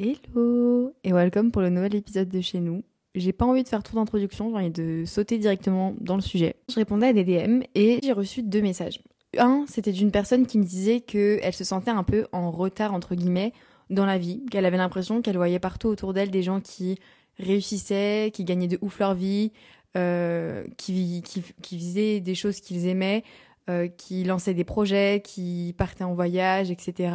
Hello 0.00 0.94
et 1.02 1.12
welcome 1.12 1.50
pour 1.50 1.60
le 1.60 1.70
nouvel 1.70 1.96
épisode 1.96 2.28
de 2.28 2.40
chez 2.40 2.60
nous. 2.60 2.84
J'ai 3.16 3.32
pas 3.32 3.46
envie 3.46 3.64
de 3.64 3.68
faire 3.68 3.82
trop 3.82 3.96
d'introduction, 3.96 4.48
j'ai 4.50 4.54
envie 4.54 4.70
de 4.70 5.04
sauter 5.04 5.38
directement 5.38 5.96
dans 6.00 6.14
le 6.14 6.20
sujet. 6.20 6.54
Je 6.68 6.76
répondais 6.76 7.08
à 7.08 7.12
des 7.12 7.24
DM 7.24 7.62
et 7.74 7.98
j'ai 8.00 8.12
reçu 8.12 8.44
deux 8.44 8.62
messages. 8.62 9.00
Un, 9.38 9.64
c'était 9.66 9.90
d'une 9.90 10.12
personne 10.12 10.46
qui 10.46 10.58
me 10.58 10.62
disait 10.62 11.00
qu'elle 11.00 11.52
se 11.52 11.64
sentait 11.64 11.90
un 11.90 12.04
peu 12.04 12.28
en 12.30 12.52
retard 12.52 12.94
entre 12.94 13.16
guillemets 13.16 13.52
dans 13.90 14.06
la 14.06 14.18
vie, 14.18 14.44
qu'elle 14.52 14.66
avait 14.66 14.76
l'impression 14.76 15.20
qu'elle 15.20 15.36
voyait 15.36 15.58
partout 15.58 15.88
autour 15.88 16.14
d'elle 16.14 16.30
des 16.30 16.44
gens 16.44 16.60
qui 16.60 16.96
réussissaient, 17.40 18.30
qui 18.32 18.44
gagnaient 18.44 18.68
de 18.68 18.78
ouf 18.80 19.00
leur 19.00 19.14
vie, 19.14 19.50
euh, 19.96 20.62
qui, 20.76 21.24
qui, 21.24 21.76
faisaient 21.76 22.20
des 22.20 22.36
choses 22.36 22.60
qu'ils 22.60 22.86
aimaient, 22.86 23.24
euh, 23.68 23.88
qui 23.88 24.22
lançaient 24.22 24.54
des 24.54 24.62
projets, 24.62 25.22
qui 25.24 25.74
partaient 25.76 26.04
en 26.04 26.14
voyage, 26.14 26.70
etc. 26.70 27.14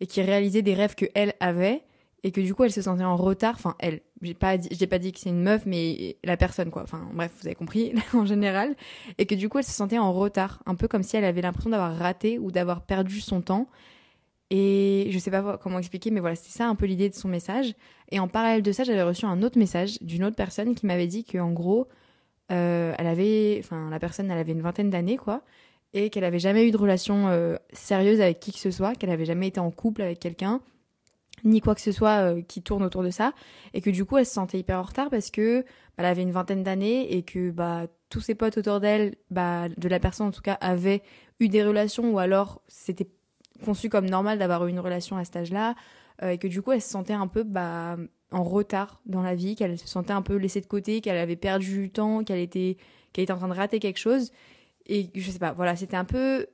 Et 0.00 0.08
qui 0.08 0.20
réalisaient 0.20 0.62
des 0.62 0.74
rêves 0.74 0.96
que 0.96 1.06
elle 1.14 1.34
avait 1.38 1.82
et 2.24 2.32
que 2.32 2.40
du 2.40 2.54
coup 2.54 2.64
elle 2.64 2.72
se 2.72 2.82
sentait 2.82 3.04
en 3.04 3.16
retard. 3.16 3.54
Enfin 3.54 3.74
elle, 3.78 4.00
j'ai 4.22 4.34
pas 4.34 4.56
j'ai 4.58 4.86
pas 4.86 4.98
dit 4.98 5.12
que 5.12 5.20
c'est 5.20 5.30
une 5.30 5.42
meuf, 5.42 5.66
mais 5.66 6.16
la 6.24 6.36
personne 6.36 6.70
quoi. 6.70 6.82
Enfin 6.82 7.08
bref, 7.12 7.32
vous 7.40 7.46
avez 7.46 7.54
compris 7.54 7.92
en 8.14 8.24
général. 8.24 8.76
Et 9.18 9.26
que 9.26 9.34
du 9.34 9.48
coup 9.48 9.58
elle 9.58 9.64
se 9.64 9.72
sentait 9.72 9.98
en 9.98 10.12
retard, 10.12 10.62
un 10.66 10.74
peu 10.74 10.88
comme 10.88 11.02
si 11.02 11.16
elle 11.16 11.24
avait 11.24 11.42
l'impression 11.42 11.70
d'avoir 11.70 11.96
raté 11.96 12.38
ou 12.38 12.50
d'avoir 12.50 12.82
perdu 12.82 13.20
son 13.20 13.40
temps. 13.40 13.68
Et 14.50 15.08
je 15.10 15.18
sais 15.18 15.30
pas 15.30 15.58
comment 15.58 15.78
expliquer, 15.78 16.10
mais 16.10 16.20
voilà, 16.20 16.34
c'est 16.34 16.56
ça 16.56 16.66
un 16.66 16.74
peu 16.74 16.86
l'idée 16.86 17.10
de 17.10 17.14
son 17.14 17.28
message. 17.28 17.74
Et 18.10 18.18
en 18.18 18.28
parallèle 18.28 18.62
de 18.62 18.72
ça, 18.72 18.82
j'avais 18.82 19.02
reçu 19.02 19.26
un 19.26 19.42
autre 19.42 19.58
message 19.58 20.00
d'une 20.00 20.24
autre 20.24 20.36
personne 20.36 20.74
qui 20.74 20.86
m'avait 20.86 21.06
dit 21.06 21.24
qu'en 21.24 21.52
gros, 21.52 21.86
euh, 22.50 22.94
elle 22.96 23.06
avait, 23.06 23.60
enfin 23.62 23.90
la 23.90 23.98
personne, 23.98 24.30
elle 24.30 24.38
avait 24.38 24.52
une 24.52 24.62
vingtaine 24.62 24.88
d'années 24.88 25.18
quoi, 25.18 25.42
et 25.92 26.08
qu'elle 26.08 26.24
avait 26.24 26.38
jamais 26.38 26.66
eu 26.66 26.70
de 26.70 26.78
relation 26.78 27.28
euh, 27.28 27.56
sérieuse 27.74 28.22
avec 28.22 28.40
qui 28.40 28.52
que 28.52 28.58
ce 28.58 28.70
soit, 28.70 28.94
qu'elle 28.94 29.10
avait 29.10 29.26
jamais 29.26 29.48
été 29.48 29.60
en 29.60 29.70
couple 29.70 30.00
avec 30.00 30.18
quelqu'un, 30.18 30.62
ni 31.44 31.60
quoi 31.60 31.74
que 31.74 31.80
ce 31.80 31.92
soit 31.92 32.22
euh, 32.22 32.42
qui 32.42 32.62
tourne 32.62 32.82
autour 32.82 33.02
de 33.02 33.10
ça, 33.10 33.32
et 33.74 33.80
que 33.80 33.90
du 33.90 34.04
coup 34.04 34.18
elle 34.18 34.26
se 34.26 34.32
sentait 34.32 34.58
hyper 34.58 34.78
en 34.78 34.82
retard 34.82 35.10
parce 35.10 35.30
que 35.30 35.62
bah, 35.62 35.66
elle 35.98 36.06
avait 36.06 36.22
une 36.22 36.32
vingtaine 36.32 36.62
d'années 36.62 37.12
et 37.14 37.22
que 37.22 37.50
bah 37.50 37.86
tous 38.10 38.20
ses 38.20 38.34
potes 38.34 38.58
autour 38.58 38.80
d'elle, 38.80 39.16
bah 39.30 39.68
de 39.68 39.88
la 39.88 40.00
personne 40.00 40.28
en 40.28 40.30
tout 40.30 40.42
cas, 40.42 40.58
avaient 40.60 41.02
eu 41.40 41.48
des 41.48 41.62
relations 41.62 42.10
ou 42.10 42.18
alors 42.18 42.62
c'était 42.68 43.08
conçu 43.64 43.88
comme 43.88 44.08
normal 44.08 44.38
d'avoir 44.38 44.66
eu 44.66 44.70
une 44.70 44.80
relation 44.80 45.16
à 45.16 45.24
cet 45.24 45.36
âge-là, 45.36 45.74
euh, 46.22 46.30
et 46.30 46.38
que 46.38 46.48
du 46.48 46.62
coup 46.62 46.72
elle 46.72 46.82
se 46.82 46.90
sentait 46.90 47.14
un 47.14 47.26
peu 47.26 47.42
bah 47.42 47.96
en 48.30 48.44
retard 48.44 49.00
dans 49.06 49.22
la 49.22 49.34
vie, 49.34 49.56
qu'elle 49.56 49.78
se 49.78 49.88
sentait 49.88 50.12
un 50.12 50.22
peu 50.22 50.36
laissée 50.36 50.60
de 50.60 50.66
côté, 50.66 51.00
qu'elle 51.00 51.16
avait 51.16 51.36
perdu 51.36 51.78
du 51.78 51.90
temps, 51.90 52.24
qu'elle 52.24 52.40
était 52.40 52.76
qu'elle 53.12 53.24
était 53.24 53.32
en 53.32 53.38
train 53.38 53.48
de 53.48 53.54
rater 53.54 53.78
quelque 53.78 53.98
chose. 53.98 54.32
Et 54.86 55.10
je 55.14 55.30
sais 55.30 55.38
pas, 55.38 55.52
voilà, 55.52 55.76
c'était 55.76 55.96
un 55.96 56.04
peu 56.04 56.46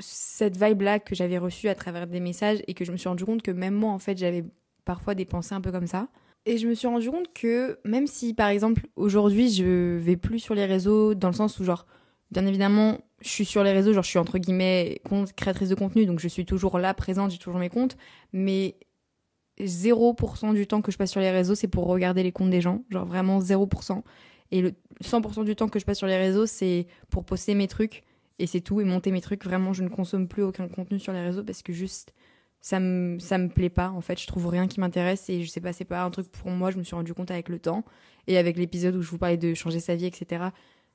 cette 0.00 0.56
vibe-là 0.56 0.98
que 0.98 1.14
j'avais 1.14 1.38
reçue 1.38 1.68
à 1.68 1.74
travers 1.74 2.06
des 2.06 2.20
messages 2.20 2.62
et 2.66 2.74
que 2.74 2.84
je 2.84 2.92
me 2.92 2.96
suis 2.96 3.08
rendu 3.08 3.24
compte 3.24 3.42
que 3.42 3.50
même 3.50 3.74
moi, 3.74 3.92
en 3.92 3.98
fait, 3.98 4.18
j'avais 4.18 4.44
parfois 4.84 5.14
des 5.14 5.24
pensées 5.24 5.54
un 5.54 5.60
peu 5.60 5.70
comme 5.70 5.86
ça. 5.86 6.08
Et 6.46 6.56
je 6.56 6.66
me 6.66 6.74
suis 6.74 6.88
rendu 6.88 7.10
compte 7.10 7.32
que 7.34 7.78
même 7.84 8.06
si, 8.06 8.34
par 8.34 8.48
exemple, 8.48 8.86
aujourd'hui, 8.96 9.50
je 9.50 9.98
vais 9.98 10.16
plus 10.16 10.38
sur 10.40 10.54
les 10.54 10.64
réseaux 10.64 11.14
dans 11.14 11.28
le 11.28 11.34
sens 11.34 11.58
où, 11.60 11.64
genre, 11.64 11.86
bien 12.30 12.46
évidemment, 12.46 12.98
je 13.20 13.28
suis 13.28 13.44
sur 13.44 13.62
les 13.62 13.72
réseaux, 13.72 13.92
genre, 13.92 14.02
je 14.02 14.08
suis 14.08 14.18
entre 14.18 14.38
guillemets 14.38 15.00
créatrice 15.36 15.68
de 15.68 15.74
contenu, 15.74 16.06
donc 16.06 16.18
je 16.18 16.28
suis 16.28 16.46
toujours 16.46 16.78
là, 16.78 16.94
présente, 16.94 17.30
j'ai 17.30 17.38
toujours 17.38 17.60
mes 17.60 17.68
comptes, 17.68 17.96
mais 18.32 18.76
0% 19.60 20.54
du 20.54 20.66
temps 20.66 20.80
que 20.80 20.90
je 20.90 20.96
passe 20.96 21.10
sur 21.10 21.20
les 21.20 21.30
réseaux, 21.30 21.54
c'est 21.54 21.68
pour 21.68 21.86
regarder 21.86 22.22
les 22.22 22.32
comptes 22.32 22.50
des 22.50 22.62
gens, 22.62 22.82
genre 22.88 23.04
vraiment 23.04 23.40
0%. 23.40 24.02
Et 24.52 24.62
le 24.62 24.72
100% 25.04 25.44
du 25.44 25.54
temps 25.54 25.68
que 25.68 25.78
je 25.78 25.84
passe 25.84 25.98
sur 25.98 26.06
les 26.06 26.16
réseaux, 26.16 26.46
c'est 26.46 26.86
pour 27.10 27.24
poster 27.24 27.54
mes 27.54 27.68
trucs 27.68 28.02
et 28.40 28.46
c'est 28.46 28.60
tout 28.60 28.80
et 28.80 28.84
monter 28.84 29.12
mes 29.12 29.20
trucs. 29.20 29.44
Vraiment, 29.44 29.72
je 29.72 29.82
ne 29.82 29.88
consomme 29.88 30.26
plus 30.26 30.42
aucun 30.42 30.66
contenu 30.66 30.98
sur 30.98 31.12
les 31.12 31.20
réseaux 31.20 31.44
parce 31.44 31.62
que 31.62 31.72
juste 31.72 32.14
ça 32.62 32.80
me 32.80 33.18
ça 33.18 33.38
me 33.38 33.48
plaît 33.48 33.70
pas 33.70 33.90
en 33.90 34.00
fait, 34.00 34.20
je 34.20 34.26
trouve 34.26 34.46
rien 34.48 34.66
qui 34.66 34.80
m'intéresse 34.80 35.30
et 35.30 35.42
je 35.42 35.48
sais 35.48 35.60
pas, 35.60 35.72
c'est 35.72 35.84
pas 35.84 36.02
un 36.02 36.10
truc 36.10 36.30
pour 36.30 36.50
moi, 36.50 36.70
je 36.70 36.78
me 36.78 36.82
suis 36.82 36.94
rendu 36.94 37.14
compte 37.14 37.30
avec 37.30 37.48
le 37.48 37.58
temps 37.58 37.84
et 38.26 38.36
avec 38.38 38.56
l'épisode 38.56 38.96
où 38.96 39.02
je 39.02 39.10
vous 39.10 39.18
parlais 39.18 39.36
de 39.38 39.54
changer 39.54 39.80
sa 39.80 39.94
vie 39.94 40.06
etc. 40.06 40.44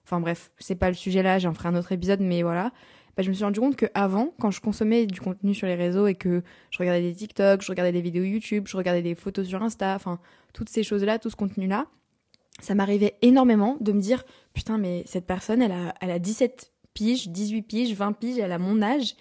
Enfin 0.03 0.19
bref, 0.19 0.51
c'est 0.59 0.75
pas 0.75 0.89
le 0.89 0.95
sujet 0.95 1.23
là, 1.23 1.39
j'en 1.39 1.53
ferai 1.53 1.69
un 1.69 1.75
autre 1.75 1.91
épisode 1.91 2.19
mais 2.19 2.43
voilà. 2.43 2.71
Bah, 3.17 3.23
je 3.23 3.29
me 3.29 3.33
suis 3.33 3.45
rendu 3.45 3.61
compte 3.61 3.77
que 3.77 3.85
avant, 3.93 4.33
quand 4.41 4.51
je 4.51 4.59
consommais 4.59 5.05
du 5.05 5.21
contenu 5.21 5.53
sur 5.55 5.67
les 5.67 5.75
réseaux 5.75 6.05
et 6.05 6.15
que 6.15 6.43
je 6.69 6.79
regardais 6.79 7.01
des 7.01 7.15
TikTok, 7.15 7.61
je 7.61 7.71
regardais 7.71 7.93
des 7.93 8.01
vidéos 8.01 8.25
YouTube, 8.25 8.65
je 8.67 8.75
regardais 8.75 9.01
des 9.01 9.15
photos 9.15 9.47
sur 9.47 9.63
Insta, 9.63 9.95
enfin 9.95 10.19
toutes 10.53 10.69
ces 10.69 10.83
choses-là, 10.83 11.17
tout 11.17 11.29
ce 11.29 11.37
contenu-là, 11.37 11.87
ça 12.59 12.75
m'arrivait 12.75 13.17
énormément 13.21 13.77
de 13.79 13.91
me 13.91 14.01
dire 14.01 14.23
putain 14.53 14.77
mais 14.77 15.03
cette 15.07 15.25
personne 15.25 15.61
elle 15.61 15.71
a 15.71 15.93
elle 16.01 16.11
a 16.11 16.19
17 16.19 16.74
piges, 16.95 17.29
18 17.29 17.61
piges, 17.61 17.93
20 17.93 18.13
piges, 18.13 18.39
elle 18.39 18.51
a 18.51 18.57
mon 18.57 18.81
âge. 18.81 19.15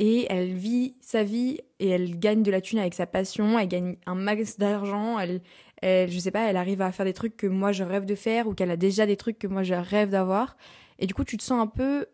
Et 0.00 0.26
elle 0.30 0.52
vit 0.52 0.96
sa 1.00 1.22
vie 1.22 1.60
et 1.78 1.88
elle 1.88 2.18
gagne 2.18 2.42
de 2.42 2.50
la 2.50 2.60
thune 2.60 2.80
avec 2.80 2.94
sa 2.94 3.06
passion, 3.06 3.56
elle 3.56 3.68
gagne 3.68 3.96
un 4.06 4.16
max 4.16 4.58
d'argent, 4.58 5.18
elle, 5.20 5.42
elle 5.80 6.10
je 6.10 6.18
sais 6.18 6.32
pas, 6.32 6.48
elle 6.50 6.56
arrive 6.56 6.82
à 6.82 6.90
faire 6.90 7.06
des 7.06 7.12
trucs 7.12 7.36
que 7.36 7.46
moi 7.46 7.70
je 7.70 7.84
rêve 7.84 8.04
de 8.04 8.16
faire 8.16 8.48
ou 8.48 8.54
qu'elle 8.54 8.70
a 8.72 8.76
déjà 8.76 9.06
des 9.06 9.16
trucs 9.16 9.38
que 9.38 9.46
moi 9.46 9.62
je 9.62 9.74
rêve 9.74 10.10
d'avoir. 10.10 10.56
Et 10.98 11.06
du 11.06 11.14
coup 11.14 11.22
tu 11.22 11.36
te 11.36 11.44
sens 11.44 11.60
un 11.60 11.68
peu 11.68 12.06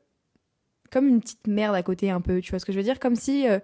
comme 0.90 1.08
une 1.08 1.20
petite 1.20 1.46
merde 1.46 1.74
à 1.76 1.82
côté 1.82 2.10
un 2.10 2.20
peu, 2.20 2.42
tu 2.42 2.50
vois 2.50 2.58
ce 2.58 2.66
que 2.66 2.72
je 2.72 2.78
veux 2.78 2.84
dire? 2.84 2.98
Comme 2.98 3.16
si 3.16 3.48
euh, 3.48 3.58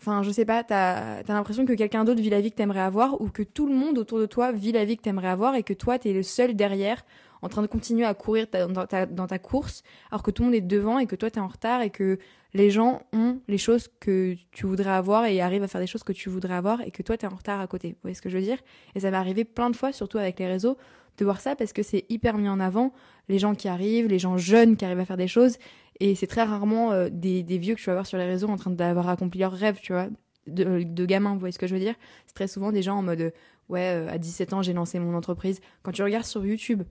Enfin, 0.00 0.22
je 0.22 0.30
sais 0.30 0.44
pas, 0.44 0.62
t'as 0.62 1.20
as, 1.20 1.28
l'impression 1.28 1.64
que 1.64 1.72
quelqu'un 1.72 2.04
d'autre 2.04 2.20
vit 2.20 2.30
la 2.30 2.40
vie 2.40 2.50
que 2.50 2.56
t'aimerais 2.56 2.80
avoir 2.80 3.20
ou 3.20 3.28
que 3.30 3.42
tout 3.42 3.66
le 3.66 3.74
monde 3.74 3.98
autour 3.98 4.18
de 4.18 4.26
toi 4.26 4.52
vit 4.52 4.72
la 4.72 4.84
vie 4.84 4.96
que 4.96 5.02
t'aimerais 5.02 5.28
avoir 5.28 5.54
et 5.54 5.62
que 5.62 5.72
toi, 5.72 5.98
t'es 5.98 6.12
le 6.12 6.22
seul 6.22 6.54
derrière 6.54 7.04
en 7.46 7.48
train 7.48 7.62
de 7.62 7.66
continuer 7.66 8.04
à 8.04 8.14
courir 8.14 8.46
dans, 8.50 8.86
ta, 9.26 9.38
course 9.38 9.82
alors 10.10 10.22
que 10.22 10.30
tout 10.30 10.42
le 10.42 10.48
monde 10.48 10.54
est 10.54 10.60
devant 10.60 10.98
et 10.98 11.06
que 11.06 11.16
toi, 11.16 11.30
t'es 11.30 11.40
en 11.40 11.48
retard 11.48 11.82
et 11.82 11.90
que 11.90 12.18
les 12.54 12.70
gens 12.70 13.02
ont 13.12 13.40
les 13.48 13.58
choses 13.58 13.88
que 14.00 14.34
tu 14.50 14.66
voudrais 14.66 14.90
avoir 14.90 15.26
et 15.26 15.40
arrivent 15.40 15.62
à 15.62 15.68
faire 15.68 15.80
des 15.80 15.86
choses 15.86 16.02
que 16.02 16.12
tu 16.12 16.28
voudrais 16.28 16.54
avoir 16.54 16.80
et 16.82 16.90
que 16.90 17.02
toi, 17.02 17.16
t'es 17.16 17.26
en 17.26 17.36
retard 17.36 17.60
à 17.60 17.66
côté. 17.66 17.90
Vous 17.90 17.98
voyez 18.02 18.14
ce 18.14 18.22
que 18.22 18.28
je 18.28 18.36
veux 18.36 18.44
dire? 18.44 18.58
Et 18.94 19.00
ça 19.00 19.10
m'est 19.10 19.16
arrivé 19.16 19.44
plein 19.44 19.70
de 19.70 19.76
fois, 19.76 19.92
surtout 19.92 20.18
avec 20.18 20.38
les 20.38 20.46
réseaux, 20.46 20.76
de 21.18 21.24
voir 21.24 21.40
ça 21.40 21.56
parce 21.56 21.72
que 21.72 21.82
c'est 21.82 22.04
hyper 22.08 22.36
mis 22.36 22.48
en 22.48 22.60
avant. 22.60 22.92
Les 23.28 23.38
gens 23.38 23.54
qui 23.54 23.68
arrivent, 23.68 24.08
les 24.08 24.18
gens 24.18 24.36
jeunes 24.36 24.76
qui 24.76 24.84
arrivent 24.84 25.00
à 25.00 25.04
faire 25.04 25.16
des 25.16 25.28
choses 25.28 25.56
et 26.00 26.14
c'est 26.14 26.26
très 26.26 26.42
rarement 26.42 26.92
euh, 26.92 27.08
des, 27.10 27.42
vieux 27.58 27.74
que 27.74 27.80
tu 27.80 27.86
vas 27.86 27.94
voir 27.94 28.06
sur 28.06 28.18
les 28.18 28.26
réseaux 28.26 28.48
en 28.48 28.56
train 28.56 28.70
d'avoir 28.70 29.08
accompli 29.08 29.40
leurs 29.40 29.52
rêves, 29.52 29.78
tu 29.82 29.92
vois, 29.92 30.08
de, 30.46 30.82
de 30.82 31.06
gamins, 31.06 31.32
vous 31.32 31.40
voyez 31.40 31.52
ce 31.52 31.58
que 31.58 31.66
je 31.66 31.74
veux 31.74 31.80
dire? 31.80 31.94
C'est 32.26 32.34
très 32.34 32.48
souvent 32.48 32.72
des 32.72 32.82
gens 32.82 32.96
en 32.96 33.02
mode, 33.02 33.32
ouais, 33.68 33.94
euh, 33.94 34.08
à 34.10 34.18
17 34.18 34.52
ans, 34.52 34.62
j'ai 34.62 34.72
lancé 34.72 34.98
mon 34.98 35.14
entreprise. 35.14 35.60
Quand 35.82 35.92
tu 35.92 36.02
regardes 36.02 36.24
sur 36.24 36.44
YouTube, 36.44 36.82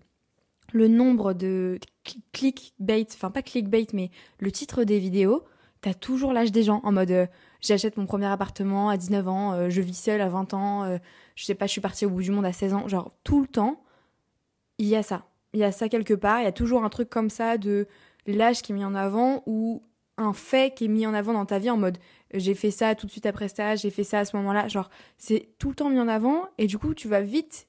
le 0.75 0.87
nombre 0.87 1.33
de 1.33 1.79
clickbait, 2.33 3.07
enfin 3.13 3.31
pas 3.31 3.41
clickbait, 3.41 3.87
mais 3.93 4.11
le 4.39 4.51
titre 4.51 4.83
des 4.83 4.99
vidéos, 4.99 5.43
t'as 5.81 5.93
toujours 5.93 6.33
l'âge 6.33 6.51
des 6.51 6.63
gens 6.63 6.81
en 6.83 6.91
mode, 6.91 7.11
euh, 7.11 7.27
j'achète 7.61 7.97
mon 7.97 8.05
premier 8.05 8.25
appartement 8.25 8.89
à 8.89 8.97
19 8.97 9.27
ans, 9.27 9.69
je 9.69 9.81
vis 9.81 9.97
seule 9.97 10.21
à 10.21 10.29
20 10.29 10.53
ans, 10.53 10.99
je 11.35 11.45
sais 11.45 11.55
pas, 11.55 11.65
je 11.67 11.71
suis 11.71 11.81
partie 11.81 12.05
au 12.05 12.09
bout 12.09 12.21
du 12.21 12.31
monde 12.31 12.45
à 12.45 12.53
16 12.53 12.73
ans. 12.73 12.87
Genre, 12.87 13.11
tout 13.23 13.41
le 13.41 13.47
temps, 13.47 13.83
il 14.77 14.87
y 14.87 14.95
a 14.95 15.03
ça. 15.03 15.25
Il 15.53 15.59
y 15.59 15.63
a 15.63 15.71
ça 15.71 15.87
quelque 15.87 16.13
part, 16.13 16.41
il 16.41 16.43
y 16.43 16.47
a 16.47 16.51
toujours 16.51 16.83
un 16.83 16.89
truc 16.89 17.09
comme 17.09 17.29
ça 17.29 17.57
de 17.57 17.87
l'âge 18.27 18.61
qui 18.61 18.73
est 18.73 18.75
mis 18.75 18.85
en 18.85 18.95
avant 18.95 19.43
ou 19.45 19.81
un 20.17 20.33
fait 20.33 20.75
qui 20.75 20.85
est 20.85 20.89
mis 20.89 21.07
en 21.07 21.13
avant 21.13 21.33
dans 21.33 21.45
ta 21.45 21.59
vie 21.59 21.69
en 21.69 21.77
mode 21.77 21.97
j'ai 22.39 22.55
fait 22.55 22.71
ça 22.71 22.95
tout 22.95 23.05
de 23.05 23.11
suite 23.11 23.25
après 23.25 23.47
ça, 23.47 23.75
j'ai 23.75 23.89
fait 23.89 24.03
ça 24.03 24.19
à 24.19 24.25
ce 24.25 24.35
moment-là. 24.37 24.67
Genre, 24.67 24.89
c'est 25.17 25.49
tout 25.59 25.69
le 25.69 25.75
temps 25.75 25.89
mis 25.89 25.99
en 25.99 26.07
avant 26.07 26.47
et 26.57 26.67
du 26.67 26.77
coup, 26.77 26.93
tu 26.93 27.07
vas 27.07 27.21
vite 27.21 27.67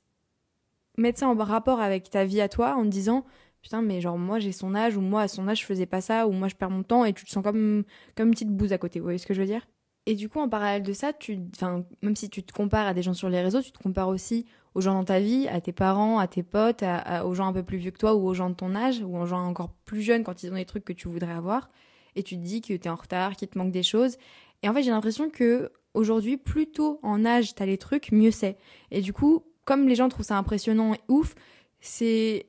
mettre 0.97 1.19
ça 1.19 1.29
en 1.29 1.35
rapport 1.35 1.81
avec 1.81 2.11
ta 2.11 2.25
vie 2.25 2.41
à 2.41 2.49
toi 2.49 2.75
en 2.75 2.83
te 2.83 2.89
disant 2.89 3.25
putain, 3.63 3.83
mais 3.83 4.01
genre, 4.01 4.17
moi 4.17 4.39
j'ai 4.39 4.53
son 4.53 4.77
âge 4.77 4.97
ou 4.97 5.01
moi 5.01 5.23
à 5.23 5.29
son 5.29 5.49
âge 5.49 5.61
je 5.61 5.67
faisais 5.67 5.87
pas 5.87 6.01
ça 6.01 6.29
ou 6.29 6.33
moi 6.33 6.47
je 6.47 6.55
perds 6.55 6.71
mon 6.71 6.85
temps 6.85 7.05
et 7.05 7.13
tu 7.13 7.25
te 7.25 7.31
sens 7.31 7.43
comme, 7.43 7.83
comme 8.17 8.29
une 8.29 8.35
petite 8.35 8.51
bouse 8.51 8.73
à 8.73 8.79
côté. 8.79 9.01
Vous 9.01 9.05
voyez 9.05 9.19
ce 9.19 9.27
que 9.27 9.35
je 9.35 9.41
veux 9.41 9.47
dire? 9.47 9.67
Et 10.07 10.15
du 10.15 10.29
coup, 10.29 10.39
en 10.39 10.49
parallèle 10.49 10.85
de 10.85 10.93
ça, 10.93 11.13
tu, 11.13 11.41
enfin, 11.57 11.85
même 12.01 12.15
si 12.15 12.31
tu 12.31 12.45
te 12.45 12.53
compares 12.53 12.87
à 12.87 12.95
des 12.95 13.03
gens 13.03 13.13
sur 13.13 13.29
les 13.29 13.41
réseaux, 13.41 13.61
tu 13.61 13.73
te 13.73 13.79
compares 13.79 14.07
aussi 14.07 14.47
aux 14.77 14.81
gens 14.81 14.95
dans 14.95 15.05
ta 15.05 15.19
vie, 15.19 15.49
à 15.49 15.61
tes 15.61 15.73
parents, 15.73 16.21
à 16.21 16.29
tes 16.29 16.45
potes, 16.45 16.85
aux 17.25 17.35
gens 17.35 17.49
un 17.49 17.53
peu 17.53 17.65
plus 17.65 17.79
vieux 17.79 17.91
que 17.91 17.99
toi 17.99 18.15
ou 18.15 18.29
aux 18.29 18.35
gens 18.35 18.51
de 18.51 18.55
ton 18.55 18.77
âge 18.77 19.03
ou 19.03 19.17
aux 19.17 19.27
gens 19.27 19.45
encore 19.45 19.71
plus 19.85 20.03
jeunes 20.03 20.23
quand 20.23 20.45
ils 20.45 20.53
ont 20.53 20.55
des 20.55 20.65
trucs 20.65 20.85
que 20.85 20.93
tu 20.93 21.09
voudrais 21.09 21.33
avoir. 21.33 21.71
Et 22.15 22.23
tu 22.23 22.37
te 22.37 22.43
dis 22.43 22.61
que 22.61 22.75
t'es 22.75 22.89
en 22.89 22.95
retard, 22.95 23.35
qu'il 23.35 23.49
te 23.49 23.59
manque 23.59 23.73
des 23.73 23.83
choses. 23.83 24.17
Et 24.63 24.69
en 24.69 24.75
fait, 24.75 24.85
j'ai 24.85 24.93
l'impression 24.93 25.29
que 25.29 25.73
aujourd'hui, 25.93 26.37
plus 26.37 26.71
tôt 26.71 27.01
en 27.03 27.25
âge 27.25 27.57
t'as 27.57 27.67
les 27.67 27.79
trucs, 27.79 28.13
mieux 28.13 28.31
c'est. 28.31 28.59
Et 28.93 29.01
du 29.01 29.13
coup, 29.13 29.45
comme 29.67 29.87
les 29.87 29.95
gens 29.95 30.09
trouvent 30.09 30.25
ça 30.25 30.39
impressionnant 30.39 30.95
et 30.95 31.01
ouf, 31.09 31.35
c'est 31.81 32.47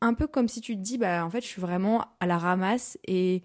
un 0.00 0.14
peu 0.14 0.26
comme 0.26 0.48
si 0.48 0.62
tu 0.62 0.76
te 0.76 0.80
dis, 0.80 0.96
bah 0.96 1.24
en 1.24 1.28
fait, 1.28 1.42
je 1.42 1.46
suis 1.46 1.60
vraiment 1.60 2.06
à 2.20 2.26
la 2.26 2.38
ramasse 2.38 2.96
et 3.06 3.42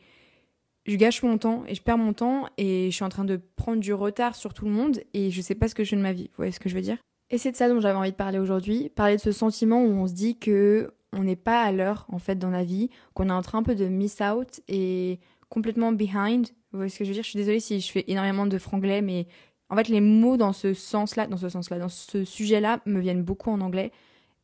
je 0.86 0.96
gâche 0.96 1.22
mon 1.24 1.38
temps 1.38 1.64
et 1.68 1.76
je 1.76 1.82
perds 1.82 1.98
mon 1.98 2.14
temps 2.14 2.48
et 2.58 2.90
je 2.90 2.96
suis 2.96 3.04
en 3.04 3.10
train 3.10 3.26
de 3.26 3.42
prendre 3.58 3.80
du 3.82 3.94
retard 3.94 4.36
sur 4.36 4.54
tout 4.54 4.66
le 4.66 4.72
monde 4.72 5.02
et 5.14 5.32
je 5.32 5.42
sais 5.42 5.56
pas 5.56 5.68
ce 5.68 5.76
que 5.76 5.84
je 5.84 5.90
fais 5.90 5.96
de 5.98 6.02
ma 6.02 6.14
vie. 6.14 6.28
Vous 6.28 6.38
voyez 6.38 6.52
ce 6.52 6.60
que 6.60 6.70
je 6.70 6.76
veux 6.76 6.82
dire? 6.82 6.98
Et 7.30 7.38
c'est 7.38 7.52
de 7.52 7.58
ça 7.58 7.70
dont 7.70 7.80
j'avais 7.80 7.98
envie 7.98 8.12
de 8.12 8.16
parler 8.16 8.40
aujourd'hui, 8.40 8.90
parler 8.90 9.18
de 9.18 9.22
ce 9.22 9.32
sentiment 9.32 9.84
où 9.84 9.90
on 9.90 10.08
se 10.08 10.14
dit 10.14 10.38
que 10.38 10.94
on 11.12 11.24
n'est 11.24 11.36
pas 11.36 11.62
à 11.62 11.72
l'heure 11.72 12.06
en 12.10 12.20
fait 12.20 12.36
dans 12.36 12.50
la 12.50 12.64
vie, 12.64 12.90
qu'on 13.14 13.30
est 13.30 13.34
en 13.34 13.42
train 13.42 13.60
un 13.60 13.64
peu 13.64 13.76
de 13.76 13.86
miss 13.86 14.20
out 14.22 14.62
et 14.68 15.20
complètement 15.50 15.92
behind. 15.92 16.48
Vous 16.72 16.78
voyez 16.78 16.90
ce 16.90 17.00
que 17.00 17.04
je 17.04 17.10
veux 17.10 17.16
dire? 17.16 17.24
Je 17.24 17.30
suis 17.30 17.38
désolée 17.38 17.60
si 17.60 17.80
je 17.80 17.92
fais 17.92 18.06
énormément 18.08 18.46
de 18.46 18.58
franglais, 18.58 19.02
mais 19.02 19.28
en 19.70 19.76
fait 19.76 19.88
les 19.88 20.02
mots 20.02 20.38
dans 20.38 20.54
ce 20.54 20.74
sens-là, 20.74 21.28
dans 21.28 21.38
ce 21.38 21.50
sens-là, 21.50 21.80
dans 21.80 21.90
ce 21.90 22.24
sujet-là 22.24 22.80
me 22.86 23.00
viennent 23.00 23.24
beaucoup 23.24 23.52
en 23.52 23.62
anglais. 23.62 23.92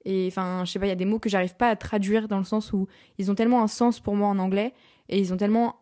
Et 0.06 0.27
enfin, 0.27 0.63
je 0.66 0.72
sais 0.72 0.80
pas, 0.80 0.86
il 0.86 0.89
y 0.89 0.92
a 0.92 0.95
des 0.95 1.06
mots 1.06 1.19
que 1.19 1.30
j'arrive 1.30 1.56
pas 1.56 1.69
à 1.69 1.75
traduire 1.75 2.27
dans 2.27 2.38
le 2.38 2.44
sens 2.44 2.74
où 2.74 2.88
ils 3.18 3.31
ont 3.31 3.36
tellement 3.36 3.63
un 3.63 3.68
sens 3.68 4.00
pour 4.00 4.16
moi 4.16 4.27
en 4.27 4.38
anglais 4.38 4.74
et 5.10 5.19
ils 5.19 5.33
ont 5.33 5.38
tellement 5.38 5.77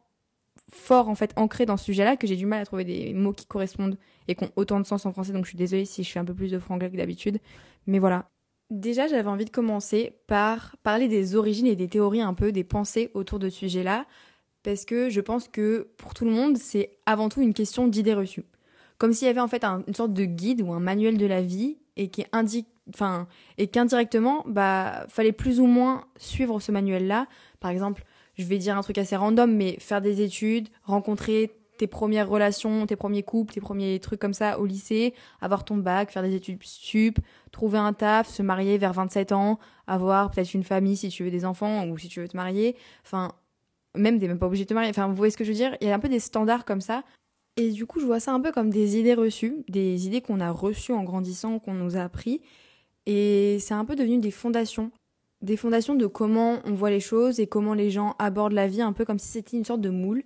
fort 0.72 1.10
en 1.10 1.16
fait 1.16 1.34
ancré 1.36 1.66
dans 1.66 1.78
ce 1.78 1.86
sujet-là 1.86 2.16
que 2.16 2.26
j'ai 2.26 2.36
du 2.36 2.46
mal 2.46 2.62
à 2.62 2.66
trouver 2.66 2.86
des 2.86 3.14
mots 3.14 3.34
qui 3.34 3.46
correspondent 3.46 3.98
et 4.28 4.36
qui 4.36 4.44
ont 4.44 4.52
autant 4.56 4.80
de 4.80 4.86
sens 4.86 5.06
en 5.06 5.12
français. 5.12 5.34
Donc 5.34 5.44
je 5.44 5.50
suis 5.50 5.58
désolée 5.58 5.86
si 5.86 6.04
je 6.04 6.12
fais 6.12 6.20
un 6.20 6.26
peu 6.26 6.34
plus 6.34 6.52
de 6.52 6.60
franglais 6.60 6.90
que 6.90 6.98
d'habitude. 6.98 7.40
Mais 7.86 8.00
voilà. 8.00 8.30
Déjà, 8.70 9.08
j'avais 9.08 9.28
envie 9.28 9.46
de 9.46 9.50
commencer 9.52 10.18
par 10.26 10.78
parler 10.84 11.08
des 11.08 11.36
origines 11.36 11.68
et 11.68 11.76
des 11.76 11.90
théories 11.90 12.22
un 12.22 12.34
peu, 12.34 12.52
des 12.52 12.64
pensées 12.64 13.12
autour 13.14 13.38
de 13.38 13.50
ce 13.50 13.60
sujet-là, 13.60 14.06
parce 14.64 14.86
que 14.86 15.10
je 15.10 15.22
pense 15.22 15.48
que 15.48 15.90
pour 15.98 16.14
tout 16.14 16.26
le 16.26 16.32
monde, 16.32 16.58
c'est 16.58 16.98
avant 17.06 17.30
tout 17.30 17.42
une 17.42 17.54
question 17.54 17.88
d'idées 17.88 18.14
reçues. 18.16 18.46
Comme 19.04 19.12
s'il 19.12 19.28
y 19.28 19.30
avait 19.30 19.42
en 19.42 19.50
fait 19.50 19.66
une 19.66 19.94
sorte 19.94 20.14
de 20.14 20.24
guide 20.24 20.62
ou 20.62 20.72
un 20.72 20.80
manuel 20.80 21.18
de 21.18 21.26
la 21.26 21.42
vie 21.42 21.76
et 21.98 22.08
qui 22.08 22.26
indique, 22.32 22.70
enfin, 22.88 23.28
et 23.58 23.68
qu'indirectement, 23.68 24.46
bah, 24.48 25.06
fallait 25.10 25.34
plus 25.34 25.60
ou 25.60 25.66
moins 25.66 26.06
suivre 26.16 26.62
ce 26.62 26.72
manuel-là. 26.72 27.28
Par 27.60 27.70
exemple, 27.70 28.06
je 28.38 28.46
vais 28.46 28.58
dire 28.58 28.78
un 28.78 28.82
truc 28.82 28.98
assez 28.98 29.18
random, 29.18 29.54
mais 29.54 29.76
faire 29.82 30.02
des 30.02 30.22
études, 30.22 30.70
rencontrer 30.84 31.52
tes 31.78 31.86
premières 31.86 32.30
relations, 32.30 32.86
tes 32.86 32.96
premiers 32.96 33.24
couples, 33.24 33.54
tes 33.54 33.60
premiers 33.60 34.00
trucs 34.00 34.22
comme 34.22 34.34
ça 34.34 34.58
au 34.58 34.66
lycée, 34.66 35.14
avoir 35.42 35.66
ton 35.66 35.76
bac, 35.76 36.10
faire 36.10 36.24
des 36.24 36.36
études 36.36 36.64
sup, 36.64 37.20
trouver 37.52 37.80
un 37.80 37.92
taf, 37.92 38.30
se 38.30 38.42
marier 38.42 38.78
vers 38.78 38.94
27 38.94 39.34
ans, 39.34 39.60
avoir 39.86 40.32
peut-être 40.32 40.54
une 40.54 40.64
famille 40.64 40.96
si 40.96 41.10
tu 41.10 41.26
veux 41.26 41.30
des 41.30 41.44
enfants 41.44 41.86
ou 41.90 41.98
si 41.98 42.08
tu 42.08 42.22
veux 42.22 42.30
te 42.30 42.38
marier. 42.38 42.78
Enfin, 43.06 43.34
même 43.96 44.18
t'es 44.18 44.30
même 44.30 44.40
pas 44.40 44.48
obligé 44.48 44.64
de 44.64 44.70
te 44.70 44.74
marier. 44.74 44.92
Enfin, 44.92 45.10
vous 45.10 45.16
voyez 45.16 45.32
ce 45.32 45.36
que 45.36 45.44
je 45.44 45.50
veux 45.50 45.58
dire? 45.58 45.76
Il 45.82 45.90
y 45.90 45.92
a 45.92 45.94
un 45.94 46.00
peu 46.00 46.08
des 46.08 46.22
standards 46.22 46.64
comme 46.64 46.80
ça. 46.80 47.04
Et 47.58 47.72
du 47.72 47.86
coup, 47.86 48.00
je 48.00 48.06
vois 48.06 48.20
ça 48.20 48.34
un 48.34 48.40
peu 48.40 48.52
comme 48.52 48.70
des 48.70 48.98
idées 48.98 49.14
reçues, 49.14 49.64
des 49.68 50.08
idées 50.08 50.22
qu'on 50.22 50.40
a 50.40 50.52
reçues 50.52 50.94
en 50.94 51.04
grandissant, 51.04 51.60
qu'on 51.60 51.74
nous 51.74 51.98
a 51.98 52.02
appris. 52.02 52.42
Et 53.06 53.58
c'est 53.60 53.74
un 53.74 53.86
peu 53.86 53.96
devenu 53.96 54.18
des 54.18 54.32
fondations 54.32 54.92
des 55.44 55.58
fondations 55.58 55.94
de 55.94 56.08
comment 56.08 56.60
on 56.64 56.74
voit 56.74 56.90
les 56.90 57.02
choses 57.02 57.40
et 57.40 57.48
comment 57.48 57.74
les 57.74 57.92
gens 57.92 58.16
abordent 58.18 58.54
la 58.54 58.68
vie, 58.68 58.82
un 58.82 58.94
peu 58.94 59.04
comme 59.04 59.20
si 59.20 59.28
c'était 59.28 59.58
une 59.58 59.66
sorte 59.66 59.82
de 59.82 59.90
moule. 59.90 60.24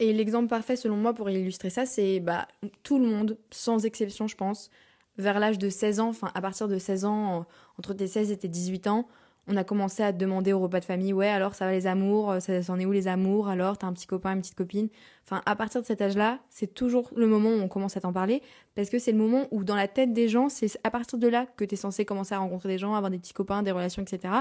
Et 0.00 0.12
l'exemple 0.12 0.48
parfait 0.48 0.76
selon 0.76 0.96
moi 0.96 1.14
pour 1.14 1.30
illustrer 1.30 1.70
ça, 1.70 1.86
c'est 1.86 2.20
bah, 2.20 2.46
tout 2.82 2.98
le 2.98 3.06
monde, 3.06 3.38
sans 3.52 3.86
exception 3.86 4.26
je 4.26 4.36
pense, 4.36 4.70
vers 5.16 5.38
l'âge 5.38 5.58
de 5.58 5.68
16 5.68 6.00
ans, 6.00 6.08
enfin 6.08 6.30
à 6.34 6.40
partir 6.40 6.66
de 6.66 6.76
16 6.76 7.04
ans, 7.04 7.46
entre 7.78 7.94
tes 7.94 8.08
16 8.08 8.32
et 8.32 8.36
tes 8.36 8.48
18 8.48 8.88
ans, 8.88 9.08
on 9.48 9.56
a 9.56 9.64
commencé 9.64 10.02
à 10.02 10.12
demander 10.12 10.52
au 10.52 10.60
repas 10.60 10.80
de 10.80 10.84
famille, 10.84 11.12
ouais, 11.12 11.28
alors 11.28 11.54
ça 11.54 11.66
va 11.66 11.72
les 11.72 11.86
amours, 11.86 12.30
euh, 12.30 12.40
ça 12.40 12.62
s'en 12.62 12.78
est 12.78 12.86
où 12.86 12.92
les 12.92 13.08
amours, 13.08 13.48
alors 13.48 13.78
t'as 13.78 13.86
un 13.86 13.92
petit 13.92 14.06
copain, 14.06 14.34
une 14.34 14.40
petite 14.40 14.54
copine. 14.54 14.88
Enfin, 15.24 15.42
à 15.46 15.56
partir 15.56 15.80
de 15.80 15.86
cet 15.86 16.02
âge-là, 16.02 16.38
c'est 16.50 16.74
toujours 16.74 17.10
le 17.16 17.26
moment 17.26 17.50
où 17.50 17.60
on 17.60 17.68
commence 17.68 17.96
à 17.96 18.00
t'en 18.00 18.12
parler, 18.12 18.42
parce 18.74 18.90
que 18.90 18.98
c'est 18.98 19.12
le 19.12 19.18
moment 19.18 19.48
où 19.50 19.64
dans 19.64 19.74
la 19.74 19.88
tête 19.88 20.12
des 20.12 20.28
gens, 20.28 20.48
c'est 20.48 20.78
à 20.84 20.90
partir 20.90 21.18
de 21.18 21.26
là 21.26 21.46
que 21.56 21.64
t'es 21.64 21.76
censé 21.76 22.04
commencer 22.04 22.34
à 22.34 22.38
rencontrer 22.38 22.68
des 22.68 22.78
gens, 22.78 22.94
avoir 22.94 23.10
des 23.10 23.18
petits 23.18 23.32
copains, 23.32 23.62
des 23.62 23.72
relations, 23.72 24.02
etc. 24.02 24.34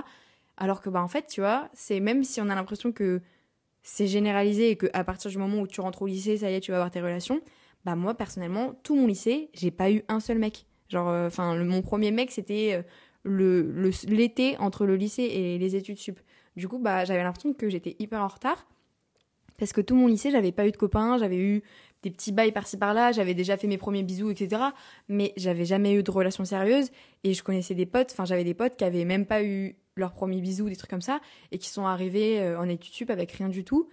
Alors 0.58 0.82
que, 0.82 0.90
bah, 0.90 1.02
en 1.02 1.08
fait, 1.08 1.28
tu 1.28 1.42
vois, 1.42 1.70
c'est 1.74 2.00
même 2.00 2.24
si 2.24 2.42
on 2.42 2.50
a 2.50 2.56
l'impression 2.56 2.92
que 2.92 3.22
c'est 3.84 4.08
généralisé 4.08 4.72
et 4.72 4.76
que 4.76 4.88
à 4.92 5.06
partir 5.06 5.32
du 5.32 5.38
moment 5.38 5.62
où 5.62 5.68
tu 5.68 5.80
rentres 5.80 6.02
au 6.02 6.08
lycée, 6.08 6.38
ça 6.38 6.52
y 6.52 6.56
est, 6.56 6.60
tu 6.60 6.72
vas 6.72 6.78
avoir 6.78 6.92
tes 6.92 7.00
relations. 7.00 7.40
Bah 7.86 7.96
moi 7.96 8.16
personnellement, 8.16 8.74
tout 8.84 8.96
mon 8.96 9.08
lycée, 9.08 9.50
j'ai 9.54 9.72
pas 9.72 9.90
eu 9.90 10.04
un 10.10 10.20
seul 10.20 10.40
mec. 10.40 10.66
Genre, 10.90 11.08
euh, 11.08 11.28
enfin, 11.28 11.56
mon 11.64 11.82
premier 11.82 12.12
mec, 12.12 12.32
c'était 12.32 12.74
euh, 12.74 12.82
le 13.24 13.92
l'été 14.08 14.58
entre 14.58 14.86
le 14.86 14.96
lycée 14.96 15.24
et 15.24 15.58
les 15.58 15.76
études 15.76 15.98
sup. 15.98 16.20
Du 16.56 16.68
coup, 16.68 16.80
bah, 16.80 17.06
j'avais 17.06 17.24
l'impression 17.24 17.54
que 17.54 17.70
j'étais 17.70 17.96
hyper 18.00 18.22
en 18.22 18.28
retard 18.28 18.68
parce 19.58 19.74
que 19.74 19.82
tout 19.82 19.96
mon 19.96 20.08
lycée, 20.08 20.32
j'avais 20.32 20.52
pas 20.52 20.68
eu 20.68 20.72
de 20.72 20.78
copains, 20.78 21.18
j'avais 21.18 21.38
eu 21.38 21.64
des 22.04 22.12
petits 22.12 22.32
bails 22.32 22.52
par-ci 22.52 22.78
par-là, 22.78 23.12
j'avais 23.12 23.34
déjà 23.34 23.58
fait 23.58 23.68
mes 23.68 23.78
premiers 23.78 24.04
bisous, 24.04 24.30
etc. 24.30 24.62
Mais 25.08 25.34
j'avais 25.36 25.66
jamais 25.66 25.94
eu 25.94 26.04
de 26.04 26.12
relation 26.12 26.46
sérieuse 26.46 26.92
et 27.24 27.34
je 27.34 27.44
connaissais 27.44 27.74
des 27.74 27.88
potes, 27.88 28.12
enfin 28.12 28.26
j'avais 28.26 28.44
des 28.44 28.54
potes 28.54 28.76
qui 28.76 28.84
avaient 28.84 29.06
même 29.06 29.26
pas 29.26 29.44
eu 29.44 29.76
leurs 29.96 30.12
premiers 30.12 30.42
bisous, 30.42 30.70
des 30.70 30.76
trucs 30.76 30.92
comme 30.92 31.02
ça, 31.02 31.20
et 31.52 31.58
qui 31.58 31.70
sont 31.70 31.88
arrivés 31.88 32.40
euh, 32.40 32.60
en 32.60 32.70
études 32.70 32.94
sup 32.94 33.10
avec 33.10 33.32
rien 33.32 33.50
du 33.50 33.64
tout. 33.64 33.90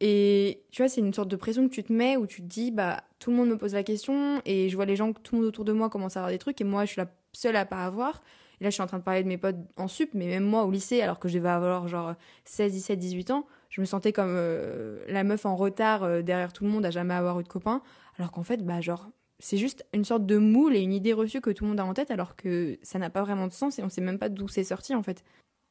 Et 0.00 0.64
tu 0.72 0.82
vois, 0.82 0.88
c'est 0.88 1.00
une 1.00 1.12
sorte 1.12 1.28
de 1.28 1.36
pression 1.36 1.68
que 1.68 1.74
tu 1.74 1.84
te 1.84 1.92
mets 1.92 2.16
où 2.16 2.26
tu 2.26 2.42
te 2.42 2.46
dis, 2.46 2.70
bah, 2.70 3.04
tout 3.18 3.30
le 3.30 3.36
monde 3.36 3.50
me 3.50 3.58
pose 3.58 3.74
la 3.74 3.84
question 3.84 4.40
et 4.46 4.68
je 4.68 4.74
vois 4.74 4.86
les 4.86 4.96
gens, 4.96 5.12
tout 5.12 5.34
le 5.34 5.42
monde 5.42 5.48
autour 5.48 5.64
de 5.64 5.72
moi 5.72 5.90
commence 5.90 6.16
à 6.16 6.20
avoir 6.20 6.32
des 6.32 6.38
trucs 6.38 6.60
et 6.60 6.64
moi, 6.64 6.86
je 6.86 6.92
suis 6.92 7.00
la 7.00 7.08
seule 7.32 7.54
à 7.56 7.66
pas 7.66 7.84
avoir. 7.84 8.22
Là, 8.62 8.70
je 8.70 8.74
suis 8.74 8.82
en 8.82 8.86
train 8.86 8.98
de 8.98 9.02
parler 9.02 9.24
de 9.24 9.28
mes 9.28 9.38
potes 9.38 9.56
en 9.76 9.88
sup, 9.88 10.10
mais 10.14 10.26
même 10.26 10.44
moi 10.44 10.64
au 10.64 10.70
lycée, 10.70 11.02
alors 11.02 11.18
que 11.18 11.28
je 11.28 11.36
devais 11.36 11.48
avoir 11.48 11.88
genre 11.88 12.14
16, 12.44 12.72
17, 12.72 12.98
18 12.98 13.30
ans, 13.32 13.46
je 13.70 13.80
me 13.80 13.86
sentais 13.86 14.12
comme 14.12 14.34
euh, 14.36 15.04
la 15.08 15.24
meuf 15.24 15.46
en 15.46 15.56
retard 15.56 16.04
euh, 16.04 16.22
derrière 16.22 16.52
tout 16.52 16.62
le 16.62 16.70
monde 16.70 16.86
à 16.86 16.90
jamais 16.90 17.14
avoir 17.14 17.40
eu 17.40 17.42
de 17.42 17.48
copain. 17.48 17.82
Alors 18.18 18.30
qu'en 18.30 18.44
fait, 18.44 18.64
bah, 18.64 18.80
genre, 18.80 19.08
c'est 19.40 19.56
juste 19.56 19.84
une 19.92 20.04
sorte 20.04 20.26
de 20.26 20.38
moule 20.38 20.76
et 20.76 20.80
une 20.80 20.92
idée 20.92 21.12
reçue 21.12 21.40
que 21.40 21.50
tout 21.50 21.64
le 21.64 21.70
monde 21.70 21.80
a 21.80 21.84
en 21.84 21.92
tête, 21.92 22.12
alors 22.12 22.36
que 22.36 22.78
ça 22.82 23.00
n'a 23.00 23.10
pas 23.10 23.22
vraiment 23.22 23.48
de 23.48 23.52
sens 23.52 23.80
et 23.80 23.82
on 23.82 23.88
sait 23.88 24.00
même 24.00 24.18
pas 24.18 24.28
d'où 24.28 24.46
c'est 24.46 24.62
sorti 24.62 24.94
en 24.94 25.02
fait. 25.02 25.24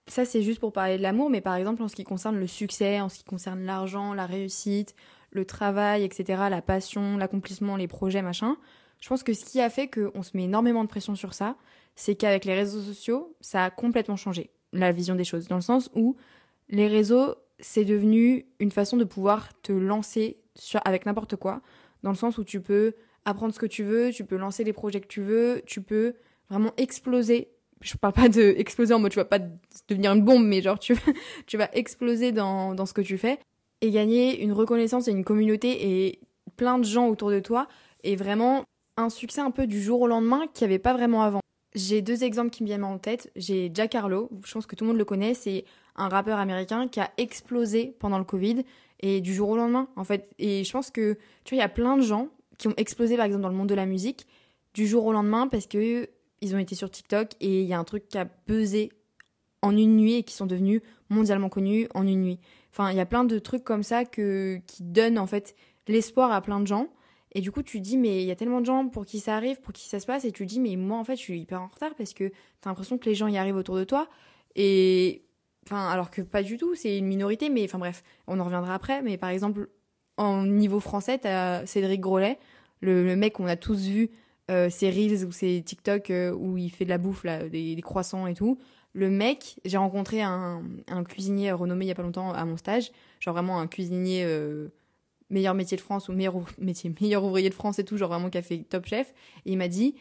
Ça, 0.07 0.25
c'est 0.25 0.41
juste 0.41 0.59
pour 0.59 0.73
parler 0.73 0.97
de 0.97 1.03
l'amour, 1.03 1.29
mais 1.29 1.39
par 1.39 1.55
exemple, 1.55 1.81
en 1.83 1.87
ce 1.87 1.95
qui 1.95 2.03
concerne 2.03 2.37
le 2.37 2.47
succès, 2.47 2.99
en 2.99 3.07
ce 3.07 3.19
qui 3.19 3.23
concerne 3.23 3.61
l'argent, 3.61 4.13
la 4.13 4.25
réussite, 4.25 4.95
le 5.29 5.45
travail, 5.45 6.03
etc., 6.03 6.43
la 6.49 6.61
passion, 6.61 7.15
l'accomplissement, 7.15 7.77
les 7.77 7.87
projets, 7.87 8.21
machin, 8.21 8.57
je 8.99 9.07
pense 9.07 9.23
que 9.23 9.33
ce 9.33 9.45
qui 9.45 9.61
a 9.61 9.69
fait 9.69 9.87
qu'on 9.87 10.21
se 10.21 10.35
met 10.35 10.43
énormément 10.43 10.83
de 10.83 10.89
pression 10.89 11.15
sur 11.15 11.33
ça, 11.33 11.55
c'est 11.95 12.15
qu'avec 12.15 12.45
les 12.45 12.53
réseaux 12.53 12.81
sociaux, 12.81 13.35
ça 13.41 13.65
a 13.65 13.69
complètement 13.69 14.15
changé 14.15 14.51
la 14.73 14.91
vision 14.91 15.15
des 15.15 15.23
choses, 15.23 15.47
dans 15.47 15.55
le 15.55 15.61
sens 15.61 15.89
où 15.95 16.15
les 16.69 16.87
réseaux, 16.87 17.35
c'est 17.59 17.85
devenu 17.85 18.45
une 18.59 18.71
façon 18.71 18.97
de 18.97 19.03
pouvoir 19.03 19.49
te 19.61 19.71
lancer 19.71 20.37
avec 20.85 21.05
n'importe 21.05 21.35
quoi, 21.35 21.61
dans 22.03 22.11
le 22.11 22.15
sens 22.15 22.37
où 22.37 22.43
tu 22.43 22.61
peux 22.61 22.93
apprendre 23.25 23.53
ce 23.53 23.59
que 23.59 23.65
tu 23.65 23.83
veux, 23.83 24.11
tu 24.11 24.25
peux 24.25 24.37
lancer 24.37 24.63
les 24.63 24.73
projets 24.73 25.01
que 25.01 25.07
tu 25.07 25.21
veux, 25.21 25.61
tu 25.65 25.81
peux 25.81 26.13
vraiment 26.49 26.71
exploser. 26.77 27.49
Je 27.81 27.95
parle 27.97 28.13
pas 28.13 28.29
de 28.29 28.53
exploser 28.57 28.93
en 28.93 28.99
mode 28.99 29.11
tu 29.11 29.17
vas 29.17 29.25
pas 29.25 29.39
devenir 29.87 30.13
une 30.13 30.23
bombe, 30.23 30.45
mais 30.45 30.61
genre 30.61 30.79
tu, 30.79 30.95
tu 31.47 31.57
vas 31.57 31.69
exploser 31.73 32.31
dans, 32.31 32.75
dans 32.75 32.85
ce 32.85 32.93
que 32.93 33.01
tu 33.01 33.17
fais 33.17 33.39
et 33.81 33.91
gagner 33.91 34.41
une 34.41 34.53
reconnaissance 34.53 35.07
et 35.07 35.11
une 35.11 35.23
communauté 35.23 36.05
et 36.05 36.21
plein 36.55 36.77
de 36.77 36.83
gens 36.83 37.07
autour 37.07 37.31
de 37.31 37.39
toi 37.39 37.67
et 38.03 38.15
vraiment 38.15 38.63
un 38.97 39.09
succès 39.09 39.41
un 39.41 39.51
peu 39.51 39.67
du 39.67 39.81
jour 39.81 40.01
au 40.01 40.07
lendemain 40.07 40.45
qu'il 40.53 40.67
n'y 40.67 40.73
avait 40.73 40.79
pas 40.79 40.93
vraiment 40.93 41.23
avant. 41.23 41.41
J'ai 41.73 42.01
deux 42.01 42.23
exemples 42.23 42.49
qui 42.49 42.63
me 42.63 42.67
viennent 42.67 42.83
en 42.83 42.97
tête. 42.97 43.31
J'ai 43.35 43.71
Jack 43.73 43.95
Harlow, 43.95 44.29
je 44.45 44.53
pense 44.53 44.65
que 44.65 44.75
tout 44.75 44.83
le 44.83 44.89
monde 44.89 44.97
le 44.97 45.05
connaît, 45.05 45.33
c'est 45.33 45.65
un 45.95 46.09
rappeur 46.09 46.37
américain 46.37 46.87
qui 46.87 46.99
a 46.99 47.11
explosé 47.17 47.95
pendant 47.99 48.17
le 48.17 48.23
Covid 48.23 48.63
et 48.99 49.21
du 49.21 49.33
jour 49.33 49.49
au 49.49 49.57
lendemain 49.57 49.87
en 49.95 50.03
fait. 50.03 50.29
Et 50.37 50.63
je 50.63 50.71
pense 50.71 50.91
que 50.91 51.17
tu 51.43 51.55
vois, 51.55 51.57
il 51.57 51.61
y 51.61 51.65
a 51.65 51.69
plein 51.69 51.97
de 51.97 52.01
gens 52.01 52.27
qui 52.57 52.67
ont 52.67 52.73
explosé 52.77 53.15
par 53.15 53.25
exemple 53.25 53.41
dans 53.43 53.49
le 53.49 53.55
monde 53.55 53.69
de 53.69 53.75
la 53.75 53.85
musique 53.85 54.27
du 54.73 54.85
jour 54.87 55.05
au 55.05 55.13
lendemain 55.13 55.47
parce 55.47 55.67
que 55.67 56.09
ils 56.41 56.55
ont 56.55 56.59
été 56.59 56.75
sur 56.75 56.89
TikTok 56.89 57.29
et 57.39 57.61
il 57.61 57.67
y 57.67 57.73
a 57.73 57.79
un 57.79 57.83
truc 57.83 58.07
qui 58.07 58.17
a 58.17 58.25
pesé 58.25 58.91
en 59.61 59.77
une 59.77 59.95
nuit 59.95 60.15
et 60.15 60.23
qui 60.23 60.33
sont 60.33 60.47
devenus 60.47 60.81
mondialement 61.09 61.49
connus 61.49 61.87
en 61.93 62.05
une 62.07 62.21
nuit. 62.21 62.39
Enfin, 62.71 62.89
il 62.91 62.97
y 62.97 63.01
a 63.01 63.05
plein 63.05 63.23
de 63.23 63.37
trucs 63.37 63.63
comme 63.63 63.83
ça 63.83 64.05
que 64.05 64.59
qui 64.65 64.83
donnent 64.83 65.19
en 65.19 65.27
fait 65.27 65.55
l'espoir 65.87 66.31
à 66.31 66.41
plein 66.41 66.59
de 66.59 66.67
gens 66.67 66.87
et 67.33 67.41
du 67.41 67.51
coup, 67.51 67.63
tu 67.63 67.79
dis, 67.79 67.97
mais 67.97 68.21
il 68.21 68.27
y 68.27 68.31
a 68.31 68.35
tellement 68.35 68.59
de 68.59 68.65
gens 68.65 68.87
pour 68.87 69.05
qui 69.05 69.19
ça 69.19 69.35
arrive, 69.35 69.61
pour 69.61 69.73
qui 69.73 69.87
ça 69.87 69.99
se 69.99 70.05
passe, 70.05 70.25
et 70.25 70.31
tu 70.31 70.45
dis, 70.45 70.59
mais 70.59 70.75
moi, 70.75 70.97
en 70.97 71.03
fait, 71.03 71.15
je 71.15 71.21
suis 71.21 71.39
hyper 71.39 71.61
en 71.61 71.67
retard 71.67 71.95
parce 71.95 72.13
que 72.13 72.29
t'as 72.59 72.69
l'impression 72.69 72.97
que 72.97 73.05
les 73.05 73.15
gens 73.15 73.27
y 73.27 73.37
arrivent 73.37 73.55
autour 73.55 73.77
de 73.77 73.83
toi. 73.83 74.09
Et. 74.55 75.23
Enfin, 75.67 75.89
alors 75.89 76.09
que 76.09 76.23
pas 76.23 76.41
du 76.41 76.57
tout, 76.57 76.73
c'est 76.73 76.97
une 76.97 77.05
minorité, 77.05 77.49
mais 77.49 77.63
enfin 77.65 77.77
bref, 77.77 78.03
on 78.25 78.39
en 78.39 78.43
reviendra 78.43 78.73
après. 78.73 79.03
Mais 79.03 79.17
par 79.17 79.29
exemple, 79.29 79.69
en 80.17 80.43
niveau 80.43 80.79
français, 80.79 81.19
t'as 81.19 81.67
Cédric 81.67 82.01
Grolet, 82.01 82.39
le, 82.81 83.15
mec 83.15 83.33
qu'on 83.33 83.45
a 83.45 83.55
tous 83.55 83.85
vu, 83.85 84.09
euh, 84.49 84.71
ses 84.71 84.89
Reels 84.89 85.23
ou 85.23 85.31
ses 85.31 85.61
TikTok 85.61 86.09
euh, 86.09 86.33
où 86.33 86.57
il 86.57 86.71
fait 86.71 86.83
de 86.83 86.89
la 86.89 86.97
bouffe, 86.97 87.23
là, 87.23 87.47
des, 87.47 87.79
croissants 87.83 88.25
et 88.25 88.33
tout. 88.33 88.57
Le 88.93 89.11
mec, 89.11 89.59
j'ai 89.63 89.77
rencontré 89.77 90.23
un, 90.23 90.63
un, 90.87 91.03
cuisinier 91.03 91.51
renommé 91.51 91.85
il 91.85 91.89
y 91.89 91.91
a 91.91 91.95
pas 91.95 92.01
longtemps 92.01 92.33
à 92.33 92.43
mon 92.43 92.57
stage, 92.57 92.91
genre 93.19 93.35
vraiment 93.35 93.59
un 93.59 93.67
cuisinier. 93.67 94.23
Euh, 94.25 94.69
meilleur 95.31 95.55
métier 95.55 95.77
de 95.77 95.81
France 95.81 96.09
ou 96.09 96.13
meilleur 96.13 96.35
métier, 96.59 96.93
meilleur 97.01 97.23
ouvrier 97.23 97.49
de 97.49 97.55
France 97.55 97.79
et 97.79 97.83
tout, 97.83 97.97
genre 97.97 98.09
vraiment 98.09 98.29
fait 98.31 98.59
top 98.69 98.85
chef. 98.85 99.13
Et 99.45 99.53
il 99.53 99.57
m'a 99.57 99.67
dit 99.67 99.95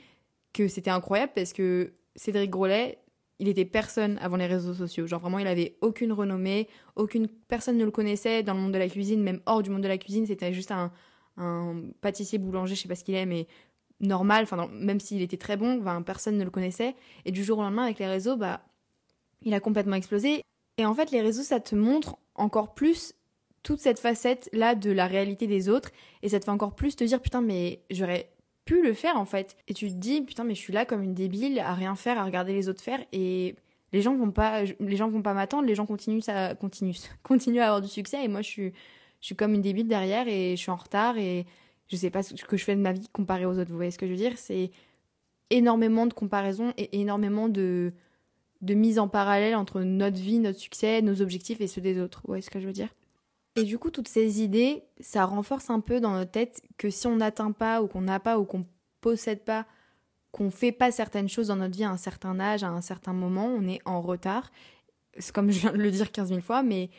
que 0.53 0.69
c'était 0.69 0.91
incroyable 0.91 1.33
parce 1.35 1.53
que 1.53 1.93
Cédric 2.17 2.51
Grolet, 2.51 2.99
il 3.39 3.49
était 3.49 3.65
personne 3.65 4.19
avant 4.19 4.37
les 4.37 4.47
réseaux 4.47 4.75
sociaux. 4.75 5.07
Genre 5.07 5.21
vraiment, 5.21 5.39
il 5.39 5.47
avait 5.47 5.79
aucune 5.81 6.13
renommée, 6.13 6.69
aucune 6.97 7.29
personne 7.49 7.79
ne 7.79 7.85
le 7.85 7.91
connaissait 7.91 8.43
dans 8.43 8.53
le 8.53 8.61
monde 8.61 8.73
de 8.73 8.79
la 8.79 8.89
cuisine, 8.89 9.23
même 9.23 9.41
hors 9.47 9.63
du 9.63 9.71
monde 9.71 9.83
de 9.83 9.89
la 9.89 9.97
cuisine. 9.97 10.27
C'était 10.27 10.53
juste 10.53 10.73
un, 10.73 10.93
pâtissier 12.03 12.39
boulanger, 12.39 12.75
je 12.75 12.83
sais 12.83 12.89
pas 12.89 12.97
ce 12.97 13.05
qu'il 13.05 13.15
est, 13.15 13.25
mais 13.25 13.47
normal. 14.01 14.43
Enfin, 14.43 14.69
même 14.73 15.01
s'il 15.01 15.23
était 15.23 15.39
très 15.39 15.57
bon, 15.57 15.83
personne 16.05 16.37
ne 16.37 16.45
le 16.45 16.51
connaissait. 16.51 16.95
Et 17.25 17.33
du 17.33 17.43
jour 17.43 17.59
au 17.59 17.63
lendemain, 17.63 17.85
avec 17.85 17.99
les 17.99 18.09
réseaux, 18.09 18.37
bah, 18.37 18.61
il 19.41 19.55
a 19.55 19.61
complètement 19.61 19.97
explosé. 19.97 20.43
Et 20.77 20.85
en 20.85 20.93
fait, 20.93 21.11
les 21.11 21.23
réseaux, 21.23 21.43
ça 21.43 21.61
te 21.61 21.75
montre 21.75 22.19
encore 22.35 22.75
plus 22.75 23.15
toute 23.63 23.81
cette 23.81 23.99
facette-là 23.99 24.75
de 24.75 24.91
la 24.91 25.07
réalité 25.07 25.47
des 25.47 25.69
autres 25.69 25.91
et 26.23 26.29
ça 26.29 26.41
te 26.41 26.45
fait 26.45 26.51
encore 26.51 26.75
plus 26.75 26.97
te 26.97 27.05
dire 27.05 27.21
putain 27.21 27.41
mais 27.41 27.83
j'aurais 27.91 28.31
pu 28.65 28.83
le 28.83 28.95
faire 28.95 29.17
en 29.17 29.25
fait. 29.25 29.57
Et 29.69 29.75
tu 29.75 29.89
te 29.89 29.95
dis 29.95 30.23
putain 30.23 30.45
mais 30.45 30.55
je 30.55 30.61
suis 30.61 30.73
là 30.73 30.85
comme 30.85 31.03
une 31.03 31.15
débile 31.15 31.59
à 31.61 31.75
rien 31.75 31.95
faire, 31.95 32.19
à 32.19 32.25
regarder 32.25 32.53
les 32.53 32.69
autres 32.69 32.83
faire 32.83 33.01
et 33.13 33.55
les 33.93 34.03
gens 34.03 34.15
vont 34.15 34.31
pas 34.31 34.63
les 34.65 34.97
gens 34.97 35.09
vont 35.09 35.23
pas 35.23 35.35
m'attendre, 35.35 35.67
les 35.67 35.75
gens 35.75 35.87
continuent 35.87 36.21
ça 36.21 36.55
continue 36.55 36.95
continuent 37.23 37.61
à 37.61 37.67
avoir 37.67 37.81
du 37.81 37.89
succès 37.89 38.25
et 38.25 38.29
moi 38.29 38.43
je 38.43 38.49
suis 38.49 38.73
je 39.21 39.27
suis 39.27 39.37
comme 39.37 39.55
une 39.55 39.63
débile 39.63 39.89
derrière 39.89 40.29
et 40.29 40.57
je 40.57 40.61
suis 40.61 40.71
en 40.71 40.77
retard 40.77 41.19
et 41.19 41.47
je 41.89 41.97
sais 41.97 42.11
pas 42.11 42.23
ce 42.23 42.35
que 42.35 42.57
je 42.57 42.65
fais 42.65 42.77
de 42.77 42.81
ma 42.81 42.93
vie 42.93 43.09
comparé 43.13 43.45
aux 43.47 43.59
autres. 43.59 43.71
Vous 43.71 43.77
voyez 43.77 43.91
ce 43.91 43.99
que 43.99 44.07
je 44.07 44.13
veux 44.13 44.17
dire? 44.17 44.39
C'est 44.39 44.71
énormément 45.51 46.07
de 46.07 46.15
comparaisons 46.15 46.73
et 46.77 47.01
énormément 47.01 47.49
de 47.49 47.93
de 48.63 48.75
mise 48.75 48.99
en 48.99 49.09
parallèle 49.09 49.57
entre 49.57 49.81
notre 49.81 50.19
vie, 50.19 50.39
notre 50.39 50.59
succès, 50.59 51.03
nos 51.03 51.23
objectifs 51.23 51.61
et 51.61 51.67
ceux 51.67 51.81
des 51.81 51.99
autres. 51.99 52.21
Vous 52.25 52.29
voyez 52.29 52.43
ce 52.43 52.51
que 52.51 52.61
je 52.61 52.67
veux 52.67 52.73
dire? 52.73 52.89
Et 53.57 53.65
du 53.65 53.79
coup, 53.79 53.91
toutes 53.91 54.09
ces 54.09 54.43
idées, 54.43 54.85
ça 55.01 55.25
renforce 55.25 55.71
un 55.71 55.81
peu 55.81 56.01
dans 56.01 56.13
notre 56.13 56.31
tête 56.31 56.63
que 56.79 56.91
si 56.91 57.07
on 57.07 57.17
n'atteint 57.17 57.53
pas 57.53 57.83
ou 57.83 57.89
qu'on 57.89 58.01
n'a 58.01 58.21
pas 58.21 58.39
ou 58.39 58.45
qu'on 58.45 58.67
possède 59.01 59.45
pas, 59.45 59.67
qu'on 60.31 60.51
fait 60.51 60.73
pas 60.73 60.93
certaines 60.93 61.29
choses 61.29 61.49
dans 61.49 61.57
notre 61.57 61.77
vie 61.77 61.85
à 61.85 61.91
un 61.91 61.97
certain 61.97 62.39
âge, 62.39 62.63
à 62.63 62.69
un 62.69 62.81
certain 62.81 63.13
moment, 63.13 63.47
on 63.47 63.67
est 63.67 63.81
en 63.85 64.01
retard. 64.01 64.51
C'est 65.19 65.35
comme 65.35 65.51
je 65.51 65.61
viens 65.61 65.73
de 65.73 65.79
le 65.79 65.91
dire 65.91 66.13
15 66.13 66.29
000 66.29 66.41
fois, 66.41 66.63
mais 66.63 66.91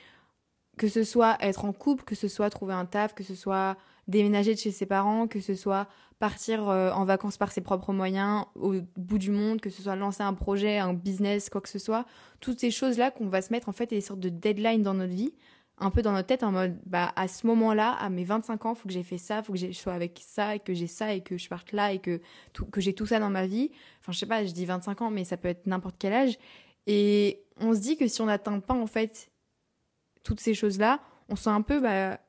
que 0.77 0.87
ce 0.87 1.03
soit 1.03 1.37
être 1.39 1.63
en 1.63 1.73
couple, 1.73 2.03
que 2.03 2.15
ce 2.15 2.27
soit 2.27 2.49
trouver 2.49 2.73
un 2.73 2.85
taf, 2.85 3.13
que 3.13 3.23
ce 3.23 3.35
soit 3.35 3.77
déménager 4.07 4.53
de 4.53 4.59
chez 4.59 4.71
ses 4.71 4.85
parents, 4.85 5.27
que 5.27 5.39
ce 5.39 5.55
soit 5.55 5.87
partir 6.19 6.69
euh, 6.69 6.91
en 6.91 7.05
vacances 7.05 7.37
par 7.37 7.51
ses 7.51 7.61
propres 7.61 7.93
moyens 7.93 8.45
au 8.55 8.75
bout 8.97 9.17
du 9.17 9.31
monde, 9.31 9.61
que 9.61 9.69
ce 9.69 9.81
soit 9.81 9.95
lancer 9.95 10.21
un 10.23 10.33
projet, 10.33 10.77
un 10.77 10.93
business, 10.93 11.49
quoi 11.49 11.61
que 11.61 11.69
ce 11.69 11.79
soit, 11.79 12.05
toutes 12.39 12.59
ces 12.59 12.71
choses-là 12.71 13.11
qu'on 13.11 13.27
va 13.27 13.41
se 13.41 13.51
mettre 13.51 13.69
en 13.69 13.71
fait 13.71 13.87
des 13.87 14.01
sortes 14.01 14.19
de 14.19 14.29
deadlines 14.29 14.83
dans 14.83 14.93
notre 14.93 15.13
vie, 15.13 15.33
un 15.81 15.89
peu 15.89 16.01
dans 16.01 16.11
notre 16.11 16.27
tête 16.27 16.43
en 16.43 16.51
mode 16.51 16.77
bah 16.85 17.11
à 17.15 17.27
ce 17.27 17.45
moment-là, 17.47 17.91
à 17.93 18.09
mes 18.09 18.23
25 18.23 18.65
ans, 18.65 18.75
faut 18.75 18.87
que 18.87 18.93
j'ai 18.93 19.03
fait 19.03 19.17
ça, 19.17 19.41
faut 19.41 19.53
que 19.53 19.59
je 19.59 19.71
sois 19.71 19.93
avec 19.93 20.21
ça 20.25 20.55
et 20.55 20.59
que 20.59 20.73
j'ai 20.73 20.87
ça 20.87 21.13
et 21.13 21.21
que 21.21 21.37
je 21.37 21.49
parte 21.49 21.71
là 21.71 21.91
et 21.91 21.99
que 21.99 22.21
que 22.71 22.79
j'ai 22.79 22.93
tout 22.93 23.07
ça 23.07 23.19
dans 23.19 23.29
ma 23.29 23.47
vie. 23.47 23.71
Enfin, 23.99 24.11
je 24.11 24.19
sais 24.19 24.27
pas, 24.27 24.45
je 24.45 24.51
dis 24.51 24.65
25 24.65 25.01
ans 25.01 25.09
mais 25.09 25.23
ça 25.25 25.37
peut 25.37 25.47
être 25.47 25.65
n'importe 25.65 25.95
quel 25.97 26.13
âge 26.13 26.37
et 26.87 27.43
on 27.59 27.73
se 27.73 27.79
dit 27.79 27.97
que 27.97 28.07
si 28.07 28.21
on 28.21 28.27
n'atteint 28.27 28.59
pas 28.59 28.75
en 28.75 28.87
fait 28.87 29.31
toutes 30.23 30.39
ces 30.39 30.53
choses-là, 30.53 31.01
on 31.29 31.35
sent 31.35 31.49
un 31.49 31.63
peu 31.63 31.79
bah 31.81 32.19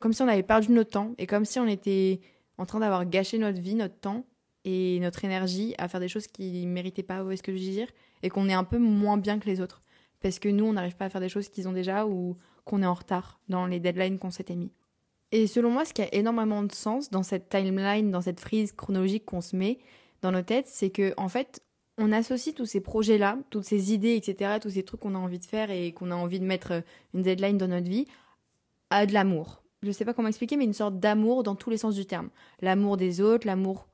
comme 0.00 0.14
si 0.14 0.22
on 0.22 0.28
avait 0.28 0.42
perdu 0.42 0.72
notre 0.72 0.90
temps 0.90 1.14
et 1.18 1.26
comme 1.26 1.44
si 1.44 1.60
on 1.60 1.66
était 1.66 2.20
en 2.56 2.66
train 2.66 2.80
d'avoir 2.80 3.04
gâché 3.04 3.38
notre 3.38 3.60
vie, 3.60 3.74
notre 3.74 3.98
temps 3.98 4.24
et 4.64 4.98
notre 5.00 5.24
énergie 5.24 5.74
à 5.78 5.88
faire 5.88 6.00
des 6.00 6.08
choses 6.08 6.26
qui 6.26 6.66
ne 6.66 6.72
méritaient 6.72 7.02
pas, 7.02 7.18
vous 7.18 7.24
voyez 7.24 7.36
ce 7.36 7.42
que 7.42 7.52
je 7.52 7.58
veux 7.58 7.70
dire 7.70 7.88
Et 8.22 8.30
qu'on 8.30 8.48
est 8.48 8.54
un 8.54 8.64
peu 8.64 8.78
moins 8.78 9.18
bien 9.18 9.38
que 9.38 9.46
les 9.46 9.60
autres. 9.60 9.82
Parce 10.20 10.38
que 10.38 10.48
nous, 10.48 10.64
on 10.64 10.74
n'arrive 10.74 10.96
pas 10.96 11.06
à 11.06 11.08
faire 11.08 11.20
des 11.20 11.28
choses 11.28 11.48
qu'ils 11.48 11.68
ont 11.68 11.72
déjà 11.72 12.06
ou 12.06 12.36
qu'on 12.64 12.82
est 12.82 12.86
en 12.86 12.94
retard 12.94 13.40
dans 13.48 13.66
les 13.66 13.80
deadlines 13.80 14.18
qu'on 14.18 14.30
s'était 14.30 14.56
mis. 14.56 14.70
Et 15.32 15.46
selon 15.46 15.70
moi, 15.70 15.84
ce 15.84 15.94
qui 15.94 16.02
a 16.02 16.14
énormément 16.14 16.62
de 16.62 16.72
sens 16.72 17.10
dans 17.10 17.22
cette 17.22 17.48
timeline, 17.48 18.10
dans 18.10 18.20
cette 18.20 18.40
frise 18.40 18.72
chronologique 18.72 19.24
qu'on 19.24 19.40
se 19.40 19.56
met 19.56 19.78
dans 20.22 20.32
nos 20.32 20.42
têtes, 20.42 20.66
c'est 20.66 20.90
que 20.90 21.14
en 21.16 21.28
fait, 21.28 21.62
on 21.98 22.12
associe 22.12 22.54
tous 22.54 22.66
ces 22.66 22.80
projets-là, 22.80 23.38
toutes 23.50 23.64
ces 23.64 23.92
idées, 23.92 24.16
etc., 24.16 24.58
tous 24.60 24.70
ces 24.70 24.82
trucs 24.82 25.00
qu'on 25.00 25.14
a 25.14 25.18
envie 25.18 25.38
de 25.38 25.44
faire 25.44 25.70
et 25.70 25.92
qu'on 25.92 26.10
a 26.10 26.14
envie 26.14 26.40
de 26.40 26.44
mettre 26.44 26.82
une 27.14 27.22
deadline 27.22 27.58
dans 27.58 27.68
notre 27.68 27.88
vie, 27.88 28.06
à 28.90 29.06
de 29.06 29.12
l'amour 29.12 29.60
je 29.82 29.92
sais 29.92 30.04
pas 30.04 30.14
comment 30.14 30.28
expliquer, 30.28 30.56
mais 30.56 30.64
une 30.64 30.74
sorte 30.74 30.98
d'amour 30.98 31.42
dans 31.42 31.54
tous 31.54 31.70
les 31.70 31.78
sens 31.78 31.94
du 31.94 32.06
terme. 32.06 32.30
L'amour 32.60 32.96
des 32.96 33.20
autres, 33.20 33.46
l'amour 33.46 33.88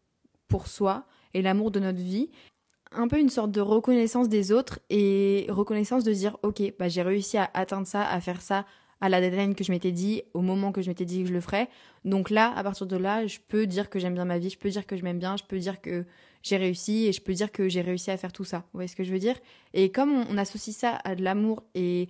pour 0.48 0.66
soi 0.66 1.04
et 1.34 1.42
l'amour 1.42 1.70
de 1.70 1.80
notre 1.80 2.00
vie. 2.00 2.30
Un 2.92 3.08
peu 3.08 3.18
une 3.18 3.28
sorte 3.28 3.50
de 3.50 3.60
reconnaissance 3.60 4.28
des 4.28 4.52
autres 4.52 4.78
et 4.90 5.46
reconnaissance 5.48 6.04
de 6.04 6.12
dire 6.12 6.36
ok, 6.42 6.62
bah 6.78 6.88
j'ai 6.88 7.02
réussi 7.02 7.36
à 7.36 7.50
atteindre 7.52 7.86
ça, 7.86 8.06
à 8.06 8.20
faire 8.20 8.40
ça 8.40 8.64
à 9.00 9.08
la 9.08 9.20
deadline 9.20 9.54
que 9.54 9.64
je 9.64 9.72
m'étais 9.72 9.92
dit, 9.92 10.22
au 10.32 10.40
moment 10.40 10.72
que 10.72 10.80
je 10.80 10.88
m'étais 10.88 11.04
dit 11.04 11.22
que 11.22 11.28
je 11.28 11.34
le 11.34 11.40
ferais. 11.40 11.68
Donc 12.04 12.30
là, 12.30 12.52
à 12.56 12.62
partir 12.62 12.86
de 12.86 12.96
là, 12.96 13.26
je 13.26 13.38
peux 13.46 13.66
dire 13.66 13.90
que 13.90 13.98
j'aime 13.98 14.14
bien 14.14 14.24
ma 14.24 14.38
vie, 14.38 14.48
je 14.48 14.58
peux 14.58 14.70
dire 14.70 14.86
que 14.86 14.96
je 14.96 15.02
m'aime 15.02 15.18
bien, 15.18 15.36
je 15.36 15.44
peux 15.44 15.58
dire 15.58 15.80
que 15.80 16.06
j'ai 16.42 16.56
réussi 16.56 17.06
et 17.06 17.12
je 17.12 17.20
peux 17.20 17.34
dire 17.34 17.52
que 17.52 17.68
j'ai 17.68 17.82
réussi 17.82 18.10
à 18.10 18.16
faire 18.16 18.32
tout 18.32 18.44
ça. 18.44 18.58
Vous 18.58 18.74
voyez 18.74 18.88
ce 18.88 18.96
que 18.96 19.04
je 19.04 19.12
veux 19.12 19.18
dire? 19.18 19.36
Et 19.74 19.90
comme 19.90 20.24
on 20.30 20.38
associe 20.38 20.74
ça 20.74 20.98
à 21.04 21.14
de 21.14 21.22
l'amour 21.22 21.62
et 21.74 22.08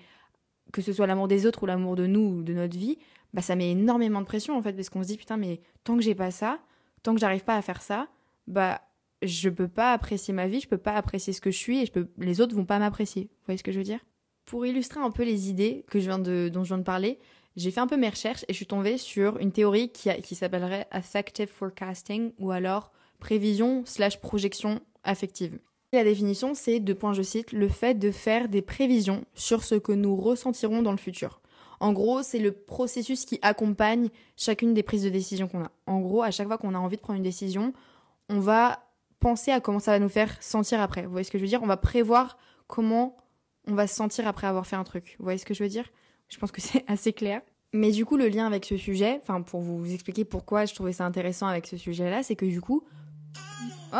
que 0.72 0.82
ce 0.82 0.92
soit 0.92 1.06
l'amour 1.06 1.26
des 1.26 1.46
autres 1.46 1.62
ou 1.62 1.66
l'amour 1.66 1.96
de 1.96 2.06
nous 2.06 2.20
ou 2.20 2.42
de 2.42 2.52
notre 2.52 2.76
vie, 2.76 2.98
bah 3.32 3.42
ça 3.42 3.56
met 3.56 3.70
énormément 3.70 4.20
de 4.20 4.26
pression 4.26 4.56
en 4.56 4.62
fait 4.62 4.72
parce 4.72 4.90
qu'on 4.90 5.02
se 5.02 5.08
dit 5.08 5.16
putain 5.16 5.36
mais 5.36 5.60
tant 5.84 5.96
que 5.96 6.02
j'ai 6.02 6.14
pas 6.14 6.30
ça, 6.30 6.58
tant 7.02 7.14
que 7.14 7.20
j'arrive 7.20 7.44
pas 7.44 7.56
à 7.56 7.62
faire 7.62 7.82
ça, 7.82 8.08
bah 8.46 8.80
je 9.26 9.48
peux 9.48 9.68
pas 9.68 9.92
apprécier 9.92 10.32
ma 10.32 10.46
vie, 10.46 10.60
je 10.60 10.68
peux 10.68 10.78
pas 10.78 10.94
apprécier 10.94 11.32
ce 11.32 11.40
que 11.40 11.50
je 11.50 11.58
suis 11.58 11.82
et 11.82 11.92
les 12.18 12.40
autres 12.40 12.54
vont 12.54 12.64
pas 12.64 12.78
m'apprécier. 12.78 13.24
Vous 13.24 13.46
voyez 13.46 13.58
ce 13.58 13.64
que 13.64 13.72
je 13.72 13.78
veux 13.78 13.84
dire? 13.84 14.00
Pour 14.44 14.64
illustrer 14.64 15.00
un 15.00 15.10
peu 15.10 15.24
les 15.24 15.50
idées 15.50 15.84
que 15.90 15.98
je 15.98 16.06
viens 16.06 16.18
de 16.18 16.48
dont 16.52 16.62
je 16.62 16.68
viens 16.68 16.78
de 16.78 16.84
parler, 16.84 17.18
j'ai 17.56 17.70
fait 17.70 17.80
un 17.80 17.86
peu 17.86 17.96
mes 17.96 18.08
recherches 18.08 18.44
et 18.48 18.52
je 18.52 18.56
suis 18.56 18.66
tombée 18.66 18.98
sur 18.98 19.38
une 19.38 19.52
théorie 19.52 19.90
qui, 19.90 20.10
qui 20.22 20.34
s'appellerait 20.34 20.86
affective 20.90 21.48
forecasting 21.48 22.32
ou 22.38 22.50
alors 22.50 22.92
prévision 23.18 23.82
slash 23.84 24.20
projection 24.20 24.80
affective. 25.04 25.58
La 25.92 26.04
définition, 26.04 26.54
c'est, 26.54 26.80
de 26.80 26.92
point 26.92 27.14
je 27.14 27.22
cite, 27.22 27.52
le 27.52 27.68
fait 27.68 27.94
de 27.94 28.10
faire 28.10 28.48
des 28.48 28.60
prévisions 28.60 29.24
sur 29.34 29.64
ce 29.64 29.76
que 29.76 29.92
nous 29.92 30.16
ressentirons 30.16 30.82
dans 30.82 30.90
le 30.90 30.98
futur. 30.98 31.40
En 31.80 31.92
gros, 31.92 32.22
c'est 32.22 32.38
le 32.38 32.52
processus 32.52 33.24
qui 33.24 33.38
accompagne 33.42 34.08
chacune 34.36 34.74
des 34.74 34.82
prises 34.82 35.04
de 35.04 35.10
décision 35.10 35.48
qu'on 35.48 35.64
a. 35.64 35.70
En 35.86 36.00
gros, 36.00 36.22
à 36.22 36.30
chaque 36.30 36.46
fois 36.48 36.58
qu'on 36.58 36.74
a 36.74 36.78
envie 36.78 36.96
de 36.96 37.02
prendre 37.02 37.18
une 37.18 37.22
décision, 37.22 37.72
on 38.28 38.40
va 38.40 38.85
penser 39.20 39.50
à 39.50 39.60
comment 39.60 39.78
ça 39.78 39.92
va 39.92 39.98
nous 39.98 40.08
faire 40.08 40.36
sentir 40.42 40.80
après. 40.80 41.02
Vous 41.02 41.10
voyez 41.10 41.24
ce 41.24 41.30
que 41.30 41.38
je 41.38 41.42
veux 41.42 41.48
dire? 41.48 41.62
On 41.62 41.66
va 41.66 41.76
prévoir 41.76 42.38
comment 42.66 43.16
on 43.66 43.74
va 43.74 43.86
se 43.86 43.94
sentir 43.94 44.26
après 44.26 44.46
avoir 44.46 44.66
fait 44.66 44.76
un 44.76 44.84
truc. 44.84 45.16
Vous 45.18 45.24
voyez 45.24 45.38
ce 45.38 45.44
que 45.44 45.54
je 45.54 45.62
veux 45.62 45.68
dire? 45.68 45.84
Je 46.28 46.38
pense 46.38 46.52
que 46.52 46.60
c'est 46.62 46.84
assez 46.86 47.12
clair. 47.12 47.42
Mais 47.72 47.90
du 47.90 48.04
coup, 48.04 48.16
le 48.16 48.28
lien 48.28 48.46
avec 48.46 48.64
ce 48.64 48.76
sujet, 48.76 49.18
enfin 49.20 49.42
pour 49.42 49.60
vous 49.60 49.92
expliquer 49.92 50.24
pourquoi 50.24 50.64
je 50.64 50.74
trouvais 50.74 50.92
ça 50.92 51.04
intéressant 51.04 51.46
avec 51.46 51.66
ce 51.66 51.76
sujet-là, 51.76 52.22
c'est 52.22 52.36
que 52.36 52.46
du 52.46 52.60
coup, 52.60 52.84
oh, 53.92 53.98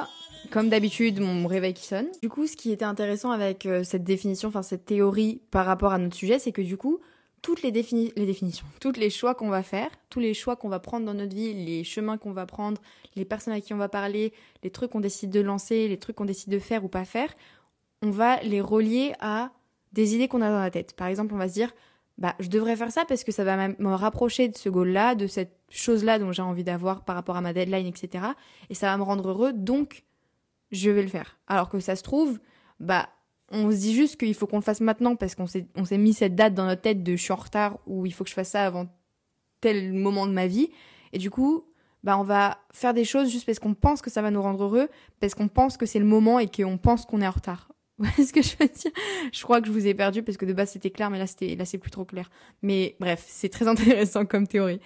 comme 0.51 0.69
d'habitude, 0.69 1.21
mon 1.21 1.47
réveil 1.47 1.75
qui 1.75 1.85
sonne. 1.85 2.07
Du 2.23 2.29
coup, 2.29 2.47
ce 2.47 2.57
qui 2.57 2.71
était 2.71 2.85
intéressant 2.85 3.31
avec 3.31 3.67
euh, 3.67 3.83
cette 3.85 4.05
définition, 4.05 4.49
enfin 4.49 4.63
cette 4.63 4.87
théorie 4.87 5.43
par 5.51 5.67
rapport 5.67 5.93
à 5.93 5.99
notre 5.99 6.17
sujet, 6.17 6.39
c'est 6.39 6.53
que 6.53 6.63
du 6.63 6.77
coup, 6.77 7.01
toutes 7.43 7.63
les, 7.63 7.71
définitions, 7.71 8.67
toutes 8.81 8.97
les 8.97 9.11
choix 9.11 9.35
qu'on 9.35 9.49
va 9.49 9.63
faire, 9.63 9.91
tous 10.11 10.21
les 10.21 10.35
choix 10.35 10.57
qu'on 10.57 10.69
va 10.69 10.81
prendre 10.81 11.07
dans 11.07 11.15
notre 11.15 11.35
vie, 11.35 11.55
les 11.55 11.85
chemins 11.85 12.19
qu'on 12.19 12.33
va 12.33 12.47
prendre, 12.47 12.81
les 13.15 13.25
personnes 13.25 13.55
à 13.55 13.61
qui 13.61 13.73
on 13.73 13.77
va 13.77 13.89
parler, 13.89 14.33
les 14.63 14.71
trucs 14.71 14.91
qu'on 14.91 15.01
décide 15.01 15.31
de 15.31 15.41
lancer, 15.41 15.89
les 15.89 15.99
trucs 15.99 16.17
qu'on 16.17 16.25
décide 16.25 16.51
de 16.51 16.59
faire 16.59 16.85
ou 16.85 16.89
pas 16.89 17.05
faire, 17.05 17.33
on 18.03 18.11
va 18.11 18.41
les 18.43 18.61
relier 18.61 19.13
à 19.21 19.51
des 19.93 20.15
idées 20.15 20.29
qu'on 20.29 20.43
a 20.43 20.51
dans 20.51 20.61
la 20.61 20.71
tête. 20.71 20.95
Par 20.95 21.07
exemple, 21.09 21.35
on 21.35 21.39
va 21.39 21.49
se 21.49 21.55
dire, 21.55 21.73
bah, 22.19 22.35
je 22.41 22.49
devrais 22.49 22.77
faire 22.77 22.91
ça 22.91 23.05
parce 23.05 23.25
que 23.25 23.33
ça 23.33 23.45
va 23.45 23.69
me 23.69 23.95
rapprocher 23.95 24.49
de 24.49 24.57
ce 24.57 24.69
goal-là, 24.69 25.15
de 25.15 25.27
cette 25.27 25.57
chose-là 25.71 26.19
dont 26.19 26.33
j'ai 26.33 26.43
envie 26.43 26.65
d'avoir 26.65 27.05
par 27.05 27.15
rapport 27.15 27.37
à 27.37 27.41
ma 27.41 27.53
deadline, 27.53 27.87
etc. 27.87 28.25
Et 28.71 28.75
ça 28.75 28.87
va 28.87 28.97
me 28.97 29.03
rendre 29.03 29.29
heureux, 29.29 29.53
donc 29.53 30.05
je 30.73 30.91
vais 30.91 31.03
le 31.03 31.09
faire. 31.09 31.39
Alors 31.47 31.69
que 31.69 31.79
ça 31.81 31.97
se 31.97 32.03
trouve, 32.03 32.39
bah, 32.81 33.09
on 33.51 33.71
se 33.71 33.77
dit 33.77 33.95
juste 33.95 34.19
qu'il 34.19 34.35
faut 34.35 34.47
qu'on 34.47 34.57
le 34.57 34.63
fasse 34.63 34.81
maintenant 34.81 35.17
parce 35.17 35.35
qu'on 35.35 35.47
s'est, 35.47 35.67
mis 35.93 36.15
cette 36.15 36.35
date 36.35 36.55
dans 36.55 36.67
notre 36.67 36.83
tête 36.83 37.03
de 37.03 37.17
je 37.17 37.23
suis 37.23 37.33
en 37.33 37.37
retard 37.37 37.79
ou 37.87 38.07
il 38.07 38.13
faut 38.13 38.25
que 38.25 38.31
je 38.31 38.35
fasse 38.35 38.51
ça 38.51 38.65
avant 38.65 38.89
tel 39.61 39.93
moment 39.93 40.27
de 40.27 40.33
ma 40.33 40.47
vie. 40.47 40.71
Et 41.13 41.19
du 41.19 41.31
coup, 41.31 41.65
bah, 42.03 42.19
on 42.19 42.25
va 42.25 42.59
faire 42.73 42.95
des 42.95 43.05
choses 43.05 43.31
juste 43.31 43.47
parce 43.47 43.59
qu'on 43.59 43.75
pense 43.75 44.03
que 44.03 44.11
ça 44.11 44.23
va 44.23 44.31
nous 44.31 44.43
rendre 44.43 44.63
heureux, 44.65 44.89
parce 45.21 45.35
qu'on 45.35 45.49
pense 45.49 45.77
que 45.77 45.87
c'est 45.87 45.99
le 45.99 46.05
moment 46.05 46.39
et 46.39 46.49
qu'on 46.49 46.79
pense 46.79 47.07
qu'on 47.07 47.21
est 47.21 47.27
en 47.27 47.33
retard. 47.33 47.73
Vous 47.99 48.05
voyez 48.05 48.27
ce 48.27 48.33
que 48.33 48.43
je 48.43 48.55
veux 48.61 48.69
dire? 48.69 48.93
Je 49.33 49.43
crois 49.43 49.61
que 49.63 49.69
je 49.69 49.73
vous 49.73 49.87
ai 49.87 49.95
perdu 49.95 50.23
parce 50.23 50.37
que 50.37 50.45
de 50.45 50.53
base 50.53 50.71
c'était 50.71 50.91
clair, 50.91 51.09
mais 51.09 51.19
là 51.19 51.25
là 51.25 51.65
c'est 51.65 51.79
plus 51.79 51.91
trop 51.91 52.05
clair. 52.05 52.31
Mais 52.63 52.97
bref, 53.01 53.25
c'est 53.27 53.49
très 53.49 53.69
intéressant 53.69 54.27
comme 54.27 54.47
théorie. 54.47 54.81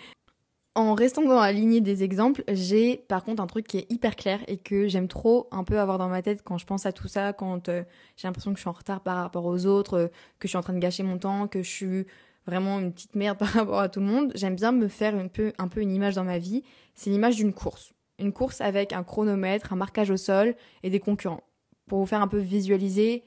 En 0.76 0.94
restant 0.94 1.22
dans 1.24 1.40
la 1.40 1.50
lignée 1.50 1.80
des 1.80 2.04
exemples, 2.04 2.44
j'ai 2.48 2.98
par 3.08 3.24
contre 3.24 3.42
un 3.42 3.48
truc 3.48 3.66
qui 3.66 3.78
est 3.78 3.90
hyper 3.90 4.14
clair 4.14 4.38
et 4.46 4.56
que 4.56 4.86
j'aime 4.86 5.08
trop 5.08 5.48
un 5.50 5.64
peu 5.64 5.80
avoir 5.80 5.98
dans 5.98 6.08
ma 6.08 6.22
tête 6.22 6.42
quand 6.44 6.58
je 6.58 6.66
pense 6.66 6.86
à 6.86 6.92
tout 6.92 7.08
ça, 7.08 7.32
quand 7.32 7.68
euh, 7.68 7.82
j'ai 8.16 8.28
l'impression 8.28 8.52
que 8.52 8.56
je 8.56 8.60
suis 8.60 8.68
en 8.68 8.72
retard 8.72 9.00
par 9.00 9.16
rapport 9.16 9.46
aux 9.46 9.66
autres, 9.66 9.94
euh, 9.94 10.06
que 10.38 10.46
je 10.46 10.48
suis 10.48 10.56
en 10.56 10.62
train 10.62 10.72
de 10.72 10.78
gâcher 10.78 11.02
mon 11.02 11.18
temps, 11.18 11.48
que 11.48 11.64
je 11.64 11.68
suis 11.68 12.06
vraiment 12.46 12.78
une 12.78 12.92
petite 12.92 13.16
merde 13.16 13.36
par 13.38 13.48
rapport 13.48 13.80
à 13.80 13.88
tout 13.88 13.98
le 13.98 14.06
monde. 14.06 14.30
J'aime 14.36 14.54
bien 14.54 14.70
me 14.70 14.86
faire 14.86 15.16
un 15.16 15.26
peu, 15.26 15.52
un 15.58 15.66
peu 15.66 15.80
une 15.80 15.92
image 15.92 16.14
dans 16.14 16.24
ma 16.24 16.38
vie. 16.38 16.62
C'est 16.94 17.10
l'image 17.10 17.34
d'une 17.34 17.52
course. 17.52 17.92
Une 18.20 18.32
course 18.32 18.60
avec 18.60 18.92
un 18.92 19.02
chronomètre, 19.02 19.72
un 19.72 19.76
marquage 19.76 20.10
au 20.10 20.16
sol 20.16 20.54
et 20.84 20.90
des 20.90 21.00
concurrents. 21.00 21.42
Pour 21.88 21.98
vous 21.98 22.06
faire 22.06 22.22
un 22.22 22.28
peu 22.28 22.38
visualiser 22.38 23.24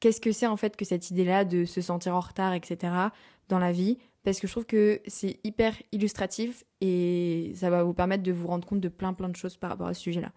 qu'est-ce 0.00 0.20
que 0.20 0.32
c'est 0.32 0.46
en 0.46 0.56
fait 0.56 0.76
que 0.76 0.86
cette 0.86 1.10
idée-là 1.10 1.44
de 1.44 1.66
se 1.66 1.82
sentir 1.82 2.16
en 2.16 2.20
retard, 2.20 2.54
etc. 2.54 2.92
dans 3.48 3.58
la 3.58 3.70
vie? 3.70 3.98
Parce 4.24 4.40
que 4.40 4.46
je 4.46 4.52
trouve 4.52 4.66
que 4.66 5.00
c'est 5.06 5.38
hyper 5.44 5.74
illustratif 5.92 6.64
et 6.80 7.52
ça 7.54 7.70
va 7.70 7.82
vous 7.82 7.94
permettre 7.94 8.22
de 8.22 8.32
vous 8.32 8.46
rendre 8.46 8.66
compte 8.66 8.80
de 8.80 8.88
plein 8.88 9.12
plein 9.12 9.28
de 9.28 9.36
choses 9.36 9.56
par 9.56 9.70
rapport 9.70 9.86
à 9.86 9.94
ce 9.94 10.02
sujet-là. 10.02 10.32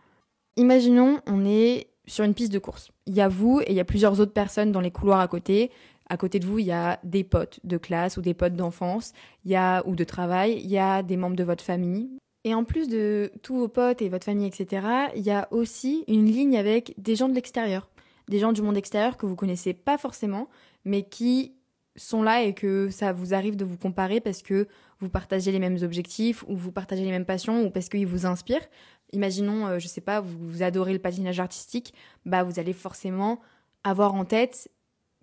Imaginons, 0.55 1.19
on 1.27 1.45
est 1.45 1.87
sur 2.05 2.25
une 2.25 2.33
piste 2.33 2.51
de 2.51 2.59
course. 2.59 2.91
Il 3.07 3.13
y 3.13 3.21
a 3.21 3.27
vous 3.27 3.61
et 3.61 3.71
il 3.71 3.75
y 3.75 3.79
a 3.79 3.85
plusieurs 3.85 4.19
autres 4.19 4.33
personnes 4.33 4.71
dans 4.71 4.81
les 4.81 4.91
couloirs 4.91 5.19
à 5.19 5.27
côté. 5.27 5.71
À 6.09 6.17
côté 6.17 6.39
de 6.39 6.45
vous, 6.45 6.59
il 6.59 6.65
y 6.65 6.71
a 6.71 6.99
des 7.03 7.23
potes 7.23 7.59
de 7.63 7.77
classe 7.77 8.17
ou 8.17 8.21
des 8.21 8.33
potes 8.33 8.55
d'enfance, 8.55 9.13
il 9.45 9.51
y 9.51 9.55
a 9.55 9.81
ou 9.87 9.95
de 9.95 10.03
travail, 10.03 10.59
il 10.63 10.69
y 10.69 10.77
a 10.77 11.01
des 11.01 11.17
membres 11.17 11.35
de 11.35 11.43
votre 11.43 11.63
famille. 11.63 12.09
Et 12.43 12.53
en 12.53 12.65
plus 12.65 12.89
de 12.89 13.31
tous 13.41 13.55
vos 13.55 13.69
potes 13.69 14.01
et 14.01 14.09
votre 14.09 14.25
famille, 14.25 14.47
etc., 14.47 14.85
il 15.15 15.23
y 15.23 15.31
a 15.31 15.47
aussi 15.51 16.03
une 16.07 16.25
ligne 16.25 16.57
avec 16.57 16.93
des 16.97 17.15
gens 17.15 17.29
de 17.29 17.33
l'extérieur, 17.33 17.87
des 18.27 18.39
gens 18.39 18.51
du 18.51 18.61
monde 18.61 18.75
extérieur 18.75 19.15
que 19.15 19.25
vous 19.25 19.37
connaissez 19.37 19.73
pas 19.73 19.97
forcément, 19.97 20.49
mais 20.83 21.03
qui 21.03 21.53
sont 21.95 22.23
là 22.23 22.43
et 22.43 22.53
que 22.53 22.89
ça 22.89 23.13
vous 23.13 23.33
arrive 23.33 23.55
de 23.55 23.65
vous 23.65 23.77
comparer 23.77 24.19
parce 24.19 24.41
que 24.41 24.67
vous 24.99 25.09
partagez 25.09 25.51
les 25.51 25.59
mêmes 25.59 25.77
objectifs 25.81 26.43
ou 26.47 26.55
vous 26.55 26.71
partagez 26.71 27.03
les 27.03 27.11
mêmes 27.11 27.25
passions 27.25 27.65
ou 27.65 27.69
parce 27.69 27.89
qu'ils 27.89 28.07
vous 28.07 28.25
inspirent. 28.25 28.65
Imaginons, 29.11 29.67
euh, 29.67 29.79
je 29.79 29.87
sais 29.87 30.01
pas, 30.01 30.21
vous, 30.21 30.63
adorez 30.63 30.93
le 30.93 30.99
patinage 30.99 31.39
artistique, 31.39 31.93
bah 32.25 32.43
vous 32.43 32.59
allez 32.59 32.73
forcément 32.73 33.39
avoir 33.83 34.15
en 34.15 34.25
tête 34.25 34.69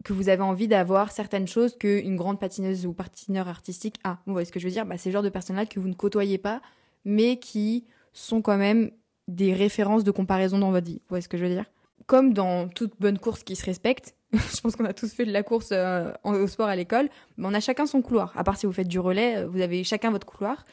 que 0.05 0.13
vous 0.13 0.29
avez 0.29 0.43
envie 0.43 0.69
d'avoir 0.69 1.13
certaines 1.13 1.49
choses 1.49 1.77
qu'une 1.77 2.17
grande 2.17 2.39
patineuse 2.39 2.87
ou 2.87 2.93
patineur 2.93 3.49
artistique 3.49 3.97
a. 4.05 4.19
Vous 4.27 4.33
voyez 4.33 4.47
ce 4.47 4.53
que 4.53 4.61
je 4.61 4.67
veux 4.67 4.73
dire? 4.73 4.87
Bah, 4.87 4.97
C'est 4.97 5.11
le 5.11 5.13
genre 5.13 5.23
de 5.23 5.29
personnes-là 5.29 5.67
que 5.67 5.81
vous 5.81 5.89
ne 5.89 5.95
côtoyez 5.95 6.39
pas, 6.39 6.63
mais 7.05 7.39
qui 7.39 7.87
sont 8.13 8.43
quand 8.43 8.57
même 8.57 8.91
des 9.29 9.53
références 9.53 10.05
de 10.05 10.11
comparaison 10.11 10.59
dans 10.59 10.71
votre 10.71 10.87
vie. 10.87 11.01
Vous 11.01 11.11
voyez 11.11 11.23
ce 11.23 11.29
que 11.29 11.37
je 11.37 11.45
veux 11.45 11.51
dire? 11.51 11.67
Comme 12.07 12.33
dans 12.33 12.69
toute 12.69 12.95
bonne 12.99 13.19
course 13.19 13.45
qui 13.45 13.57
se 13.57 13.65
respecte, 13.65 14.15
je 14.33 14.61
pense 14.61 14.77
qu'on 14.77 14.85
a 14.85 14.93
tous 14.93 15.13
fait 15.13 15.25
de 15.25 15.33
la 15.33 15.43
course 15.43 15.71
euh, 15.73 16.13
au 16.23 16.47
sport 16.47 16.69
à 16.69 16.77
l'école, 16.77 17.09
mais 17.37 17.47
on 17.49 17.55
a 17.55 17.61
chacun 17.61 17.87
son 17.87 18.01
couloir. 18.01 18.33
À 18.37 18.45
part 18.45 18.57
si 18.57 18.67
vous 18.67 18.73
faites 18.73 18.89
du 18.89 19.01
relais, 19.01 19.39
euh, 19.39 19.49
vous 19.49 19.61
avez 19.61 19.83
chacun 19.83 20.11
votre 20.11 20.27
couloir. 20.27 20.65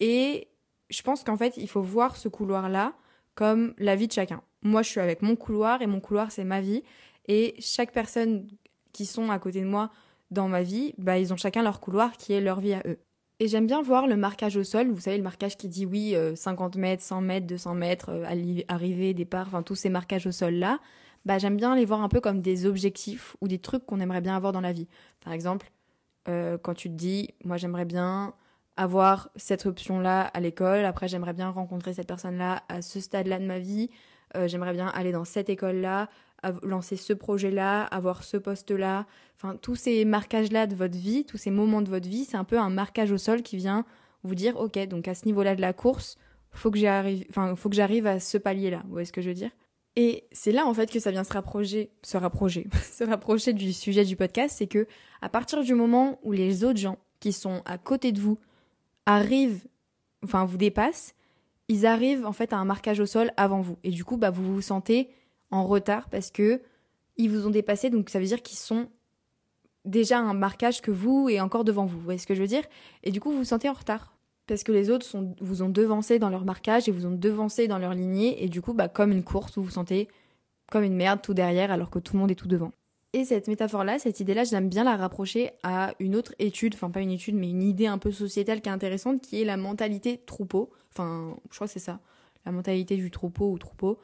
Et 0.00 0.48
je 0.90 1.02
pense 1.02 1.22
qu'en 1.22 1.36
fait, 1.36 1.56
il 1.56 1.68
faut 1.68 1.82
voir 1.82 2.16
ce 2.16 2.28
couloir-là 2.28 2.94
comme 3.34 3.74
la 3.78 3.94
vie 3.94 4.08
de 4.08 4.12
chacun. 4.12 4.42
Moi, 4.62 4.82
je 4.82 4.90
suis 4.90 5.00
avec 5.00 5.22
mon 5.22 5.36
couloir 5.36 5.82
et 5.82 5.86
mon 5.86 6.00
couloir, 6.00 6.32
c'est 6.32 6.44
ma 6.44 6.60
vie. 6.60 6.82
Et 7.28 7.54
chaque 7.60 7.92
personne 7.92 8.48
qui 8.92 9.06
sont 9.06 9.30
à 9.30 9.38
côté 9.38 9.60
de 9.60 9.66
moi 9.66 9.90
dans 10.32 10.48
ma 10.48 10.62
vie, 10.62 10.94
bah, 10.98 11.18
ils 11.18 11.32
ont 11.32 11.36
chacun 11.36 11.62
leur 11.62 11.80
couloir 11.80 12.16
qui 12.16 12.32
est 12.32 12.40
leur 12.40 12.58
vie 12.58 12.74
à 12.74 12.82
eux. 12.86 12.98
Et 13.38 13.48
j'aime 13.48 13.66
bien 13.66 13.82
voir 13.82 14.06
le 14.06 14.16
marquage 14.16 14.56
au 14.56 14.64
sol, 14.64 14.90
vous 14.90 15.00
savez, 15.00 15.18
le 15.18 15.22
marquage 15.22 15.56
qui 15.56 15.68
dit 15.68 15.84
oui, 15.84 16.16
50 16.34 16.74
euh, 16.74 16.80
mètres, 16.80 17.02
100 17.02 17.20
mètres, 17.20 17.46
200 17.46 17.74
mètres, 17.74 18.10
arrivée, 18.66 19.12
départ, 19.12 19.46
enfin 19.46 19.62
tous 19.62 19.74
ces 19.74 19.90
marquages 19.90 20.26
au 20.26 20.32
sol-là 20.32 20.80
bah, 21.26 21.38
j'aime 21.38 21.56
bien 21.56 21.74
les 21.74 21.84
voir 21.84 22.02
un 22.02 22.08
peu 22.08 22.20
comme 22.20 22.40
des 22.40 22.66
objectifs 22.66 23.36
ou 23.40 23.48
des 23.48 23.58
trucs 23.58 23.84
qu'on 23.84 23.98
aimerait 23.98 24.20
bien 24.20 24.36
avoir 24.36 24.52
dans 24.52 24.60
la 24.60 24.72
vie. 24.72 24.86
Par 25.24 25.32
exemple, 25.32 25.72
euh, 26.28 26.56
quand 26.56 26.74
tu 26.74 26.88
te 26.88 26.94
dis, 26.94 27.34
moi 27.44 27.56
j'aimerais 27.56 27.84
bien 27.84 28.32
avoir 28.76 29.30
cette 29.34 29.66
option-là 29.66 30.22
à 30.22 30.40
l'école, 30.40 30.84
après 30.84 31.08
j'aimerais 31.08 31.32
bien 31.32 31.50
rencontrer 31.50 31.94
cette 31.94 32.06
personne-là 32.06 32.62
à 32.68 32.80
ce 32.80 33.00
stade-là 33.00 33.40
de 33.40 33.44
ma 33.44 33.58
vie, 33.58 33.90
euh, 34.36 34.46
j'aimerais 34.46 34.72
bien 34.72 34.86
aller 34.86 35.10
dans 35.10 35.24
cette 35.24 35.48
école-là, 35.48 36.08
lancer 36.62 36.94
ce 36.94 37.12
projet-là, 37.12 37.82
avoir 37.82 38.22
ce 38.22 38.36
poste-là, 38.36 39.06
enfin 39.34 39.56
tous 39.56 39.74
ces 39.74 40.04
marquages-là 40.04 40.68
de 40.68 40.76
votre 40.76 40.96
vie, 40.96 41.24
tous 41.24 41.38
ces 41.38 41.50
moments 41.50 41.82
de 41.82 41.88
votre 41.88 42.08
vie, 42.08 42.24
c'est 42.24 42.36
un 42.36 42.44
peu 42.44 42.58
un 42.58 42.70
marquage 42.70 43.10
au 43.10 43.18
sol 43.18 43.42
qui 43.42 43.56
vient 43.56 43.84
vous 44.22 44.36
dire, 44.36 44.56
ok, 44.56 44.78
donc 44.86 45.08
à 45.08 45.14
ce 45.14 45.24
niveau-là 45.24 45.56
de 45.56 45.60
la 45.60 45.72
course, 45.72 46.18
faut 46.52 46.70
que 46.70 46.78
j'arrive, 46.78 47.24
enfin 47.30 47.56
faut 47.56 47.68
que 47.68 47.74
j'arrive 47.74 48.06
à 48.06 48.20
ce 48.20 48.38
palier-là. 48.38 48.82
Vous 48.84 48.92
voyez 48.92 49.06
ce 49.06 49.12
que 49.12 49.22
je 49.22 49.28
veux 49.28 49.34
dire? 49.34 49.50
Et 49.96 50.24
c'est 50.30 50.52
là 50.52 50.66
en 50.66 50.74
fait 50.74 50.90
que 50.90 51.00
ça 51.00 51.10
vient 51.10 51.24
se 51.24 51.32
rapprocher, 51.32 51.90
se 52.02 52.16
rapprocher, 52.18 52.66
se 52.92 53.04
rapprocher 53.04 53.54
du 53.54 53.72
sujet 53.72 54.04
du 54.04 54.14
podcast, 54.14 54.56
c'est 54.58 54.66
que 54.66 54.86
à 55.22 55.28
partir 55.28 55.62
du 55.62 55.74
moment 55.74 56.18
où 56.22 56.32
les 56.32 56.64
autres 56.64 56.78
gens 56.78 56.98
qui 57.18 57.32
sont 57.32 57.62
à 57.64 57.78
côté 57.78 58.12
de 58.12 58.20
vous 58.20 58.38
arrivent, 59.06 59.66
enfin 60.22 60.44
vous 60.44 60.58
dépassent, 60.58 61.14
ils 61.68 61.86
arrivent 61.86 62.26
en 62.26 62.32
fait 62.32 62.52
à 62.52 62.58
un 62.58 62.64
marquage 62.64 63.00
au 63.00 63.06
sol 63.06 63.32
avant 63.36 63.60
vous. 63.60 63.78
Et 63.82 63.90
du 63.90 64.04
coup, 64.04 64.18
bah, 64.18 64.30
vous 64.30 64.54
vous 64.54 64.60
sentez 64.60 65.08
en 65.50 65.64
retard 65.64 66.08
parce 66.10 66.30
que 66.30 66.60
ils 67.16 67.30
vous 67.30 67.46
ont 67.46 67.50
dépassé, 67.50 67.88
donc 67.88 68.10
ça 68.10 68.18
veut 68.18 68.26
dire 68.26 68.42
qu'ils 68.42 68.58
sont 68.58 68.90
déjà 69.86 70.18
un 70.18 70.34
marquage 70.34 70.82
que 70.82 70.90
vous 70.90 71.30
et 71.30 71.40
encore 71.40 71.64
devant 71.64 71.86
vous. 71.86 71.96
Vous 71.98 72.04
voyez 72.04 72.18
ce 72.18 72.26
que 72.26 72.34
je 72.34 72.42
veux 72.42 72.46
dire? 72.46 72.64
Et 73.02 73.10
du 73.10 73.20
coup, 73.20 73.30
vous 73.30 73.38
vous 73.38 73.44
sentez 73.44 73.70
en 73.70 73.72
retard 73.72 74.15
parce 74.46 74.62
que 74.62 74.72
les 74.72 74.90
autres 74.90 75.06
vous 75.40 75.62
ont 75.62 75.68
devancé 75.68 76.18
dans 76.18 76.30
leur 76.30 76.44
marquage 76.44 76.88
et 76.88 76.92
vous 76.92 77.06
ont 77.06 77.16
devancé 77.16 77.68
dans 77.68 77.78
leur 77.78 77.94
lignée 77.94 78.44
et 78.44 78.48
du 78.48 78.62
coup 78.62 78.74
bah 78.74 78.88
comme 78.88 79.12
une 79.12 79.24
course 79.24 79.56
vous 79.56 79.64
vous 79.64 79.70
sentez 79.70 80.08
comme 80.70 80.84
une 80.84 80.96
merde 80.96 81.20
tout 81.22 81.34
derrière 81.34 81.70
alors 81.70 81.90
que 81.90 81.98
tout 81.98 82.14
le 82.14 82.20
monde 82.20 82.30
est 82.30 82.36
tout 82.36 82.48
devant. 82.48 82.72
Et 83.12 83.24
cette 83.24 83.48
métaphore-là, 83.48 83.98
cette 83.98 84.20
idée-là, 84.20 84.44
j'aime 84.44 84.68
bien 84.68 84.84
la 84.84 84.96
rapprocher 84.96 85.52
à 85.62 85.94
une 86.00 86.16
autre 86.16 86.34
étude, 86.38 86.74
enfin 86.74 86.90
pas 86.90 87.00
une 87.00 87.12
étude, 87.12 87.34
mais 87.34 87.48
une 87.48 87.62
idée 87.62 87.86
un 87.86 87.98
peu 87.98 88.10
sociétale 88.10 88.60
qui 88.60 88.68
est 88.68 88.72
intéressante, 88.72 89.22
qui 89.22 89.40
est 89.40 89.44
la 89.44 89.56
mentalité 89.56 90.18
troupeau. 90.26 90.70
Enfin, 90.92 91.34
je 91.50 91.54
crois 91.54 91.66
que 91.66 91.72
c'est 91.72 91.78
ça, 91.78 92.00
la 92.44 92.52
mentalité 92.52 92.96
du 92.96 93.10
troupeau 93.10 93.50
ou 93.50 93.58
troupeau. 93.58 93.98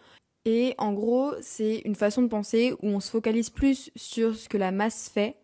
Et 0.44 0.74
en 0.78 0.92
gros, 0.92 1.32
c'est 1.42 1.82
une 1.84 1.94
façon 1.94 2.22
de 2.22 2.28
penser 2.28 2.72
où 2.80 2.88
on 2.88 3.00
se 3.00 3.10
focalise 3.10 3.50
plus 3.50 3.90
sur 3.96 4.34
ce 4.34 4.48
que 4.48 4.56
la 4.56 4.72
masse 4.72 5.10
fait 5.12 5.36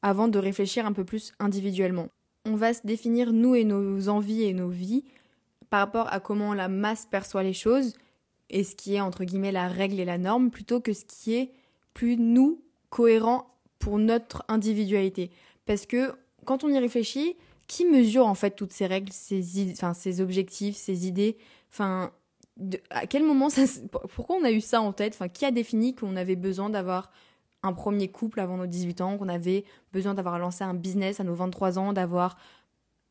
avant 0.00 0.28
de 0.28 0.38
réfléchir 0.38 0.86
un 0.86 0.92
peu 0.92 1.04
plus 1.04 1.32
individuellement 1.40 2.08
on 2.48 2.56
va 2.56 2.74
se 2.74 2.86
définir 2.86 3.32
nous 3.32 3.54
et 3.54 3.64
nos 3.64 4.08
envies 4.08 4.44
et 4.44 4.54
nos 4.54 4.68
vies 4.68 5.04
par 5.70 5.80
rapport 5.80 6.12
à 6.12 6.20
comment 6.20 6.54
la 6.54 6.68
masse 6.68 7.06
perçoit 7.06 7.42
les 7.42 7.52
choses 7.52 7.94
et 8.50 8.64
ce 8.64 8.74
qui 8.74 8.94
est 8.94 9.00
entre 9.00 9.24
guillemets 9.24 9.52
la 9.52 9.68
règle 9.68 10.00
et 10.00 10.04
la 10.04 10.18
norme 10.18 10.50
plutôt 10.50 10.80
que 10.80 10.92
ce 10.92 11.04
qui 11.04 11.34
est 11.34 11.52
plus 11.94 12.16
nous 12.16 12.62
cohérent 12.90 13.54
pour 13.78 13.98
notre 13.98 14.44
individualité. 14.48 15.30
Parce 15.66 15.84
que 15.84 16.12
quand 16.44 16.64
on 16.64 16.68
y 16.68 16.78
réfléchit, 16.78 17.36
qui 17.66 17.84
mesure 17.84 18.26
en 18.26 18.34
fait 18.34 18.52
toutes 18.52 18.72
ces 18.72 18.86
règles, 18.86 19.12
ces, 19.12 19.42
ces 19.42 20.20
objectifs, 20.20 20.74
ces 20.76 21.06
idées? 21.06 21.36
Enfin, 21.70 22.10
à 22.90 23.06
quel 23.06 23.22
moment 23.22 23.50
ça, 23.50 23.62
pourquoi 24.14 24.36
on 24.36 24.44
a 24.44 24.50
eu 24.50 24.62
ça 24.62 24.80
en 24.80 24.92
tête? 24.92 25.12
Enfin, 25.14 25.28
qui 25.28 25.44
a 25.44 25.50
défini 25.50 25.94
qu'on 25.94 26.16
avait 26.16 26.36
besoin 26.36 26.70
d'avoir 26.70 27.10
un 27.62 27.72
premier 27.72 28.08
couple 28.08 28.40
avant 28.40 28.56
nos 28.56 28.66
18 28.66 29.00
ans, 29.00 29.18
qu'on 29.18 29.28
avait 29.28 29.64
besoin 29.92 30.14
d'avoir 30.14 30.38
lancé 30.38 30.64
un 30.64 30.74
business 30.74 31.20
à 31.20 31.24
nos 31.24 31.34
23 31.34 31.78
ans, 31.78 31.92
d'avoir 31.92 32.36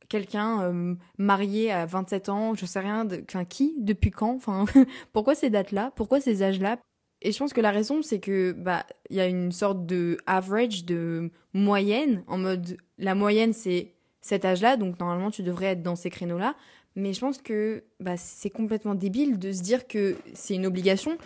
quelqu'un 0.10 0.62
euh, 0.62 0.96
marié 1.18 1.72
à 1.72 1.86
27 1.86 2.30
ans, 2.30 2.56
je 2.56 2.66
sais 2.66 2.80
rien, 2.80 3.06
de, 3.06 3.24
qui, 3.50 3.76
depuis 3.80 4.12
quand, 4.12 4.36
enfin 4.36 4.66
pourquoi 5.14 5.36
ces 5.36 5.50
dates-là, 5.50 5.92
pourquoi 5.96 6.22
ces 6.22 6.44
âges-là? 6.44 6.80
Et 7.22 7.32
je 7.32 7.40
pense 7.40 7.52
que 7.52 7.62
la 7.62 7.72
raison 7.72 8.02
c'est 8.04 8.20
que 8.20 8.52
bah 8.52 8.86
il 9.10 9.16
y 9.16 9.20
a 9.20 9.28
une 9.28 9.52
sorte 9.52 9.86
de 9.86 10.18
average, 10.28 10.86
de 10.86 11.32
moyenne, 11.54 12.24
en 12.28 12.38
mode 12.38 12.78
la 13.00 13.16
moyenne 13.16 13.54
c'est 13.54 13.94
cet 14.22 14.46
âge-là, 14.46 14.78
donc 14.78 15.00
normalement 15.00 15.32
tu 15.32 15.42
devrais 15.42 15.68
être 15.68 15.82
dans 15.82 15.96
ces 15.96 16.10
créneaux-là. 16.10 16.56
Mais 16.96 17.14
je 17.14 17.20
pense 17.20 17.38
que 17.38 17.84
bah, 18.00 18.18
c'est 18.18 18.50
complètement 18.50 18.96
débile 18.96 19.38
de 19.38 19.52
se 19.52 19.62
dire 19.62 19.88
que 19.88 20.16
c'est 20.34 20.56
une 20.56 20.66
obligation. 20.66 21.18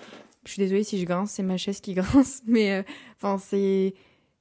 Je 0.45 0.51
suis 0.51 0.59
désolée 0.59 0.83
si 0.83 0.99
je 0.99 1.05
grince, 1.05 1.31
c'est 1.31 1.43
ma 1.43 1.57
chaise 1.57 1.81
qui 1.81 1.93
grince, 1.95 2.41
mais 2.45 2.71
euh, 2.71 2.83
enfin 3.17 3.37
c'est 3.37 3.93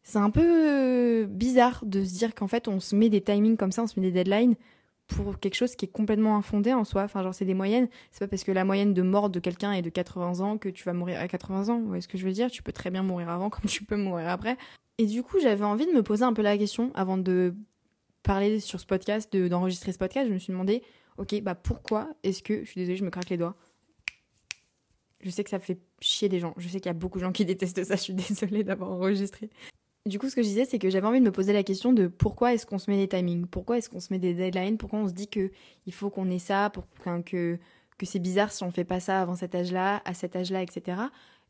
c'est 0.02 0.18
un 0.18 0.30
peu 0.30 0.42
euh, 0.42 1.26
bizarre 1.26 1.84
de 1.84 2.04
se 2.04 2.14
dire 2.14 2.34
qu'en 2.34 2.46
fait 2.46 2.68
on 2.68 2.80
se 2.80 2.96
met 2.96 3.08
des 3.08 3.20
timings 3.20 3.56
comme 3.56 3.72
ça, 3.72 3.82
on 3.82 3.86
se 3.86 4.00
met 4.00 4.06
des 4.06 4.12
deadlines 4.12 4.54
pour 5.06 5.38
quelque 5.38 5.56
chose 5.56 5.74
qui 5.74 5.86
est 5.86 5.88
complètement 5.88 6.36
infondé 6.36 6.72
en 6.72 6.84
soi. 6.84 7.02
Enfin 7.02 7.22
genre 7.22 7.34
c'est 7.34 7.44
des 7.44 7.54
moyennes, 7.54 7.88
c'est 8.10 8.20
pas 8.20 8.28
parce 8.28 8.44
que 8.44 8.52
la 8.52 8.64
moyenne 8.64 8.94
de 8.94 9.02
mort 9.02 9.28
de 9.28 9.40
quelqu'un 9.40 9.72
est 9.72 9.82
de 9.82 9.90
80 9.90 10.40
ans 10.40 10.58
que 10.58 10.68
tu 10.68 10.84
vas 10.84 10.92
mourir 10.92 11.20
à 11.20 11.28
80 11.28 11.68
ans. 11.68 11.80
Vous 11.80 11.88
voyez 11.88 12.00
ce 12.00 12.08
que 12.08 12.16
je 12.16 12.24
veux 12.24 12.32
dire? 12.32 12.50
Tu 12.50 12.62
peux 12.62 12.72
très 12.72 12.90
bien 12.90 13.02
mourir 13.02 13.28
avant 13.28 13.50
comme 13.50 13.66
tu 13.68 13.84
peux 13.84 13.96
mourir 13.96 14.28
après. 14.28 14.56
Et 14.98 15.06
du 15.06 15.22
coup 15.22 15.38
j'avais 15.40 15.64
envie 15.64 15.86
de 15.86 15.92
me 15.92 16.02
poser 16.02 16.24
un 16.24 16.32
peu 16.32 16.42
la 16.42 16.56
question 16.56 16.90
avant 16.94 17.18
de 17.18 17.54
parler 18.22 18.60
sur 18.60 18.80
ce 18.80 18.86
podcast, 18.86 19.34
d'enregistrer 19.36 19.92
ce 19.92 19.98
podcast. 19.98 20.28
Je 20.28 20.32
me 20.32 20.38
suis 20.38 20.52
demandé, 20.52 20.82
ok 21.18 21.42
bah 21.42 21.54
pourquoi 21.54 22.08
est-ce 22.22 22.42
que 22.42 22.64
je 22.64 22.70
suis 22.70 22.80
désolée, 22.80 22.96
je 22.96 23.04
me 23.04 23.10
craque 23.10 23.30
les 23.30 23.36
doigts 23.36 23.56
je 25.22 25.30
sais 25.30 25.44
que 25.44 25.50
ça 25.50 25.58
fait 25.58 25.78
chier 26.00 26.28
des 26.28 26.40
gens. 26.40 26.54
Je 26.56 26.68
sais 26.68 26.80
qu'il 26.80 26.86
y 26.86 26.90
a 26.90 26.94
beaucoup 26.94 27.18
de 27.18 27.24
gens 27.24 27.32
qui 27.32 27.44
détestent 27.44 27.84
ça. 27.84 27.96
Je 27.96 28.02
suis 28.02 28.14
désolée 28.14 28.64
d'avoir 28.64 28.90
enregistré. 28.90 29.50
Du 30.06 30.18
coup, 30.18 30.30
ce 30.30 30.34
que 30.34 30.42
je 30.42 30.48
disais, 30.48 30.64
c'est 30.64 30.78
que 30.78 30.88
j'avais 30.88 31.06
envie 31.06 31.20
de 31.20 31.24
me 31.24 31.32
poser 31.32 31.52
la 31.52 31.62
question 31.62 31.92
de 31.92 32.06
pourquoi 32.06 32.54
est-ce 32.54 32.64
qu'on 32.64 32.78
se 32.78 32.90
met 32.90 32.96
des 32.96 33.08
timings? 33.08 33.46
Pourquoi 33.46 33.76
est-ce 33.76 33.90
qu'on 33.90 34.00
se 34.00 34.12
met 34.12 34.18
des 34.18 34.32
deadlines? 34.32 34.78
Pourquoi 34.78 34.98
on 34.98 35.08
se 35.08 35.12
dit 35.12 35.28
que 35.28 35.50
il 35.86 35.92
faut 35.92 36.08
qu'on 36.08 36.30
ait 36.30 36.38
ça 36.38 36.70
pour 36.70 36.86
que 37.24 37.58
que 37.98 38.06
c'est 38.06 38.18
bizarre 38.18 38.50
si 38.50 38.64
on 38.64 38.70
fait 38.70 38.84
pas 38.84 38.98
ça 38.98 39.20
avant 39.20 39.34
cet 39.34 39.54
âge-là, 39.54 40.00
à 40.06 40.14
cet 40.14 40.34
âge-là, 40.34 40.62
etc. 40.62 41.02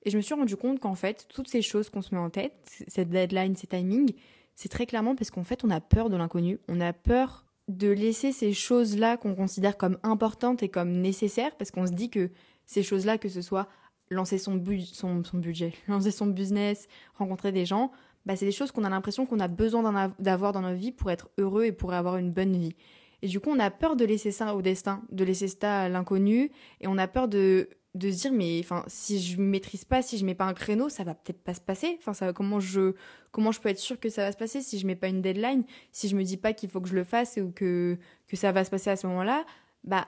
Et 0.02 0.10
je 0.10 0.16
me 0.16 0.22
suis 0.22 0.34
rendu 0.34 0.56
compte 0.56 0.80
qu'en 0.80 0.96
fait, 0.96 1.26
toutes 1.28 1.46
ces 1.46 1.62
choses 1.62 1.90
qu'on 1.90 2.02
se 2.02 2.12
met 2.12 2.20
en 2.20 2.28
tête, 2.28 2.54
cette 2.88 3.08
deadline, 3.08 3.54
ces 3.54 3.68
timings, 3.68 4.14
c'est 4.56 4.68
très 4.68 4.84
clairement 4.84 5.14
parce 5.14 5.30
qu'en 5.30 5.44
fait, 5.44 5.64
on 5.64 5.70
a 5.70 5.80
peur 5.80 6.10
de 6.10 6.16
l'inconnu. 6.16 6.58
On 6.68 6.80
a 6.80 6.92
peur 6.92 7.44
de 7.68 7.88
laisser 7.88 8.32
ces 8.32 8.52
choses-là 8.52 9.16
qu'on 9.16 9.36
considère 9.36 9.76
comme 9.76 9.98
importantes 10.02 10.62
et 10.64 10.68
comme 10.68 10.90
nécessaires 10.90 11.54
parce 11.56 11.70
qu'on 11.70 11.86
se 11.86 11.92
dit 11.92 12.10
que 12.10 12.30
ces 12.70 12.84
choses-là, 12.84 13.18
que 13.18 13.28
ce 13.28 13.42
soit 13.42 13.66
lancer 14.10 14.38
son, 14.38 14.54
budget, 14.54 15.72
lancer 15.88 16.12
son 16.12 16.26
business, 16.26 16.86
rencontrer 17.14 17.50
des 17.50 17.66
gens, 17.66 17.90
bah, 18.26 18.36
c'est 18.36 18.46
des 18.46 18.52
choses 18.52 18.70
qu'on 18.70 18.84
a 18.84 18.88
l'impression 18.88 19.26
qu'on 19.26 19.40
a 19.40 19.48
besoin 19.48 20.12
d'avoir 20.20 20.52
dans 20.52 20.60
notre 20.60 20.78
vie 20.78 20.92
pour 20.92 21.10
être 21.10 21.30
heureux 21.36 21.64
et 21.64 21.72
pour 21.72 21.92
avoir 21.92 22.16
une 22.16 22.30
bonne 22.30 22.56
vie. 22.56 22.76
Et 23.22 23.28
du 23.28 23.40
coup, 23.40 23.50
on 23.50 23.58
a 23.58 23.70
peur 23.72 23.96
de 23.96 24.04
laisser 24.04 24.30
ça 24.30 24.54
au 24.54 24.62
destin, 24.62 25.02
de 25.10 25.24
laisser 25.24 25.48
ça 25.48 25.82
à 25.82 25.88
l'inconnu, 25.88 26.52
et 26.80 26.86
on 26.86 26.96
a 26.96 27.08
peur 27.08 27.26
de, 27.26 27.70
de 27.96 28.10
se 28.12 28.22
dire, 28.22 28.32
mais 28.32 28.60
enfin, 28.60 28.84
si 28.86 29.20
je 29.20 29.40
maîtrise 29.40 29.84
pas, 29.84 30.00
si 30.00 30.16
je 30.16 30.24
mets 30.24 30.36
pas 30.36 30.46
un 30.46 30.54
créneau, 30.54 30.88
ça 30.88 31.02
va 31.02 31.14
peut-être 31.14 31.42
pas 31.42 31.54
se 31.54 31.60
passer. 31.60 31.96
Enfin, 31.98 32.14
ça, 32.14 32.32
comment 32.32 32.60
je, 32.60 32.94
comment 33.32 33.50
je 33.50 33.60
peux 33.60 33.68
être 33.68 33.80
sûre 33.80 33.98
que 33.98 34.10
ça 34.10 34.22
va 34.22 34.32
se 34.32 34.36
passer 34.36 34.60
si 34.60 34.78
je 34.78 34.86
mets 34.86 34.96
pas 34.96 35.08
une 35.08 35.22
deadline, 35.22 35.64
si 35.90 36.08
je 36.08 36.14
me 36.14 36.22
dis 36.22 36.36
pas 36.36 36.52
qu'il 36.52 36.70
faut 36.70 36.80
que 36.80 36.88
je 36.88 36.94
le 36.94 37.04
fasse 37.04 37.36
ou 37.42 37.50
que, 37.50 37.98
que 38.28 38.36
ça 38.36 38.52
va 38.52 38.64
se 38.64 38.70
passer 38.70 38.90
à 38.90 38.96
ce 38.96 39.08
moment-là, 39.08 39.44
bah, 39.82 40.06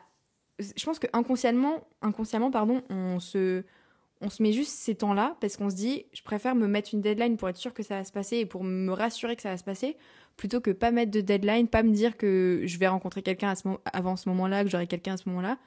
je 0.77 0.85
pense 0.85 0.99
que 0.99 1.07
inconsciemment, 1.13 1.87
inconsciemment 2.01 2.51
pardon, 2.51 2.83
on 2.91 3.21
se, 3.21 3.65
on 4.21 4.31
se 4.31 4.43
met 4.43 4.53
juste 4.53 4.73
ces 4.73 4.95
temps-là 4.95 5.37
parce 5.41 5.57
qu'on 5.57 5.71
se 5.71 5.77
dit, 5.77 6.07
je 6.13 6.23
préfère 6.23 6.55
me 6.55 6.67
mettre 6.67 6.91
une 6.95 7.01
deadline 7.01 7.37
pour 7.37 7.49
être 7.49 7.57
sûr 7.57 7.75
que 7.75 7.83
ça 7.83 7.97
va 7.97 8.05
se 8.05 8.13
passer 8.13 8.39
et 8.39 8.47
pour 8.47 8.65
me 8.65 8.93
rassurer 8.93 9.37
que 9.37 9.43
ça 9.43 9.51
va 9.51 9.57
se 9.57 9.65
passer, 9.65 9.97
plutôt 10.37 10.61
que 10.61 10.71
pas 10.71 10.91
mettre 10.91 11.11
de 11.11 11.21
deadline, 11.21 11.69
pas 11.69 11.83
me 11.83 11.93
dire 11.93 12.17
que 12.17 12.63
je 12.65 12.79
vais 12.79 12.89
rencontrer 12.89 13.23
quelqu'un 13.23 13.53
avant 13.93 14.17
ce 14.17 14.29
moment-là, 14.31 14.65
que 14.65 14.71
j'aurai 14.71 14.87
quelqu'un 14.87 15.15
à 15.15 15.17
ce 15.17 15.29
moment-là, 15.29 15.59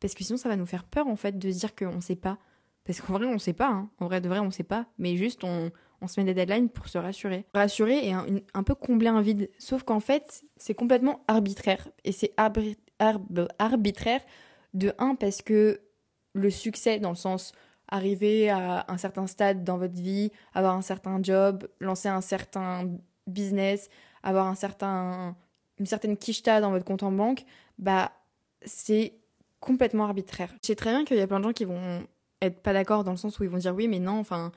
parce 0.00 0.14
que 0.14 0.24
sinon 0.24 0.36
ça 0.36 0.48
va 0.48 0.56
nous 0.56 0.66
faire 0.66 0.84
peur 0.84 1.06
en 1.06 1.16
fait 1.16 1.38
de 1.38 1.50
se 1.50 1.58
dire 1.58 1.74
qu'on 1.74 2.00
sait 2.00 2.16
pas. 2.16 2.38
Parce 2.84 3.00
qu'en 3.00 3.12
vrai, 3.12 3.26
on 3.26 3.38
sait 3.38 3.52
pas, 3.52 3.68
hein. 3.68 3.90
en 4.00 4.06
vrai 4.06 4.20
de 4.20 4.28
vrai, 4.28 4.40
on 4.40 4.50
sait 4.50 4.64
pas, 4.64 4.86
mais 4.98 5.16
juste 5.16 5.44
on, 5.44 5.70
on 6.00 6.08
se 6.08 6.20
met 6.20 6.26
des 6.26 6.34
deadlines 6.34 6.68
pour 6.68 6.88
se 6.88 6.98
rassurer. 6.98 7.46
Rassurer 7.54 8.08
et 8.08 8.12
un, 8.12 8.26
un 8.54 8.62
peu 8.64 8.74
combler 8.74 9.08
un 9.08 9.20
vide. 9.20 9.48
Sauf 9.58 9.84
qu'en 9.84 10.00
fait, 10.00 10.42
c'est 10.56 10.74
complètement 10.74 11.22
arbitraire. 11.28 11.88
Et 12.04 12.10
c'est 12.10 12.32
arbitraire 13.58 14.20
de 14.74 14.92
un 14.98 15.14
parce 15.14 15.42
que 15.42 15.80
le 16.34 16.50
succès 16.50 16.98
dans 16.98 17.10
le 17.10 17.16
sens 17.16 17.52
arriver 17.88 18.48
à 18.48 18.86
un 18.88 18.96
certain 18.96 19.26
stade 19.26 19.64
dans 19.64 19.76
votre 19.76 19.94
vie, 19.94 20.30
avoir 20.54 20.74
un 20.74 20.82
certain 20.82 21.22
job, 21.22 21.68
lancer 21.80 22.08
un 22.08 22.22
certain 22.22 22.90
business, 23.26 23.88
avoir 24.22 24.46
un 24.46 24.54
certain 24.54 25.36
une 25.78 25.86
certaine 25.86 26.16
quicheta 26.16 26.60
dans 26.60 26.70
votre 26.70 26.84
compte 26.84 27.02
en 27.02 27.12
banque, 27.12 27.44
bah 27.78 28.12
c'est 28.64 29.14
complètement 29.60 30.04
arbitraire. 30.04 30.52
Je 30.62 30.68
sais 30.68 30.74
très 30.74 30.90
bien 30.90 31.04
qu'il 31.04 31.16
y 31.16 31.20
a 31.20 31.26
plein 31.26 31.40
de 31.40 31.44
gens 31.44 31.52
qui 31.52 31.64
vont 31.64 32.06
être 32.40 32.62
pas 32.62 32.72
d'accord 32.72 33.04
dans 33.04 33.10
le 33.12 33.16
sens 33.16 33.38
où 33.38 33.44
ils 33.44 33.50
vont 33.50 33.58
dire 33.58 33.74
oui 33.74 33.88
mais 33.88 33.98
non, 33.98 34.18
enfin 34.18 34.52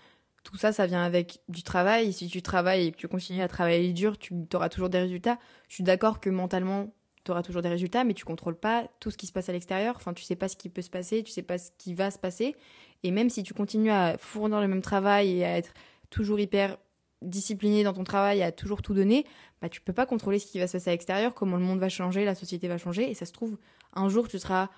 tout 0.45 0.57
ça, 0.57 0.71
ça 0.71 0.85
vient 0.85 1.03
avec 1.03 1.39
du 1.49 1.63
travail. 1.63 2.13
Si 2.13 2.27
tu 2.27 2.41
travailles 2.41 2.87
et 2.87 2.91
que 2.91 2.97
tu 2.97 3.07
continues 3.07 3.41
à 3.41 3.47
travailler 3.47 3.91
dur, 3.93 4.17
tu 4.17 4.33
auras 4.53 4.69
toujours 4.69 4.89
des 4.89 4.99
résultats. 4.99 5.39
Je 5.67 5.73
suis 5.73 5.83
d'accord 5.83 6.19
que 6.19 6.29
mentalement, 6.29 6.93
tu 7.25 7.31
auras 7.31 7.43
toujours 7.43 7.61
des 7.61 7.69
résultats, 7.69 8.03
mais 8.03 8.13
tu 8.13 8.23
contrôles 8.23 8.55
pas 8.55 8.87
tout 8.99 9.11
ce 9.11 9.17
qui 9.17 9.27
se 9.27 9.33
passe 9.33 9.49
à 9.49 9.51
l'extérieur. 9.51 9.95
Enfin, 9.97 10.13
tu 10.13 10.23
sais 10.23 10.35
pas 10.35 10.47
ce 10.47 10.55
qui 10.55 10.69
peut 10.69 10.81
se 10.81 10.89
passer, 10.89 11.23
tu 11.23 11.31
sais 11.31 11.41
pas 11.41 11.57
ce 11.57 11.71
qui 11.77 11.93
va 11.93 12.11
se 12.11 12.19
passer. 12.19 12.55
Et 13.03 13.11
même 13.11 13.29
si 13.29 13.43
tu 13.43 13.53
continues 13.53 13.91
à 13.91 14.17
fournir 14.17 14.61
le 14.61 14.67
même 14.67 14.81
travail 14.81 15.39
et 15.39 15.45
à 15.45 15.57
être 15.57 15.73
toujours 16.09 16.39
hyper 16.39 16.77
discipliné 17.21 17.83
dans 17.83 17.93
ton 17.93 18.03
travail, 18.03 18.43
à 18.43 18.51
toujours 18.51 18.81
tout 18.81 18.93
donner, 18.93 19.25
bah 19.61 19.69
tu 19.69 19.81
peux 19.81 19.93
pas 19.93 20.05
contrôler 20.05 20.37
ce 20.37 20.45
qui 20.45 20.59
va 20.59 20.67
se 20.67 20.73
passer 20.73 20.91
à 20.91 20.93
l'extérieur, 20.93 21.33
comment 21.33 21.57
le 21.57 21.63
monde 21.63 21.79
va 21.79 21.89
changer, 21.89 22.23
la 22.23 22.35
société 22.35 22.67
va 22.67 22.77
changer. 22.77 23.09
Et 23.09 23.15
ça 23.15 23.25
se 23.25 23.33
trouve, 23.33 23.57
un 23.93 24.07
jour, 24.07 24.27
tu 24.27 24.37
seras 24.37 24.69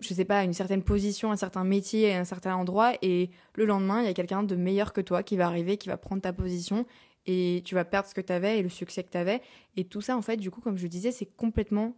je 0.00 0.14
sais 0.14 0.24
pas, 0.24 0.38
à 0.38 0.44
une 0.44 0.54
certaine 0.54 0.82
position, 0.82 1.30
un 1.30 1.36
certain 1.36 1.62
métier, 1.62 2.14
à 2.14 2.20
un 2.20 2.24
certain 2.24 2.54
endroit, 2.54 2.94
et 3.02 3.30
le 3.54 3.66
lendemain, 3.66 4.00
il 4.00 4.06
y 4.06 4.08
a 4.08 4.14
quelqu'un 4.14 4.42
de 4.42 4.56
meilleur 4.56 4.92
que 4.92 5.00
toi 5.00 5.22
qui 5.22 5.36
va 5.36 5.46
arriver, 5.46 5.76
qui 5.76 5.88
va 5.88 5.98
prendre 5.98 6.22
ta 6.22 6.32
position, 6.32 6.86
et 7.26 7.62
tu 7.64 7.74
vas 7.74 7.84
perdre 7.84 8.08
ce 8.08 8.14
que 8.14 8.20
tu 8.20 8.32
avais 8.32 8.58
et 8.58 8.62
le 8.62 8.68
succès 8.68 9.02
que 9.02 9.10
tu 9.10 9.18
avais. 9.18 9.42
Et 9.76 9.84
tout 9.84 10.00
ça, 10.00 10.16
en 10.16 10.22
fait, 10.22 10.36
du 10.36 10.50
coup, 10.50 10.60
comme 10.60 10.78
je 10.78 10.86
disais, 10.86 11.12
c'est 11.12 11.26
complètement 11.36 11.94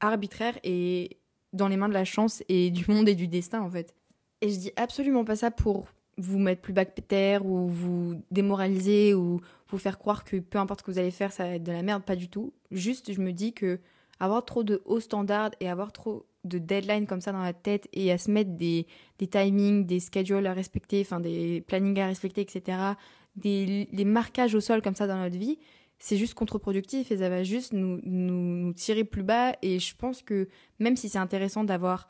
arbitraire 0.00 0.58
et 0.62 1.18
dans 1.52 1.68
les 1.68 1.76
mains 1.76 1.88
de 1.88 1.94
la 1.94 2.04
chance 2.04 2.42
et 2.48 2.70
du 2.70 2.84
monde 2.90 3.08
et 3.08 3.14
du 3.14 3.28
destin, 3.28 3.60
en 3.60 3.70
fait. 3.70 3.94
Et 4.40 4.50
je 4.50 4.58
dis 4.58 4.72
absolument 4.76 5.24
pas 5.24 5.36
ça 5.36 5.50
pour 5.50 5.88
vous 6.16 6.38
mettre 6.38 6.62
plus 6.62 6.74
terre 7.08 7.44
ou 7.46 7.68
vous 7.68 8.22
démoraliser 8.30 9.14
ou 9.14 9.40
vous 9.68 9.78
faire 9.78 9.98
croire 9.98 10.24
que 10.24 10.36
peu 10.36 10.58
importe 10.58 10.80
ce 10.80 10.84
que 10.84 10.90
vous 10.90 10.98
allez 10.98 11.10
faire, 11.10 11.32
ça 11.32 11.44
va 11.44 11.54
être 11.54 11.62
de 11.62 11.72
la 11.72 11.82
merde, 11.82 12.02
pas 12.04 12.16
du 12.16 12.28
tout. 12.28 12.52
Juste, 12.70 13.12
je 13.12 13.20
me 13.20 13.32
dis 13.32 13.52
que 13.52 13.80
avoir 14.20 14.44
trop 14.44 14.62
de 14.62 14.82
hauts 14.84 15.00
standards 15.00 15.50
et 15.60 15.68
avoir 15.68 15.92
trop 15.92 16.26
de 16.44 16.58
deadlines 16.58 17.06
comme 17.06 17.20
ça 17.20 17.32
dans 17.32 17.42
la 17.42 17.52
tête 17.52 17.88
et 17.92 18.12
à 18.12 18.18
se 18.18 18.30
mettre 18.30 18.50
des, 18.50 18.86
des 19.18 19.26
timings, 19.26 19.86
des 19.86 19.98
schedules 19.98 20.46
à 20.46 20.52
respecter, 20.52 21.00
enfin 21.00 21.20
des 21.20 21.62
plannings 21.62 21.98
à 22.00 22.06
respecter, 22.06 22.42
etc., 22.42 22.78
des, 23.36 24.04
marquages 24.04 24.54
au 24.54 24.60
sol 24.60 24.82
comme 24.82 24.94
ça 24.94 25.06
dans 25.06 25.18
notre 25.18 25.36
vie, 25.36 25.58
c'est 25.98 26.16
juste 26.16 26.34
contre-productif 26.34 27.10
et 27.10 27.18
ça 27.18 27.28
va 27.28 27.44
juste 27.44 27.72
nous, 27.72 28.00
nous, 28.04 28.72
tirer 28.72 29.04
plus 29.04 29.22
bas. 29.22 29.54
Et 29.62 29.78
je 29.78 29.94
pense 29.96 30.22
que 30.22 30.48
même 30.78 30.96
si 30.96 31.08
c'est 31.08 31.18
intéressant 31.18 31.64
d'avoir 31.64 32.06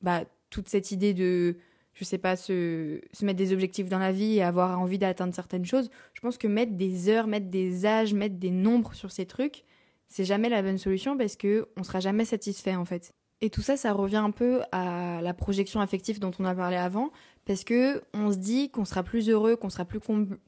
bah, 0.00 0.24
toute 0.50 0.68
cette 0.68 0.90
idée 0.92 1.14
de, 1.14 1.56
je 1.94 2.04
sais 2.04 2.18
pas, 2.18 2.36
se, 2.36 3.00
se 3.12 3.24
mettre 3.24 3.38
des 3.38 3.52
objectifs 3.52 3.88
dans 3.88 3.98
la 3.98 4.12
vie 4.12 4.36
et 4.36 4.42
avoir 4.42 4.78
envie 4.80 4.98
d'atteindre 4.98 5.34
certaines 5.34 5.64
choses, 5.64 5.90
je 6.14 6.20
pense 6.20 6.38
que 6.38 6.46
mettre 6.46 6.72
des 6.72 7.08
heures, 7.08 7.26
mettre 7.26 7.48
des 7.48 7.86
âges, 7.86 8.14
mettre 8.14 8.36
des 8.36 8.50
nombres 8.50 8.94
sur 8.94 9.10
ces 9.10 9.26
trucs, 9.26 9.64
c'est 10.08 10.24
jamais 10.24 10.48
la 10.48 10.62
bonne 10.62 10.78
solution 10.78 11.16
parce 11.16 11.36
que 11.36 11.68
on 11.76 11.82
sera 11.82 12.00
jamais 12.00 12.24
satisfait 12.24 12.76
en 12.76 12.84
fait. 12.84 13.14
Et 13.42 13.50
tout 13.50 13.60
ça, 13.60 13.76
ça 13.76 13.92
revient 13.92 14.16
un 14.16 14.30
peu 14.30 14.62
à 14.70 15.20
la 15.20 15.34
projection 15.34 15.80
affective 15.80 16.20
dont 16.20 16.30
on 16.38 16.44
a 16.44 16.54
parlé 16.54 16.76
avant, 16.76 17.10
parce 17.44 17.64
que 17.64 18.00
on 18.14 18.30
se 18.30 18.36
dit 18.36 18.70
qu'on 18.70 18.84
sera 18.84 19.02
plus 19.02 19.28
heureux, 19.28 19.56
qu'on 19.56 19.68
sera 19.68 19.84
plus 19.84 19.98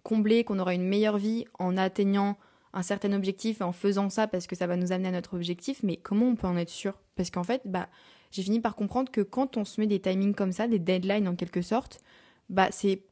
comblé, 0.04 0.44
qu'on 0.44 0.61
aura 0.61 0.74
une 0.74 0.87
meilleure 0.87 1.18
vie 1.18 1.44
en 1.59 1.76
atteignant 1.76 2.38
un 2.72 2.83
certain 2.83 3.12
objectif 3.12 3.61
en 3.62 3.72
faisant 3.72 4.11
ça 4.11 4.28
parce 4.28 4.46
que 4.46 4.54
ça 4.54 4.68
va 4.68 4.76
nous 4.76 4.92
amener 4.92 5.09
à 5.09 5.12
notre 5.12 5.35
objectif. 5.35 5.83
Mais 5.83 5.96
comment 5.96 6.28
on 6.28 6.37
peut 6.37 6.46
en 6.46 6.57
être 6.57 6.70
sûr? 6.70 6.94
Parce 7.16 7.33
qu'en 7.33 7.42
fait, 7.42 7.62
bah, 7.64 7.88
j'ai 8.30 8.42
fini 8.42 8.61
par 8.61 8.76
comprendre 8.76 9.11
que 9.11 9.22
quand 9.22 9.57
on 9.57 9.64
se 9.64 9.80
met 9.80 9.88
des 9.88 10.00
timings 10.00 10.35
comme 10.35 10.52
ça, 10.52 10.68
des 10.68 10.78
deadlines 10.78 11.26
en 11.26 11.35
quelque 11.35 11.62
sorte, 11.62 12.00
bah, 12.48 12.68
c'est 12.70 13.02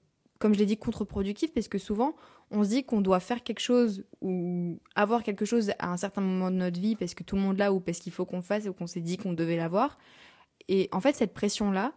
comme 0.43 0.55
je 0.55 0.59
l'ai 0.59 0.67
dit, 0.67 0.77
contre-productif 0.77 1.55
parce 1.55 1.69
que 1.69 1.79
souvent, 1.79 2.17
on 2.53 2.65
se 2.65 2.69
dit 2.69 2.85
qu'on 2.85 3.01
doit 3.01 3.21
faire 3.21 3.43
quelque 3.43 3.61
chose 3.61 4.05
ou 4.21 4.79
avoir 4.95 5.23
quelque 5.23 5.45
chose 5.45 5.73
à 5.79 5.91
un 5.91 5.97
certain 5.97 6.21
moment 6.21 6.51
de 6.51 6.57
notre 6.57 6.79
vie 6.79 6.97
parce 6.97 7.15
que 7.15 7.25
tout 7.25 7.37
le 7.37 7.43
monde 7.43 7.59
l'a 7.59 7.73
ou 7.73 7.81
parce 7.81 7.99
qu'il 7.99 8.13
faut 8.13 8.27
qu'on 8.27 8.43
fasse 8.43 8.67
ou 8.67 8.73
qu'on 8.73 8.87
s'est 8.87 9.01
dit 9.01 9.17
qu'on 9.17 9.33
devait 9.33 9.57
l'avoir. 9.57 9.99
Et 10.69 10.89
en 10.93 11.01
fait, 11.01 11.17
cette 11.17 11.35
pression-là, 11.35 11.93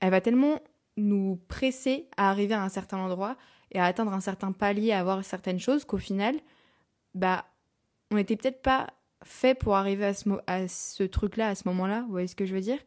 elle 0.00 0.10
va 0.10 0.20
tellement 0.20 0.58
nous 0.96 1.40
presser 1.48 2.08
à 2.16 2.30
arriver 2.30 2.54
à 2.54 2.62
un 2.62 2.68
certain 2.68 2.98
endroit 2.98 3.36
et 3.70 3.78
à 3.78 3.84
atteindre 3.84 4.12
un 4.12 4.20
certain 4.20 4.52
palier, 4.52 4.92
à 4.92 5.00
avoir 5.00 5.24
certaines 5.24 5.60
choses 5.60 5.84
qu'au 5.84 5.98
final, 5.98 6.36
bah, 7.14 7.44
on 8.10 8.16
n'était 8.16 8.36
peut-être 8.36 8.62
pas 8.62 8.88
fait 9.24 9.54
pour 9.54 9.76
arriver 9.76 10.06
à 10.06 10.14
ce, 10.14 10.28
à 10.46 10.68
ce 10.68 11.02
truc-là, 11.02 11.48
à 11.48 11.54
ce 11.54 11.68
moment-là. 11.68 12.02
Vous 12.02 12.10
voyez 12.10 12.26
ce 12.26 12.34
que 12.34 12.46
je 12.46 12.54
veux 12.54 12.60
dire? 12.60 12.78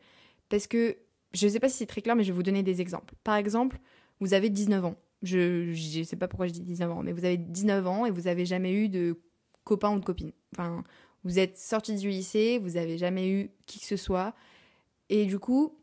Parce 0.50 0.68
que, 0.68 0.98
je 1.34 1.48
ne 1.48 1.52
sais 1.52 1.60
pas 1.60 1.70
si 1.70 1.78
c'est 1.78 1.86
très 1.86 2.02
clair, 2.02 2.16
mais 2.16 2.24
je 2.24 2.32
vais 2.32 2.36
vous 2.36 2.44
donner 2.44 2.64
des 2.64 2.82
exemples. 2.82 3.14
Par 3.24 3.36
exemple, 3.36 3.78
vous 4.20 4.34
avez 4.34 4.50
19 4.50 4.86
ans. 4.86 4.96
Je 5.24 6.00
ne 6.00 6.04
sais 6.04 6.16
pas 6.16 6.28
pourquoi 6.28 6.48
je 6.48 6.54
dis 6.54 6.62
19 6.62 6.92
ans, 6.92 7.04
mais 7.04 7.12
vous 7.12 7.26
avez 7.26 7.38
19 7.38 7.88
ans 7.88 8.06
et 8.06 8.12
vous 8.12 8.24
n'avez 8.24 8.46
jamais 8.46 8.74
eu 8.74 8.90
de 8.90 9.20
copain 9.64 9.96
ou 9.96 10.00
de 10.00 10.06
copine. 10.06 10.32
Enfin, 10.54 10.84
vous 11.24 11.40
êtes 11.40 11.58
sorti 11.58 11.96
du 11.96 12.10
lycée, 12.10 12.60
vous 12.60 12.72
n'avez 12.72 12.98
jamais 12.98 13.30
eu 13.30 13.52
qui 13.66 13.80
que 13.80 13.86
ce 13.86 13.98
soit. 13.98 14.36
Et 15.10 15.26
du 15.26 15.40
coup, 15.40 15.78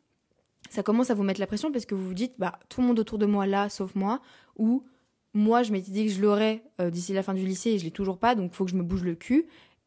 ça 0.70 0.82
commence 0.82 1.10
à 1.10 1.14
vous 1.14 1.22
mettre 1.22 1.40
la 1.40 1.46
pression 1.46 1.72
parce 1.72 1.84
que 1.84 1.94
vous 1.94 2.06
vous 2.06 2.14
dites, 2.14 2.34
bah, 2.38 2.58
tout 2.68 2.80
le 2.80 2.86
monde 2.86 2.98
autour 2.98 3.18
de 3.18 3.26
moi 3.26 3.46
là, 3.46 3.68
sauf 3.68 3.94
moi, 3.94 4.20
ou 4.56 4.84
moi, 5.34 5.62
je 5.62 5.72
m'étais 5.72 5.90
dit 5.90 6.06
que 6.06 6.12
je 6.12 6.20
l'aurais 6.20 6.62
euh, 6.80 6.90
d'ici 6.90 7.12
la 7.12 7.22
fin 7.22 7.34
du 7.34 7.44
lycée 7.44 7.70
et 7.70 7.78
je 7.78 7.84
l'ai 7.84 7.90
toujours 7.90 8.18
pas, 8.18 8.34
donc 8.34 8.52
faut 8.52 8.64
que 8.64 8.70
je 8.70 8.76
me 8.76 8.82
bouge 8.82 9.02
le 9.02 9.14
cul. 9.14 9.46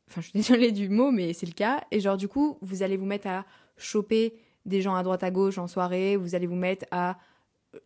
Enfin, 0.09 0.21
je 0.21 0.27
suis 0.27 0.33
désolée 0.39 0.71
du 0.71 0.89
mot, 0.89 1.11
mais 1.11 1.33
c'est 1.33 1.45
le 1.45 1.53
cas. 1.53 1.83
Et 1.91 1.99
genre, 1.99 2.17
du 2.17 2.27
coup, 2.27 2.57
vous 2.61 2.83
allez 2.83 2.97
vous 2.97 3.05
mettre 3.05 3.27
à 3.27 3.45
choper 3.77 4.35
des 4.65 4.81
gens 4.81 4.95
à 4.95 5.03
droite 5.03 5.23
à 5.23 5.31
gauche 5.31 5.57
en 5.57 5.67
soirée, 5.67 6.17
vous 6.17 6.35
allez 6.35 6.47
vous 6.47 6.55
mettre 6.55 6.85
à 6.91 7.17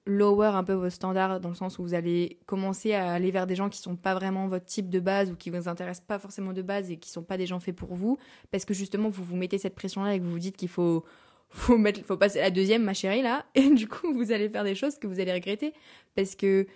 lower 0.06 0.52
un 0.54 0.64
peu 0.64 0.74
vos 0.74 0.90
standards 0.90 1.40
dans 1.40 1.50
le 1.50 1.56
sens 1.56 1.80
où 1.80 1.84
vous 1.84 1.94
allez 1.94 2.40
commencer 2.46 2.94
à 2.94 3.12
aller 3.12 3.32
vers 3.32 3.48
des 3.48 3.56
gens 3.56 3.70
qui 3.70 3.80
sont 3.80 3.96
pas 3.96 4.14
vraiment 4.14 4.48
votre 4.48 4.66
type 4.66 4.90
de 4.90 5.00
base 5.00 5.32
ou 5.32 5.36
qui 5.36 5.50
vous 5.50 5.68
intéressent 5.68 6.06
pas 6.06 6.20
forcément 6.20 6.54
de 6.54 6.62
base 6.62 6.92
et 6.92 6.98
qui 6.98 7.10
sont 7.10 7.24
pas 7.24 7.38
des 7.38 7.46
gens 7.46 7.60
faits 7.60 7.76
pour 7.76 7.96
vous. 7.96 8.18
Parce 8.52 8.66
que 8.66 8.74
justement 8.74 9.10
vous 9.10 9.24
vous 9.24 9.36
mettez 9.36 9.58
cette 9.58 9.76
pression 9.76 10.04
là 10.04 10.16
et 10.16 10.20
que 10.20 10.24
vous 10.24 10.32
vous 10.32 10.40
dites 10.40 10.58
qu'il 10.58 10.70
faut 10.70 11.04
faut 11.50 11.78
mettre 11.78 12.04
faut 12.04 12.18
passer 12.18 12.40
la 12.40 12.52
deuxième 12.52 12.84
ma 12.84 12.94
chérie 12.94 13.22
là. 13.22 13.46
Et 13.56 13.70
du 13.70 13.88
coup 13.88 14.14
vous 14.14 14.32
allez 14.32 14.50
faire 14.50 14.64
des 14.64 14.76
choses 14.76 14.98
que 14.98 15.08
vous 15.08 15.20
allez 15.20 15.34
regretter. 15.34 15.74
Parce 16.16 16.36
que 16.36 16.68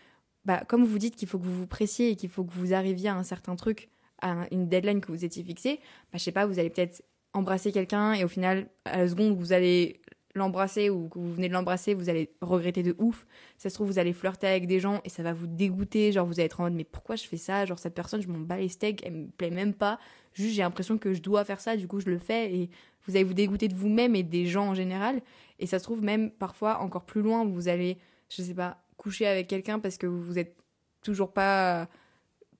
bah 0.45 0.63
comme 0.67 0.83
vous 0.83 0.99
dites 0.99 1.15
qu'il 1.15 1.27
faut 1.27 1.39
que 1.39 1.45
vous 1.45 1.55
vous 1.55 1.67
pressiez 1.67 2.09
et 2.09 2.15
qu'il 2.15 2.29
faut 2.29 2.43
que 2.43 2.53
vous 2.53 2.73
arriviez 2.73 3.09
à 3.09 3.15
un 3.15 3.23
certain 3.23 3.55
truc 3.55 3.89
à 4.21 4.47
une 4.51 4.67
deadline 4.67 5.01
que 5.01 5.11
vous 5.11 5.25
étiez 5.25 5.43
fixée 5.43 5.79
bah 6.11 6.17
je 6.17 6.19
sais 6.19 6.31
pas 6.31 6.45
vous 6.45 6.59
allez 6.59 6.69
peut-être 6.69 7.01
embrasser 7.33 7.71
quelqu'un 7.71 8.13
et 8.13 8.23
au 8.23 8.27
final 8.27 8.67
à 8.85 8.99
la 8.99 9.07
seconde 9.07 9.35
vous 9.35 9.53
allez 9.53 10.01
l'embrasser 10.35 10.89
ou 10.89 11.09
que 11.09 11.19
vous 11.19 11.31
venez 11.31 11.47
de 11.47 11.53
l'embrasser, 11.53 11.93
vous 11.93 12.09
allez 12.09 12.31
regretter 12.41 12.83
de 12.83 12.95
ouf. 12.97 13.25
Ça 13.57 13.69
se 13.69 13.75
trouve, 13.75 13.87
vous 13.87 13.99
allez 13.99 14.13
flirter 14.13 14.47
avec 14.47 14.67
des 14.67 14.79
gens 14.79 15.01
et 15.05 15.09
ça 15.09 15.23
va 15.23 15.33
vous 15.33 15.47
dégoûter. 15.47 16.11
Genre, 16.11 16.25
vous 16.25 16.33
allez 16.33 16.45
être 16.45 16.59
en 16.59 16.63
mode, 16.63 16.73
mais 16.73 16.83
pourquoi 16.83 17.15
je 17.15 17.23
fais 17.23 17.37
ça? 17.37 17.65
Genre, 17.65 17.79
cette 17.79 17.93
personne, 17.93 18.21
je 18.21 18.27
m'en 18.27 18.39
bats 18.39 18.57
les 18.57 18.69
steaks, 18.69 19.05
elle 19.05 19.13
me 19.13 19.27
plaît 19.27 19.51
même 19.51 19.73
pas. 19.73 19.99
Juste, 20.33 20.55
j'ai 20.55 20.61
l'impression 20.63 20.97
que 20.97 21.13
je 21.13 21.21
dois 21.21 21.45
faire 21.45 21.61
ça, 21.61 21.77
du 21.77 21.87
coup, 21.87 21.99
je 21.99 22.09
le 22.09 22.17
fais. 22.17 22.53
Et 22.53 22.69
vous 23.05 23.15
allez 23.15 23.23
vous 23.23 23.33
dégoûter 23.33 23.67
de 23.67 23.75
vous-même 23.75 24.15
et 24.15 24.23
des 24.23 24.45
gens 24.45 24.69
en 24.69 24.73
général. 24.73 25.21
Et 25.59 25.67
ça 25.67 25.79
se 25.79 25.83
trouve, 25.83 26.03
même 26.03 26.31
parfois, 26.31 26.79
encore 26.79 27.05
plus 27.05 27.21
loin, 27.21 27.45
vous 27.45 27.67
allez, 27.67 27.97
je 28.29 28.41
sais 28.41 28.53
pas, 28.55 28.83
coucher 28.97 29.27
avec 29.27 29.47
quelqu'un 29.47 29.79
parce 29.79 29.97
que 29.97 30.07
vous 30.07 30.39
êtes 30.39 30.55
toujours 31.01 31.33
pas 31.33 31.87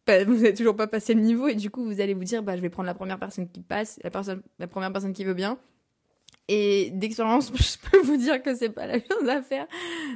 vous 0.05 0.35
n'avez 0.35 0.53
toujours 0.53 0.75
pas 0.75 0.87
passé 0.87 1.13
le 1.13 1.21
niveau 1.21 1.47
et 1.47 1.55
du 1.55 1.69
coup 1.69 1.85
vous 1.85 2.01
allez 2.01 2.13
vous 2.13 2.25
dire 2.25 2.43
bah 2.43 2.57
je 2.57 2.61
vais 2.61 2.69
prendre 2.69 2.87
la 2.87 2.93
première 2.93 3.17
personne 3.17 3.49
qui 3.49 3.61
passe 3.61 3.99
la 4.03 4.09
personne 4.09 4.41
la 4.59 4.67
première 4.67 4.91
personne 4.91 5.13
qui 5.13 5.23
veut 5.23 5.33
bien 5.33 5.57
et 6.47 6.91
d'expérience, 6.91 7.51
je 7.55 7.89
peux 7.89 8.01
vous 8.01 8.17
dire 8.17 8.41
que 8.41 8.55
c'est 8.55 8.69
pas 8.69 8.87
la 8.87 8.99
chose 8.99 9.27
à 9.29 9.41
faire. 9.41 9.67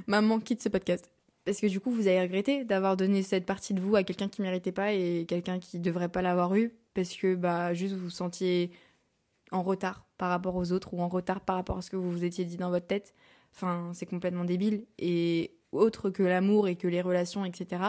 Maman 0.07 0.39
quitte 0.39 0.61
ce 0.61 0.69
podcast. 0.69 1.09
Parce 1.45 1.61
que 1.61 1.67
du 1.67 1.79
coup, 1.79 1.91
vous 1.91 2.07
avez 2.07 2.21
regretté 2.21 2.65
d'avoir 2.65 2.97
donné 2.97 3.23
cette 3.23 3.45
partie 3.45 3.73
de 3.73 3.79
vous 3.79 3.95
à 3.95 4.03
quelqu'un 4.03 4.27
qui 4.27 4.41
méritait 4.41 4.73
pas 4.73 4.91
et 4.91 5.25
quelqu'un 5.27 5.59
qui 5.59 5.79
devrait 5.79 6.09
pas 6.09 6.21
l'avoir 6.21 6.53
eu. 6.55 6.73
Parce 6.93 7.15
que, 7.15 7.35
bah, 7.35 7.73
juste 7.73 7.93
vous 7.93 8.05
vous 8.05 8.09
sentiez 8.09 8.71
en 9.51 9.63
retard 9.63 10.05
par 10.17 10.29
rapport 10.29 10.55
aux 10.55 10.73
autres 10.73 10.93
ou 10.93 11.01
en 11.01 11.07
retard 11.07 11.39
par 11.39 11.55
rapport 11.55 11.77
à 11.77 11.81
ce 11.81 11.89
que 11.89 11.95
vous 11.95 12.11
vous 12.11 12.25
étiez 12.25 12.43
dit 12.43 12.57
dans 12.57 12.69
votre 12.69 12.87
tête. 12.87 13.13
Enfin, 13.55 13.91
c'est 13.93 14.05
complètement 14.05 14.43
débile. 14.43 14.85
Et 14.99 15.57
autre 15.71 16.09
que 16.09 16.23
l'amour 16.23 16.67
et 16.67 16.75
que 16.75 16.87
les 16.87 17.01
relations, 17.01 17.45
etc., 17.45 17.81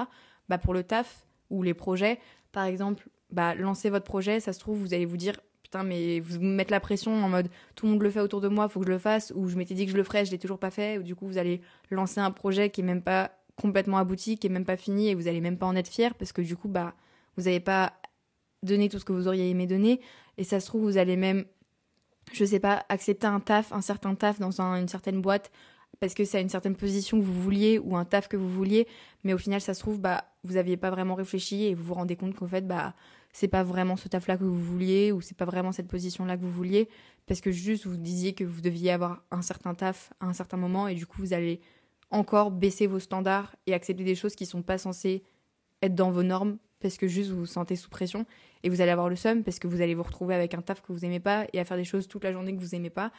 bah, 0.49 0.59
pour 0.59 0.73
le 0.73 0.85
taf 0.85 1.27
ou 1.51 1.65
les 1.65 1.75
projets, 1.75 2.21
par 2.53 2.65
exemple, 2.65 3.09
bah, 3.31 3.57
lancez 3.57 3.91
votre 3.91 4.05
projet, 4.05 4.39
ça 4.39 4.53
se 4.53 4.61
trouve, 4.61 4.79
vous 4.79 4.95
allez 4.95 5.05
vous 5.05 5.17
dire, 5.17 5.41
putain, 5.71 5.83
mais 5.83 6.21
vous 6.21 6.41
me 6.41 6.55
mettez 6.55 6.71
la 6.71 6.81
pression 6.81 7.13
en 7.13 7.29
mode 7.29 7.49
tout 7.75 7.85
le 7.85 7.93
monde 7.93 8.03
le 8.03 8.11
fait 8.11 8.21
autour 8.21 8.41
de 8.41 8.49
moi, 8.49 8.69
faut 8.69 8.81
que 8.81 8.87
je 8.87 8.91
le 8.91 8.99
fasse, 8.99 9.33
ou 9.37 9.49
je 9.49 9.57
m'étais 9.57 9.75
dit 9.75 9.85
que 9.85 9.93
je 9.93 9.97
le 9.97 10.03
ferais, 10.03 10.25
je 10.25 10.31
l'ai 10.31 10.39
toujours 10.39 10.59
pas 10.59 10.71
fait, 10.71 10.99
ou 10.99 11.03
du 11.03 11.15
coup 11.15 11.27
vous 11.27 11.37
allez 11.37 11.61
lancer 11.91 12.21
un 12.21 12.31
projet 12.31 12.71
qui 12.71 12.81
est 12.81 12.85
même 12.85 13.03
pas 13.03 13.33
complètement 13.61 13.99
abouti, 13.99 14.39
qui 14.39 14.47
est 14.47 14.51
même 14.51 14.65
pas 14.65 14.79
fini, 14.79 15.09
et 15.09 15.15
vous 15.15 15.29
allez 15.29 15.43
même 15.43 15.59
pas 15.59 15.67
en 15.67 15.77
être 15.77 15.89
fier 15.89 16.15
parce 16.15 16.33
que 16.33 16.41
du 16.41 16.57
coup 16.57 16.69
bah 16.69 16.95
vous 17.37 17.45
n'avez 17.45 17.61
pas 17.61 17.93
donné 18.63 18.89
tout 18.89 18.99
ce 18.99 19.05
que 19.05 19.13
vous 19.13 19.29
auriez 19.29 19.51
aimé 19.51 19.67
donner, 19.67 20.01
et 20.39 20.45
ça 20.45 20.59
se 20.59 20.67
trouve 20.67 20.85
vous 20.85 20.97
allez 20.97 21.17
même, 21.17 21.45
je 22.33 22.45
sais 22.47 22.61
pas, 22.61 22.87
accepter 22.89 23.27
un 23.27 23.41
taf, 23.41 23.71
un 23.73 23.83
certain 23.83 24.15
taf 24.15 24.41
dans 24.41 24.63
une 24.63 24.89
certaine 24.89 25.21
boîte 25.21 25.51
parce 26.01 26.15
que 26.15 26.25
c'est 26.25 26.41
une 26.41 26.49
certaine 26.49 26.77
position 26.77 27.19
que 27.19 27.25
vous 27.25 27.43
vouliez 27.43 27.79
ou 27.79 27.97
un 27.97 28.05
taf 28.05 28.29
que 28.29 28.37
vous 28.37 28.49
vouliez, 28.49 28.87
mais 29.25 29.35
au 29.35 29.39
final 29.39 29.61
ça 29.61 29.75
se 29.75 29.81
trouve 29.81 30.01
bah 30.01 30.25
vous 30.45 30.57
aviez 30.57 30.79
pas 30.79 30.91
vraiment 30.91 31.15
réfléchi 31.15 31.65
et 31.65 31.75
vous 31.75 31.85
vous 31.85 31.95
rendez 31.95 32.17
compte 32.17 32.35
qu'en 32.35 32.47
fait 32.47 32.67
bah 32.67 32.95
c'est 33.33 33.49
pas 33.49 33.63
vraiment 33.63 33.97
ce 33.97 34.09
taf 34.09 34.27
là 34.27 34.37
que 34.37 34.45
vous 34.45 34.59
vouliez 34.59 35.13
ou 35.13 35.21
c'est 35.21 35.37
pas 35.37 35.45
vraiment 35.45 35.73
cette 35.73 35.89
position 35.89 36.25
là 36.25 36.37
que 36.37 36.43
vous 36.43 36.51
vouliez 36.51 36.89
parce 37.27 37.41
que 37.41 37.51
juste 37.51 37.87
vous 37.87 37.97
disiez 37.97 38.35
que 38.35 38.45
vous 38.45 38.61
deviez 38.61 38.91
avoir 38.91 39.23
un 39.31 39.43
certain 39.43 39.75
taf 39.75 40.13
à 40.21 40.27
un 40.27 40.33
certain 40.33 40.57
moment 40.57 40.89
et 40.89 40.95
du 40.95 41.07
coup 41.07 41.21
vous 41.21 41.33
allez 41.33 41.61
encore 42.11 42.51
baisser 42.51 42.87
vos 42.87 42.99
standards 42.99 43.55
et 43.67 43.75
accepter 43.75 44.05
des 44.05 44.15
choses 44.15 44.35
qui 44.35 44.47
sont 44.47 44.63
pas 44.63 44.79
censées 44.79 45.23
être 45.83 45.95
dans 45.95 46.11
vos 46.11 46.23
normes 46.23 46.59
parce 46.81 46.97
que 46.97 47.07
juste 47.07 47.31
vous 47.31 47.41
vous 47.41 47.47
sentez 47.47 47.77
sous 47.77 47.91
pression 47.91 48.25
et 48.63 48.71
vous 48.71 48.81
allez 48.81 48.91
avoir 48.91 49.09
le 49.09 49.17
seum 49.17 49.45
parce 49.45 49.59
que 49.59 49.67
vous 49.67 49.81
allez 49.81 49.95
vous 49.95 50.03
retrouver 50.03 50.35
avec 50.35 50.55
un 50.55 50.63
taf 50.63 50.81
que 50.81 50.93
vous 50.93 51.05
aimez 51.05 51.21
pas 51.21 51.47
et 51.53 51.61
à 51.61 51.65
faire 51.65 51.77
des 51.77 51.85
choses 51.85 52.09
toute 52.09 52.25
la 52.25 52.33
journée 52.33 52.55
que 52.55 52.61
vous 52.61 52.75
aimez 52.75 52.91
pas. 52.91 53.13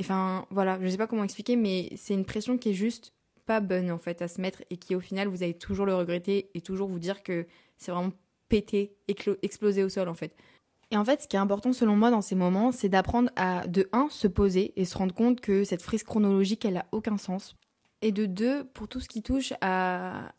Enfin 0.00 0.46
voilà, 0.50 0.78
je 0.80 0.88
sais 0.88 0.96
pas 0.96 1.06
comment 1.06 1.24
expliquer 1.24 1.56
mais 1.56 1.90
c'est 1.96 2.14
une 2.14 2.24
pression 2.24 2.58
qui 2.58 2.70
est 2.70 2.74
juste 2.74 3.12
pas 3.46 3.60
bonne 3.60 3.90
en 3.90 3.98
fait 3.98 4.22
à 4.22 4.28
se 4.28 4.40
mettre 4.40 4.62
et 4.70 4.76
qui 4.76 4.94
au 4.94 5.00
final 5.00 5.28
vous 5.28 5.42
allez 5.42 5.54
toujours 5.54 5.86
le 5.86 5.94
regretter 5.94 6.50
et 6.54 6.60
toujours 6.60 6.88
vous 6.88 6.98
dire 6.98 7.22
que 7.22 7.46
c'est 7.76 7.92
vraiment 7.92 8.12
pété, 8.52 8.92
explosé 9.08 9.82
au 9.82 9.88
sol 9.88 10.10
en 10.10 10.14
fait. 10.14 10.36
Et 10.90 10.98
en 10.98 11.06
fait, 11.06 11.22
ce 11.22 11.26
qui 11.26 11.36
est 11.36 11.38
important 11.38 11.72
selon 11.72 11.96
moi 11.96 12.10
dans 12.10 12.20
ces 12.20 12.34
moments, 12.34 12.70
c'est 12.70 12.90
d'apprendre 12.90 13.30
à, 13.34 13.66
de 13.66 13.88
un, 13.92 14.08
se 14.10 14.28
poser 14.28 14.74
et 14.76 14.84
se 14.84 14.98
rendre 14.98 15.14
compte 15.14 15.40
que 15.40 15.64
cette 15.64 15.80
frise 15.80 16.02
chronologique, 16.02 16.66
elle 16.66 16.76
a 16.76 16.86
aucun 16.92 17.16
sens. 17.16 17.56
Et 18.02 18.12
de 18.12 18.26
deux, 18.26 18.64
pour 18.64 18.88
tout 18.88 19.00
ce 19.00 19.08
qui 19.08 19.22
touche 19.22 19.54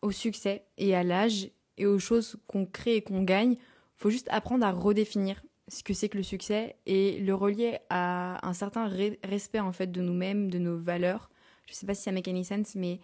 au 0.03 0.11
succès 0.11 0.67
et 0.77 0.93
à 0.93 1.03
l'âge 1.03 1.49
et 1.79 1.87
aux 1.87 1.97
choses 1.97 2.37
qu'on 2.45 2.67
crée 2.67 2.97
et 2.97 3.01
qu'on 3.01 3.23
gagne, 3.23 3.55
faut 3.97 4.11
juste 4.11 4.27
apprendre 4.29 4.63
à 4.63 4.71
redéfinir 4.71 5.41
ce 5.67 5.81
que 5.81 5.95
c'est 5.95 6.07
que 6.07 6.17
le 6.17 6.23
succès 6.23 6.75
et 6.85 7.17
le 7.17 7.33
relier 7.33 7.79
à 7.89 8.47
un 8.47 8.53
certain 8.53 8.87
respect 9.23 9.59
en 9.59 9.71
fait 9.71 9.91
de 9.91 10.01
nous-mêmes, 10.01 10.51
de 10.51 10.59
nos 10.59 10.77
valeurs. 10.77 11.31
Je 11.65 11.73
sais 11.73 11.87
pas 11.87 11.95
si 11.95 12.03
ça 12.03 12.11
make 12.11 12.27
any 12.27 12.45
sense, 12.45 12.75
mais 12.75 12.99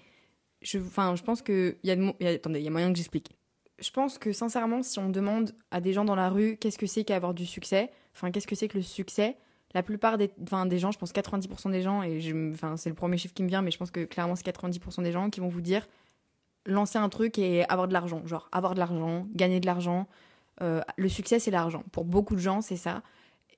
je, 0.62 0.78
je 0.78 1.24
pense 1.24 1.42
que 1.42 1.78
il 1.82 1.90
y 1.90 2.14
il 2.20 2.64
y 2.64 2.68
a 2.68 2.70
moyen 2.70 2.92
que 2.92 2.98
j'explique. 2.98 3.39
Je 3.82 3.92
pense 3.92 4.18
que 4.18 4.32
sincèrement, 4.32 4.84
si 4.84 5.00
on 5.00 5.10
demande 5.10 5.54
à 5.72 5.82
des 5.82 5.94
gens 5.94 6.06
dans 6.06 6.16
la 6.16 6.30
rue 6.30 6.58
qu'est-ce 6.58 6.78
que 6.78 6.88
c'est 6.88 7.04
qu'avoir 7.04 7.34
du 7.34 7.46
succès, 7.46 7.92
enfin 8.16 8.32
qu'est-ce 8.32 8.48
que 8.48 8.56
c'est 8.56 8.68
que 8.68 8.78
le 8.78 8.84
succès, 8.84 9.38
la 9.74 9.84
plupart 9.84 10.18
des, 10.18 10.32
enfin, 10.44 10.66
des 10.66 10.80
gens, 10.80 10.92
je 10.92 10.98
pense 10.98 11.14
90% 11.14 11.72
des 11.72 11.82
gens, 11.82 12.04
et 12.04 12.20
enfin, 12.54 12.76
c'est 12.78 12.90
le 12.90 12.96
premier 12.96 13.18
chiffre 13.18 13.34
qui 13.34 13.44
me 13.44 13.48
vient, 13.48 13.62
mais 13.62 13.72
je 13.72 13.78
pense 13.78 13.92
que 13.92 14.06
clairement 14.06 14.36
c'est 14.36 14.46
90% 14.46 15.04
des 15.04 15.12
gens 15.12 15.30
qui 15.30 15.40
vont 15.40 15.48
vous 15.48 15.62
dire 15.62 15.88
lancer 16.66 16.98
un 16.98 17.10
truc 17.10 17.38
et 17.38 17.68
avoir 17.70 17.88
de 17.88 17.94
l'argent, 17.94 18.22
genre 18.26 18.50
avoir 18.52 18.74
de 18.74 18.80
l'argent, 18.80 19.28
gagner 19.34 19.60
de 19.60 19.66
l'argent, 19.66 20.08
euh, 20.62 20.82
le 20.98 21.10
succès, 21.10 21.40
c'est 21.40 21.52
l'argent. 21.52 21.84
Pour 21.92 22.06
beaucoup 22.06 22.36
de 22.36 22.42
gens, 22.42 22.62
c'est 22.62 22.76
ça. 22.76 23.02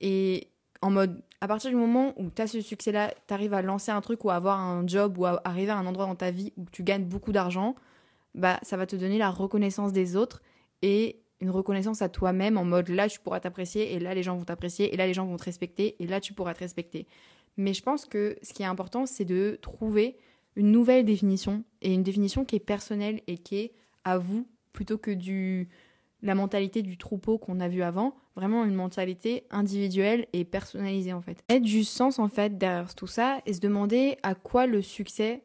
Et 0.02 0.48
en 0.82 0.92
mode, 0.92 1.22
à 1.42 1.48
partir 1.48 1.70
du 1.70 1.76
moment 1.76 2.14
où 2.18 2.30
tu 2.30 2.42
as 2.42 2.48
ce 2.48 2.62
succès-là, 2.62 3.14
tu 3.28 3.34
arrives 3.34 3.54
à 3.54 3.62
lancer 3.62 3.92
un 3.92 4.02
truc 4.02 4.24
ou 4.24 4.30
à 4.30 4.36
avoir 4.36 4.60
un 4.60 4.86
job 4.86 5.18
ou 5.18 5.26
à 5.26 5.42
arriver 5.44 5.72
à 5.72 5.78
un 5.78 5.86
endroit 5.86 6.06
dans 6.06 6.16
ta 6.16 6.32
vie 6.32 6.54
où 6.58 6.66
tu 6.72 6.84
gagnes 6.84 7.06
beaucoup 7.06 7.32
d'argent, 7.32 7.76
bah 8.36 8.60
ça 8.64 8.78
va 8.78 8.86
te 8.86 8.96
donner 8.96 9.18
la 9.18 9.30
reconnaissance 9.30 9.92
des 9.92 10.16
autres 10.16 10.42
et 10.82 11.22
une 11.40 11.50
reconnaissance 11.50 12.02
à 12.02 12.10
toi-même 12.10 12.58
en 12.58 12.64
mode 12.64 12.90
là 12.90 13.10
tu 13.10 13.20
pourras 13.20 13.40
t'apprécier 13.40 13.94
et 13.94 14.00
là 14.00 14.14
les 14.14 14.24
gens 14.24 14.38
vont 14.38 14.46
t'apprécier 14.46 14.94
et 14.94 14.98
là 14.98 15.08
les 15.08 15.14
gens 15.14 15.26
vont 15.26 15.38
te 15.38 15.44
respecter 15.44 15.96
et 16.00 16.08
là 16.08 16.20
tu 16.20 16.34
pourras 16.34 16.54
te 16.54 16.60
respecter. 16.60 17.08
Mais 17.58 17.74
je 17.74 17.82
pense 17.82 18.06
que 18.06 18.38
ce 18.42 18.54
qui 18.54 18.64
est 18.64 18.68
important 18.68 19.06
c'est 19.06 19.26
de 19.26 19.58
trouver 19.62 20.18
une 20.56 20.72
nouvelle 20.72 21.06
définition 21.06 21.64
et 21.82 21.94
une 21.94 22.04
définition 22.04 22.46
qui 22.46 22.56
est 22.58 22.60
personnelle 22.60 23.22
et 23.28 23.38
qui 23.38 23.58
est 23.58 23.74
à 24.04 24.18
vous 24.18 24.48
plutôt 24.74 24.98
que 24.98 25.12
du 25.12 25.70
la 26.22 26.36
mentalité 26.36 26.84
du 26.84 26.98
troupeau 26.98 27.40
qu'on 27.40 27.60
a 27.60 27.68
vu 27.68 27.82
avant, 27.82 28.16
vraiment 28.36 28.64
une 28.64 28.76
mentalité 28.76 29.46
individuelle 29.50 30.28
et 30.34 30.46
personnalisée 30.46 31.14
en 31.14 31.22
fait. 31.22 31.44
Être 31.50 31.64
du 31.64 31.84
sens 31.84 32.20
en 32.20 32.28
fait 32.28 32.60
derrière 32.60 32.94
tout 32.94 33.08
ça 33.08 33.42
et 33.46 33.54
se 33.54 33.60
demander 33.60 34.18
à 34.22 34.36
quoi 34.36 34.68
le 34.68 34.82
succès 34.82 35.44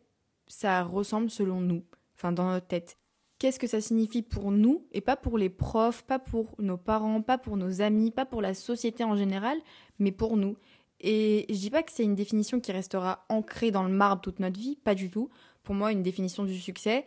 ça 0.49 0.83
ressemble 0.85 1.31
selon 1.31 1.61
nous, 1.61 1.83
enfin 2.17 2.33
dans 2.33 2.51
notre 2.51 2.67
tête. 2.67 2.97
Qu'est-ce 3.39 3.59
que 3.59 3.67
ça 3.67 3.81
signifie 3.81 4.23
pour 4.23 4.51
nous 4.51 4.87
et 4.93 5.03
pas 5.03 5.17
pour 5.17 5.37
les 5.37 5.51
profs, 5.51 6.03
pas 6.05 6.19
pour 6.19 6.55
nos 6.59 6.79
parents, 6.79 7.21
pas 7.21 7.37
pour 7.37 7.57
nos 7.59 7.83
amis, 7.83 8.11
pas 8.11 8.25
pour 8.25 8.41
la 8.41 8.55
société 8.55 9.05
en 9.05 9.15
général, 9.15 9.59
mais 9.99 10.13
pour 10.13 10.37
nous. 10.37 10.57
Et 11.01 11.45
je 11.51 11.55
dis 11.55 11.71
pas 11.71 11.83
que 11.83 11.93
c'est 11.93 12.05
une 12.05 12.15
définition 12.15 12.61
qui 12.61 12.73
restera 12.73 13.27
ancrée 13.29 13.71
dans 13.71 13.83
le 13.83 13.93
marbre 13.93 14.23
toute 14.23 14.41
notre 14.41 14.59
vie, 14.59 14.77
pas 14.77 14.95
du 14.95 15.11
tout. 15.11 15.29
Pour 15.63 15.75
moi, 15.75 15.93
une 15.93 16.03
définition 16.03 16.45
du 16.45 16.59
succès 16.59 17.05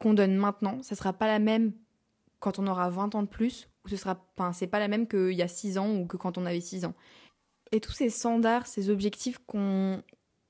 qu'on 0.00 0.14
donne 0.14 0.34
maintenant, 0.34 0.82
ça 0.82 0.96
sera 0.96 1.12
pas 1.12 1.28
la 1.28 1.38
même 1.38 1.72
quand 2.40 2.58
on 2.58 2.66
aura 2.66 2.90
20 2.90 3.14
ans 3.14 3.22
de 3.22 3.28
plus, 3.28 3.68
ou 3.84 3.88
ce 3.88 3.96
sera, 3.96 4.20
enfin, 4.36 4.52
c'est 4.52 4.66
pas 4.66 4.80
la 4.80 4.88
même 4.88 5.06
qu'il 5.06 5.32
y 5.32 5.42
a 5.42 5.48
6 5.48 5.78
ans 5.78 5.94
ou 5.94 6.06
que 6.06 6.16
quand 6.16 6.38
on 6.38 6.44
avait 6.44 6.60
6 6.60 6.84
ans. 6.86 6.94
Et 7.70 7.80
tous 7.80 7.92
ces 7.92 8.10
standards, 8.10 8.66
ces 8.66 8.90
objectifs 8.90 9.38
qu'on, 9.46 10.02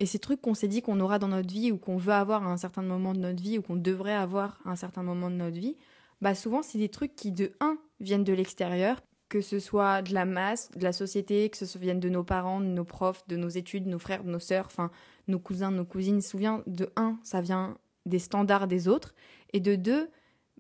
et 0.03 0.07
ces 0.07 0.19
trucs 0.19 0.41
qu'on 0.41 0.55
s'est 0.55 0.67
dit 0.67 0.83
qu'on 0.83 0.99
aura 0.99 1.21
dans 1.21 1.29
notre 1.29 1.55
vie 1.55 1.71
ou 1.71 1.79
qu'on 1.79 1.97
veut 1.97 2.13
avoir 2.13 2.43
à 2.43 2.51
un 2.51 2.57
certain 2.57 2.83
moment 2.83 3.13
de 3.13 3.21
notre 3.21 3.41
vie 3.41 3.57
ou 3.57 3.63
qu'on 3.63 3.77
devrait 3.77 4.13
avoir 4.13 4.59
à 4.65 4.71
un 4.71 4.77
certain 4.77 5.05
moment 5.05 5.31
de 5.31 5.37
notre 5.37 5.57
vie, 5.57 5.77
bah 6.21 6.35
souvent 6.35 6.61
c'est 6.61 6.79
des 6.79 6.89
trucs 6.89 7.15
qui 7.15 7.31
de 7.31 7.53
un 7.61 7.79
viennent 8.01 8.25
de 8.25 8.33
l'extérieur, 8.33 9.01
que 9.29 9.41
ce 9.41 9.61
soit 9.61 10.03
de 10.03 10.13
la 10.13 10.25
masse, 10.25 10.73
de 10.73 10.83
la 10.83 10.93
société, 10.93 11.49
que 11.51 11.57
ce 11.57 11.79
vienne 11.79 12.01
de 12.01 12.09
nos 12.09 12.25
parents, 12.25 12.61
de 12.61 12.67
nos 12.67 12.83
profs, 12.83 13.25
de 13.29 13.37
nos 13.37 13.49
études, 13.49 13.85
de 13.85 13.91
nos 13.91 14.01
frères, 14.01 14.25
nos 14.25 14.41
sœurs, 14.41 14.67
enfin 14.67 14.91
nos 15.29 15.39
cousins, 15.39 15.71
nos 15.71 15.85
cousines. 15.85 16.21
Souvent 16.21 16.63
de 16.67 16.91
un, 16.97 17.21
ça 17.23 17.41
vient 17.41 17.79
des 18.05 18.19
standards 18.19 18.67
des 18.67 18.89
autres, 18.89 19.15
et 19.53 19.61
de 19.61 19.77
deux, 19.77 20.11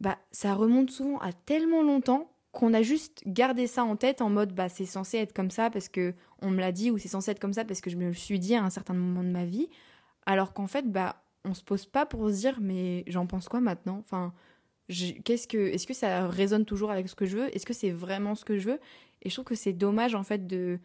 bah 0.00 0.18
ça 0.30 0.54
remonte 0.54 0.92
souvent 0.92 1.18
à 1.18 1.32
tellement 1.32 1.82
longtemps 1.82 2.31
qu'on 2.52 2.74
a 2.74 2.82
juste 2.82 3.22
gardé 3.26 3.66
ça 3.66 3.82
en 3.82 3.96
tête 3.96 4.20
en 4.20 4.28
mode 4.28 4.54
bah 4.54 4.68
c'est 4.68 4.84
censé 4.84 5.16
être 5.18 5.32
comme 5.32 5.50
ça 5.50 5.70
parce 5.70 5.88
que 5.88 6.14
on 6.42 6.50
me 6.50 6.60
l'a 6.60 6.70
dit 6.70 6.90
ou 6.90 6.98
c'est 6.98 7.08
censé 7.08 7.30
être 7.30 7.40
comme 7.40 7.54
ça 7.54 7.64
parce 7.64 7.80
que 7.80 7.90
je 7.90 7.96
me 7.96 8.06
le 8.08 8.14
suis 8.14 8.38
dit 8.38 8.54
à 8.54 8.62
un 8.62 8.70
certain 8.70 8.94
moment 8.94 9.24
de 9.24 9.30
ma 9.30 9.46
vie. 9.46 9.68
Alors 10.26 10.52
qu'en 10.52 10.66
fait 10.66 10.90
bah 10.90 11.24
on 11.44 11.54
se 11.54 11.64
pose 11.64 11.86
pas 11.86 12.06
pour 12.06 12.28
se 12.28 12.34
dire 12.34 12.58
mais 12.60 13.04
j'en 13.06 13.26
pense 13.26 13.48
quoi 13.48 13.60
maintenant? 13.60 13.98
Enfin 13.98 14.34
qu'est-ce 14.88 15.48
que 15.48 15.56
est-ce 15.56 15.86
que 15.86 15.94
ça 15.94 16.28
résonne 16.28 16.66
toujours 16.66 16.90
avec 16.90 17.08
ce 17.08 17.14
que 17.14 17.24
je 17.24 17.38
veux? 17.38 17.56
Est-ce 17.56 17.64
que 17.64 17.72
c'est 17.72 17.90
vraiment 17.90 18.34
ce 18.34 18.44
que 18.44 18.58
je 18.58 18.70
veux? 18.70 18.80
Et 19.22 19.30
je 19.30 19.34
trouve 19.34 19.46
que 19.46 19.54
c'est 19.54 19.72
dommage 19.72 20.14
en 20.14 20.22
fait 20.22 20.46
de 20.46 20.78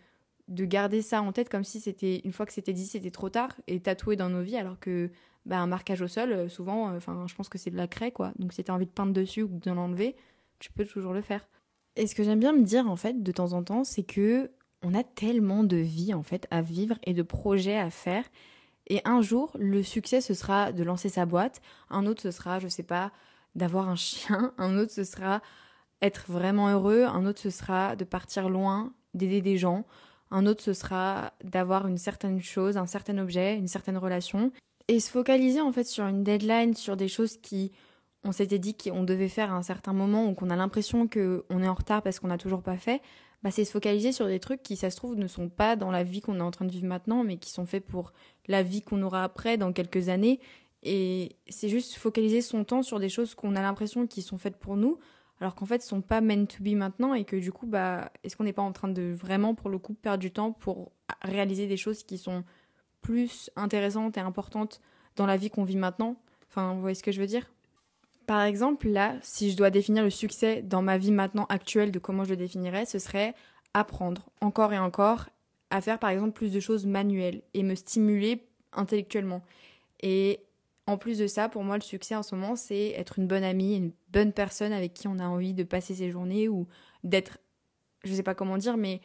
de 0.48 0.64
garder 0.64 1.02
ça 1.02 1.22
en 1.22 1.34
tête 1.34 1.50
comme 1.50 1.66
si 1.66 1.82
c'était 1.82 2.22
une 2.24 2.32
fois 2.32 2.46
que 2.46 2.54
c'était 2.54 2.72
dit 2.72 2.86
c'était 2.86 3.12
trop 3.12 3.30
tard 3.30 3.54
et 3.68 3.82
tatoué 3.82 4.16
dans 4.16 4.30
nos 4.30 4.42
vies 4.42 4.56
alors 4.56 4.80
que 4.80 5.12
bah, 5.46 5.60
un 5.60 5.68
marquage 5.68 6.02
au 6.02 6.08
sol 6.08 6.32
euh, 6.32 6.48
souvent 6.48 6.90
euh, 6.90 6.98
enfin 6.98 7.26
je 7.28 7.36
pense 7.36 7.50
que 7.50 7.58
c'est 7.58 7.72
de 7.72 7.76
la 7.78 7.88
craie 7.90 8.12
quoi. 8.12 8.32
Donc 8.40 8.54
si 8.54 8.64
tu 8.64 8.72
as 8.72 8.74
envie 8.74 8.86
de 8.86 8.92
peindre 8.92 9.12
dessus 9.12 9.44
ou 9.44 9.50
de 9.50 9.72
l'enlever 9.72 10.16
tu 10.60 10.72
peux 10.72 10.86
toujours 10.86 11.14
le 11.14 11.22
faire 11.22 11.48
et 11.98 12.08
ce 12.08 12.16
que 12.16 12.24
j'aime 12.24 12.40
bien 12.40 12.54
me 12.54 12.64
dire 12.64 12.90
en 12.90 12.96
fait 12.96 13.22
de 13.22 13.32
temps 13.32 13.54
en 13.54 13.64
temps 13.64 13.84
c'est 13.84 14.04
que 14.04 14.52
on 14.84 14.94
a 14.94 15.04
tellement 15.04 15.64
de 15.64 15.78
vie 15.78 16.14
en 16.14 16.24
fait 16.24 16.48
à 16.52 16.62
vivre 16.62 16.96
et 17.04 17.14
de 17.14 17.24
projets 17.24 17.78
à 17.78 17.90
faire. 17.90 18.24
Et 18.88 19.02
un 19.06 19.22
jour 19.22 19.52
le 19.60 19.84
succès 19.84 20.22
ce 20.22 20.34
sera 20.34 20.72
de 20.72 20.84
lancer 20.84 21.10
sa 21.10 21.26
boîte. 21.26 21.62
Un 21.90 22.06
autre 22.06 22.22
ce 22.22 22.32
sera 22.32 22.60
je 22.60 22.68
sais 22.68 22.84
pas 22.84 23.12
d'avoir 23.56 23.90
un 23.90 23.96
chien. 23.96 24.54
Un 24.58 24.78
autre 24.78 24.92
ce 24.92 25.04
sera 25.04 25.42
être 26.02 26.26
vraiment 26.28 26.70
heureux. 26.70 27.04
Un 27.04 27.26
autre 27.26 27.42
ce 27.42 27.50
sera 27.50 27.96
de 27.96 28.04
partir 28.04 28.50
loin 28.50 28.94
d'aider 29.14 29.42
des 29.42 29.58
gens. 29.58 29.86
Un 30.32 30.46
autre, 30.46 30.62
ce 30.62 30.74
sera 30.74 31.34
d'avoir 31.44 31.88
une 31.88 31.98
certaine 31.98 32.42
chose, 32.42 32.78
un 32.78 32.86
certain 32.86 33.18
objet, 33.18 33.56
une 33.56 33.68
certaine 33.68 33.98
relation. 33.98 34.52
Et 34.88 35.00
se 35.00 35.10
focaliser 35.10 35.62
en 35.62 35.72
fait 35.72 35.86
sur 35.86 36.06
une 36.06 36.24
deadline, 36.24 36.74
sur 36.74 36.98
des 36.98 37.08
choses 37.08 37.38
qui 37.38 37.72
on 38.28 38.32
s'était 38.32 38.60
dit 38.60 38.76
qu'on 38.76 39.04
devait 39.04 39.30
faire 39.30 39.54
à 39.54 39.56
un 39.56 39.64
certain 39.64 39.94
moment 39.94 40.28
ou 40.28 40.34
qu'on 40.34 40.50
a 40.50 40.56
l'impression 40.56 41.08
qu'on 41.08 41.64
est 41.64 41.68
en 41.68 41.74
retard 41.74 42.02
parce 42.02 42.20
qu'on 42.20 42.28
n'a 42.28 42.38
toujours 42.38 42.62
pas 42.62 42.78
fait, 42.78 43.02
bah 43.44 43.52
c'est 43.52 43.66
se 43.66 43.72
focaliser 43.72 44.12
sur 44.12 44.28
des 44.28 44.40
trucs 44.40 44.64
qui, 44.64 44.76
ça 44.76 44.90
se 44.90 44.98
trouve, 44.98 45.16
ne 45.16 45.28
sont 45.28 45.50
pas 45.50 45.76
dans 45.76 45.92
la 45.92 46.04
vie 46.04 46.22
qu'on 46.22 46.40
est 46.40 46.44
en 46.44 46.52
train 46.52 46.66
de 46.66 46.72
vivre 46.72 46.88
maintenant, 46.88 47.24
mais 47.24 47.38
qui 47.38 47.52
sont 47.52 47.66
faits 47.66 47.86
pour 47.86 48.12
la 48.48 48.64
vie 48.64 48.82
qu'on 48.82 49.02
aura 49.02 49.24
après, 49.24 49.58
dans 49.58 49.72
quelques 49.72 50.10
années. 50.10 50.40
Et 50.84 51.38
c'est 51.48 51.70
juste 51.70 51.96
focaliser 51.96 52.42
son 52.42 52.64
temps 52.64 52.84
sur 52.84 53.00
des 53.00 53.10
choses 53.10 53.36
qu'on 53.36 53.56
a 53.56 53.62
l'impression 53.62 54.08
qui 54.08 54.22
sont 54.22 54.38
faites 54.38 54.58
pour 54.58 54.76
nous, 54.76 55.00
alors 55.40 55.56
qu'en 55.56 55.66
fait, 55.66 55.82
sont 55.82 56.02
pas 56.02 56.20
meant 56.20 56.46
to 56.46 56.64
be 56.64 56.70
maintenant 56.70 57.14
et 57.14 57.24
que 57.24 57.36
du 57.36 57.52
coup, 57.52 57.68
bah, 57.68 58.12
est-ce 58.24 58.36
qu'on 58.36 58.44
n'est 58.44 58.54
pas 58.54 58.64
en 58.64 58.74
train 58.74 58.88
de 58.88 59.14
vraiment, 59.14 59.54
pour 59.56 59.70
le 59.70 59.78
coup, 59.78 59.94
perdre 59.94 60.20
du 60.20 60.32
temps 60.32 60.52
pour 60.52 60.92
réaliser 61.22 61.68
des 61.68 61.78
choses 61.78 62.04
qui 62.04 62.18
sont 62.18 62.44
plus 63.02 63.52
intéressantes 63.56 64.18
et 64.18 64.22
importantes 64.22 64.82
dans 65.16 65.28
la 65.28 65.38
vie 65.38 65.50
qu'on 65.50 65.64
vit 65.64 65.78
maintenant? 65.78 66.16
Enfin, 66.50 66.74
vous 66.74 66.82
voyez 66.82 66.96
ce 66.96 67.04
que 67.04 67.12
je 67.12 67.22
veux 67.22 67.28
dire? 67.28 67.52
Par 68.28 68.44
exemple, 68.44 68.90
là, 68.90 69.16
si 69.22 69.50
je 69.50 69.58
dois 69.58 69.70
définir 69.70 70.04
le 70.04 70.10
succès 70.10 70.62
dans 70.62 70.82
ma 70.82 70.98
vie 70.98 71.12
maintenant 71.12 71.46
actuelle 71.48 71.92
de 71.92 71.98
comment 71.98 72.26
je 72.26 72.32
le 72.32 72.36
définirais, 72.36 72.86
ce 72.86 73.00
serait 73.00 73.34
apprendre 73.74 74.30
encore 74.42 74.74
et 74.74 74.78
encore 74.80 75.30
à 75.70 75.80
faire 75.80 75.98
par 75.98 76.10
exemple 76.10 76.32
plus 76.32 76.52
de 76.52 76.60
choses 76.60 76.86
manuelles 76.86 77.42
et 77.54 77.64
me 77.64 77.74
stimuler 77.74 78.46
intellectuellement. 78.74 79.42
Et 80.02 80.42
en 80.88 80.98
plus 80.98 81.18
de 81.18 81.28
ça, 81.28 81.48
pour 81.48 81.64
moi, 81.64 81.78
le 81.78 81.82
succès 81.82 82.16
en 82.16 82.24
ce 82.24 82.36
moment, 82.36 82.58
c'est 82.58 82.90
être 82.92 83.18
une 83.18 83.28
bonne 83.28 83.46
amie, 83.46 83.78
une 83.78 83.94
bonne 84.12 84.34
personne 84.34 84.74
avec 84.74 84.94
qui 84.94 85.08
on 85.08 85.20
a 85.20 85.26
envie 85.26 85.54
de 85.54 85.64
passer 85.64 85.96
ses 85.96 86.12
journées 86.12 86.50
ou 86.50 86.68
d'être, 87.06 87.38
je 88.04 88.14
sais 88.14 88.24
pas 88.24 88.36
comment 88.36 88.58
dire, 88.58 88.76
mais 88.76 89.00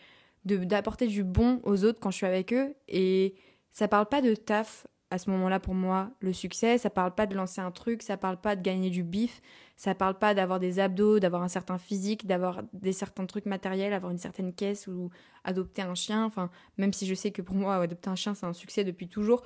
d'apporter 0.44 1.06
du 1.06 1.22
bon 1.22 1.60
aux 1.62 1.84
autres 1.84 2.00
quand 2.00 2.10
je 2.10 2.16
suis 2.16 2.26
avec 2.26 2.52
eux. 2.52 2.74
Et 2.88 3.34
ça 3.70 3.86
parle 3.86 4.06
pas 4.06 4.20
de 4.20 4.34
taf 4.34 4.88
à 5.12 5.18
ce 5.18 5.30
moment-là 5.30 5.60
pour 5.60 5.74
moi, 5.74 6.10
le 6.20 6.32
succès. 6.32 6.78
Ça 6.78 6.88
parle 6.88 7.14
pas 7.14 7.26
de 7.26 7.34
lancer 7.34 7.60
un 7.60 7.70
truc, 7.70 8.02
ça 8.02 8.16
parle 8.16 8.40
pas 8.40 8.56
de 8.56 8.62
gagner 8.62 8.88
du 8.88 9.02
bif, 9.02 9.42
ça 9.76 9.94
parle 9.94 10.18
pas 10.18 10.32
d'avoir 10.32 10.58
des 10.58 10.80
abdos, 10.80 11.18
d'avoir 11.18 11.42
un 11.42 11.48
certain 11.48 11.76
physique, 11.76 12.26
d'avoir 12.26 12.62
des 12.72 12.92
certains 12.92 13.26
trucs 13.26 13.44
matériels, 13.44 13.92
avoir 13.92 14.10
une 14.10 14.18
certaine 14.18 14.54
caisse 14.54 14.86
ou 14.86 15.10
adopter 15.44 15.82
un 15.82 15.94
chien. 15.94 16.24
Enfin, 16.24 16.50
même 16.78 16.94
si 16.94 17.06
je 17.06 17.14
sais 17.14 17.30
que 17.30 17.42
pour 17.42 17.56
moi, 17.56 17.76
adopter 17.76 18.08
un 18.08 18.16
chien, 18.16 18.34
c'est 18.34 18.46
un 18.46 18.54
succès 18.54 18.84
depuis 18.84 19.06
toujours. 19.06 19.42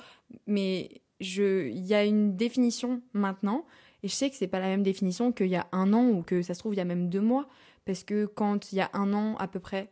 Mais 0.47 1.03
je, 1.21 1.69
il 1.69 1.85
y 1.85 1.95
a 1.95 2.05
une 2.05 2.37
définition 2.37 3.03
maintenant, 3.13 3.67
et 4.05 4.09
je 4.09 4.15
sais 4.15 4.31
que 4.31 4.37
c'est 4.37 4.47
pas 4.47 4.61
la 4.61 4.69
même 4.69 4.85
définition 4.85 5.33
qu'il 5.33 5.49
y 5.49 5.57
a 5.57 5.67
un 5.73 5.93
an 5.93 6.07
ou 6.09 6.23
que 6.23 6.43
ça 6.43 6.55
se 6.55 6.61
trouve 6.61 6.75
il 6.75 6.79
y 6.79 6.81
a 6.81 6.85
même 6.85 7.09
deux 7.09 7.21
mois, 7.21 7.49
parce 7.85 8.05
que 8.05 8.27
quand 8.27 8.71
il 8.71 8.77
y 8.77 8.81
a 8.81 8.91
un 8.93 9.13
an 9.15 9.35
à 9.39 9.49
peu 9.49 9.59
près, 9.59 9.91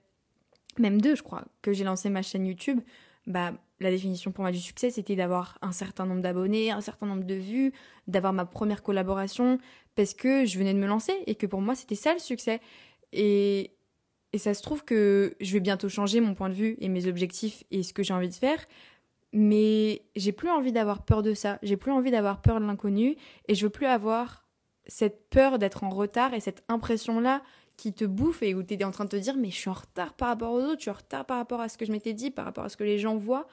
même 0.79 1.01
deux 1.01 1.17
je 1.17 1.25
crois, 1.25 1.45
que 1.63 1.73
j'ai 1.73 1.83
lancé 1.83 2.11
ma 2.11 2.23
chaîne 2.23 2.47
YouTube, 2.47 2.81
bah 3.27 3.55
la 3.85 3.91
définition 3.91 4.33
pour 4.33 4.43
moi 4.43 4.51
du 4.51 4.59
succès 4.59 4.91
c'était 4.91 5.17
d'avoir 5.17 5.59
un 5.63 5.73
certain 5.73 6.07
nombre 6.07 6.23
d'abonnés, 6.23 6.71
un 6.71 6.81
certain 6.81 7.07
nombre 7.07 7.25
de 7.25 7.35
vues, 7.35 7.73
d'avoir 8.09 8.33
ma 8.33 8.45
première 8.45 8.83
collaboration, 8.83 9.59
parce 9.95 10.15
que 10.15 10.45
je 10.45 10.59
venais 10.59 10.75
de 10.75 10.79
me 10.79 10.87
lancer 10.87 11.15
et 11.27 11.35
que 11.35 11.47
pour 11.47 11.61
moi 11.61 11.75
c'était 11.75 11.95
ça 11.95 12.13
le 12.13 12.19
succès. 12.19 12.61
Et, 13.13 13.71
et 14.33 14.39
ça 14.39 14.53
se 14.53 14.63
trouve 14.63 14.85
que 14.85 15.37
je 15.41 15.53
vais 15.53 15.61
bientôt 15.61 15.89
changer 15.89 16.21
mon 16.21 16.35
point 16.35 16.49
de 16.49 16.55
vue 16.55 16.77
et 16.81 16.89
mes 16.89 17.07
objectifs 17.07 17.63
et 17.71 17.85
ce 17.85 17.93
que 17.93 18.03
j'ai 18.03 18.13
envie 18.13 18.29
de 18.29 18.35
faire, 18.35 18.59
Mais 19.33 20.03
j'ai 20.17 20.33
plus 20.33 20.51
envie 20.51 20.73
d'avoir 20.73 21.05
peur 21.05 21.23
de 21.23 21.35
ça. 21.35 21.59
J'ai 21.63 21.77
plus 21.77 21.93
envie 21.93 22.11
d'avoir 22.11 22.43
peur 22.43 22.61
de 22.61 22.67
l'inconnu. 22.67 23.17
Et 23.47 23.55
je 23.55 23.67
veux 23.67 23.71
plus 23.71 23.87
avoir 23.87 24.45
cette 24.87 25.29
peur 25.31 25.59
d'être 25.59 25.85
en 25.85 25.91
retard 25.91 26.35
et 26.35 26.41
cette 26.41 26.65
impression-là 26.69 27.43
qui 27.77 27.93
te 27.93 28.05
bouffe 28.05 28.43
et 28.43 28.55
où 28.55 28.63
tu 28.63 28.75
es 28.75 28.85
en 28.85 28.91
train 28.91 29.05
de 29.05 29.11
te 29.11 29.17
dire 29.17 29.37
mais 29.37 29.51
je 29.51 29.57
suis 29.57 29.71
en 29.71 29.75
retard 29.75 30.15
par 30.15 30.29
rapport 30.29 30.53
aux 30.53 30.61
autres, 30.61 30.79
je 30.79 30.83
suis 30.83 30.91
en 30.91 30.95
retard 30.95 31.25
par 31.25 31.39
rapport 31.39 31.61
à 31.61 31.69
ce 31.69 31.79
que 31.79 31.85
je 31.85 31.93
m'étais 31.93 32.13
dit, 32.13 32.31
par 32.31 32.45
rapport 32.45 32.65
à 32.65 32.69
ce 32.69 32.77
que 32.77 32.85
les 32.85 32.99
gens 32.99 33.17
voient 33.17 33.47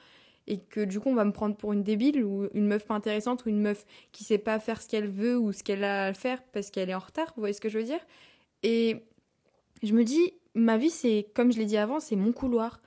et 0.46 0.58
que 0.58 0.80
du 0.80 1.00
coup 1.00 1.08
on 1.08 1.14
va 1.14 1.24
me 1.24 1.32
prendre 1.32 1.56
pour 1.56 1.72
une 1.72 1.82
débile 1.82 2.24
ou 2.24 2.48
une 2.54 2.66
meuf 2.66 2.86
pas 2.86 2.94
intéressante 2.94 3.44
ou 3.44 3.48
une 3.48 3.60
meuf 3.60 3.84
qui 4.12 4.24
sait 4.24 4.38
pas 4.38 4.58
faire 4.58 4.82
ce 4.82 4.88
qu'elle 4.88 5.08
veut 5.08 5.38
ou 5.38 5.52
ce 5.52 5.62
qu'elle 5.62 5.84
a 5.84 6.06
à 6.06 6.14
faire 6.14 6.42
parce 6.52 6.70
qu'elle 6.70 6.90
est 6.90 6.94
en 6.94 6.98
retard, 6.98 7.32
vous 7.36 7.42
voyez 7.42 7.54
ce 7.54 7.60
que 7.60 7.68
je 7.68 7.78
veux 7.78 7.84
dire? 7.84 8.00
Et 8.62 9.04
je 9.82 9.92
me 9.92 10.04
dis 10.04 10.34
ma 10.54 10.76
vie 10.78 10.90
c'est 10.90 11.28
comme 11.34 11.52
je 11.52 11.58
l'ai 11.58 11.66
dit 11.66 11.76
avant, 11.76 12.00
c'est 12.00 12.16
mon 12.16 12.32
couloir. 12.32 12.80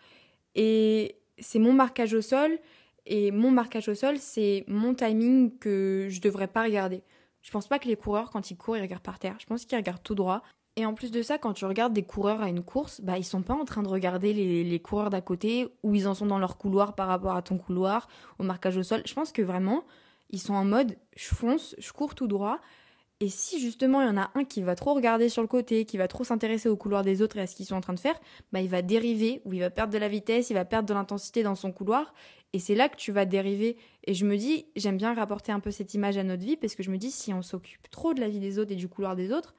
Et 0.55 1.17
c'est 1.39 1.59
mon 1.59 1.73
marquage 1.73 2.13
au 2.13 2.21
sol 2.21 2.57
et 3.05 3.31
mon 3.31 3.51
marquage 3.51 3.89
au 3.89 3.95
sol 3.95 4.17
c'est 4.17 4.63
mon 4.67 4.93
timing 4.93 5.57
que 5.57 6.07
je 6.09 6.21
devrais 6.21 6.47
pas 6.47 6.63
regarder. 6.63 7.03
Je 7.41 7.51
pense 7.51 7.67
pas 7.67 7.79
que 7.79 7.87
les 7.87 7.95
coureurs 7.95 8.31
quand 8.31 8.51
ils 8.51 8.57
courent 8.57 8.77
ils 8.77 8.81
regardent 8.81 9.03
par 9.03 9.19
terre, 9.19 9.37
je 9.39 9.45
pense 9.45 9.65
qu'ils 9.65 9.77
regardent 9.77 10.03
tout 10.03 10.15
droit 10.15 10.43
et 10.77 10.85
en 10.85 10.93
plus 10.93 11.11
de 11.11 11.21
ça, 11.21 11.38
quand 11.38 11.53
tu 11.53 11.65
regardes 11.65 11.93
des 11.93 12.03
coureurs 12.03 12.41
à 12.41 12.49
une 12.49 12.61
course, 12.61 12.99
bah 12.99 13.17
ils 13.17 13.23
sont 13.23 13.41
pas 13.41 13.53
en 13.53 13.63
train 13.63 13.81
de 13.81 13.88
regarder 13.88 14.33
les, 14.33 14.79
coureurs 14.79 15.09
d'à 15.09 15.21
côté 15.21 15.69
où 15.83 15.95
ils 15.95 16.07
en 16.07 16.13
sont 16.13 16.25
dans 16.25 16.39
leur 16.39 16.57
couloir 16.57 16.95
par 16.95 17.07
rapport 17.07 17.35
à 17.35 17.41
ton 17.41 17.57
couloir, 17.57 18.09
au 18.39 18.43
marquage 18.43 18.75
au 18.75 18.83
sol. 18.83 19.01
Je 19.05 19.13
pense 19.13 19.31
que 19.31 19.41
vraiment, 19.41 19.85
ils 20.31 20.39
sont 20.39 20.53
en 20.53 20.65
mode 20.65 20.97
je 21.15 21.33
fonce, 21.33 21.75
je 21.77 21.91
cours 21.93 22.13
tout 22.13 22.27
droit. 22.27 22.59
Et 23.21 23.29
si 23.29 23.61
justement 23.61 24.01
il 24.01 24.07
y 24.07 24.09
en 24.09 24.17
a 24.17 24.31
un 24.35 24.43
qui 24.43 24.61
va 24.61 24.75
trop 24.75 24.93
regarder 24.93 25.29
sur 25.29 25.41
le 25.41 25.47
côté, 25.47 25.85
qui 25.85 25.95
va 25.97 26.09
trop 26.09 26.25
s'intéresser 26.25 26.67
au 26.67 26.75
couloir 26.75 27.03
des 27.03 27.21
autres 27.21 27.38
et 27.38 27.41
à 27.41 27.47
ce 27.47 27.55
qu'ils 27.55 27.65
sont 27.65 27.75
en 27.75 27.81
train 27.81 27.93
de 27.93 27.99
faire, 27.99 28.19
bah 28.51 28.59
il 28.59 28.67
va 28.67 28.81
dériver 28.81 29.41
ou 29.45 29.53
il 29.53 29.61
va 29.61 29.69
perdre 29.69 29.93
de 29.93 29.97
la 29.97 30.09
vitesse, 30.09 30.49
il 30.49 30.55
va 30.55 30.65
perdre 30.65 30.89
de 30.89 30.93
l'intensité 30.93 31.41
dans 31.41 31.55
son 31.55 31.71
couloir. 31.71 32.13
Et 32.51 32.59
c'est 32.59 32.75
là 32.75 32.89
que 32.89 32.97
tu 32.97 33.13
vas 33.13 33.25
dériver. 33.25 33.77
Et 34.03 34.13
je 34.13 34.25
me 34.25 34.35
dis, 34.35 34.65
j'aime 34.75 34.97
bien 34.97 35.13
rapporter 35.13 35.53
un 35.53 35.61
peu 35.61 35.71
cette 35.71 35.93
image 35.93 36.17
à 36.17 36.23
notre 36.23 36.43
vie 36.43 36.57
parce 36.57 36.75
que 36.75 36.83
je 36.83 36.91
me 36.91 36.97
dis, 36.97 37.11
si 37.11 37.33
on 37.33 37.41
s'occupe 37.41 37.89
trop 37.89 38.13
de 38.13 38.19
la 38.19 38.27
vie 38.27 38.39
des 38.39 38.59
autres 38.59 38.73
et 38.73 38.75
du 38.75 38.89
couloir 38.89 39.15
des 39.15 39.31
autres, 39.31 39.55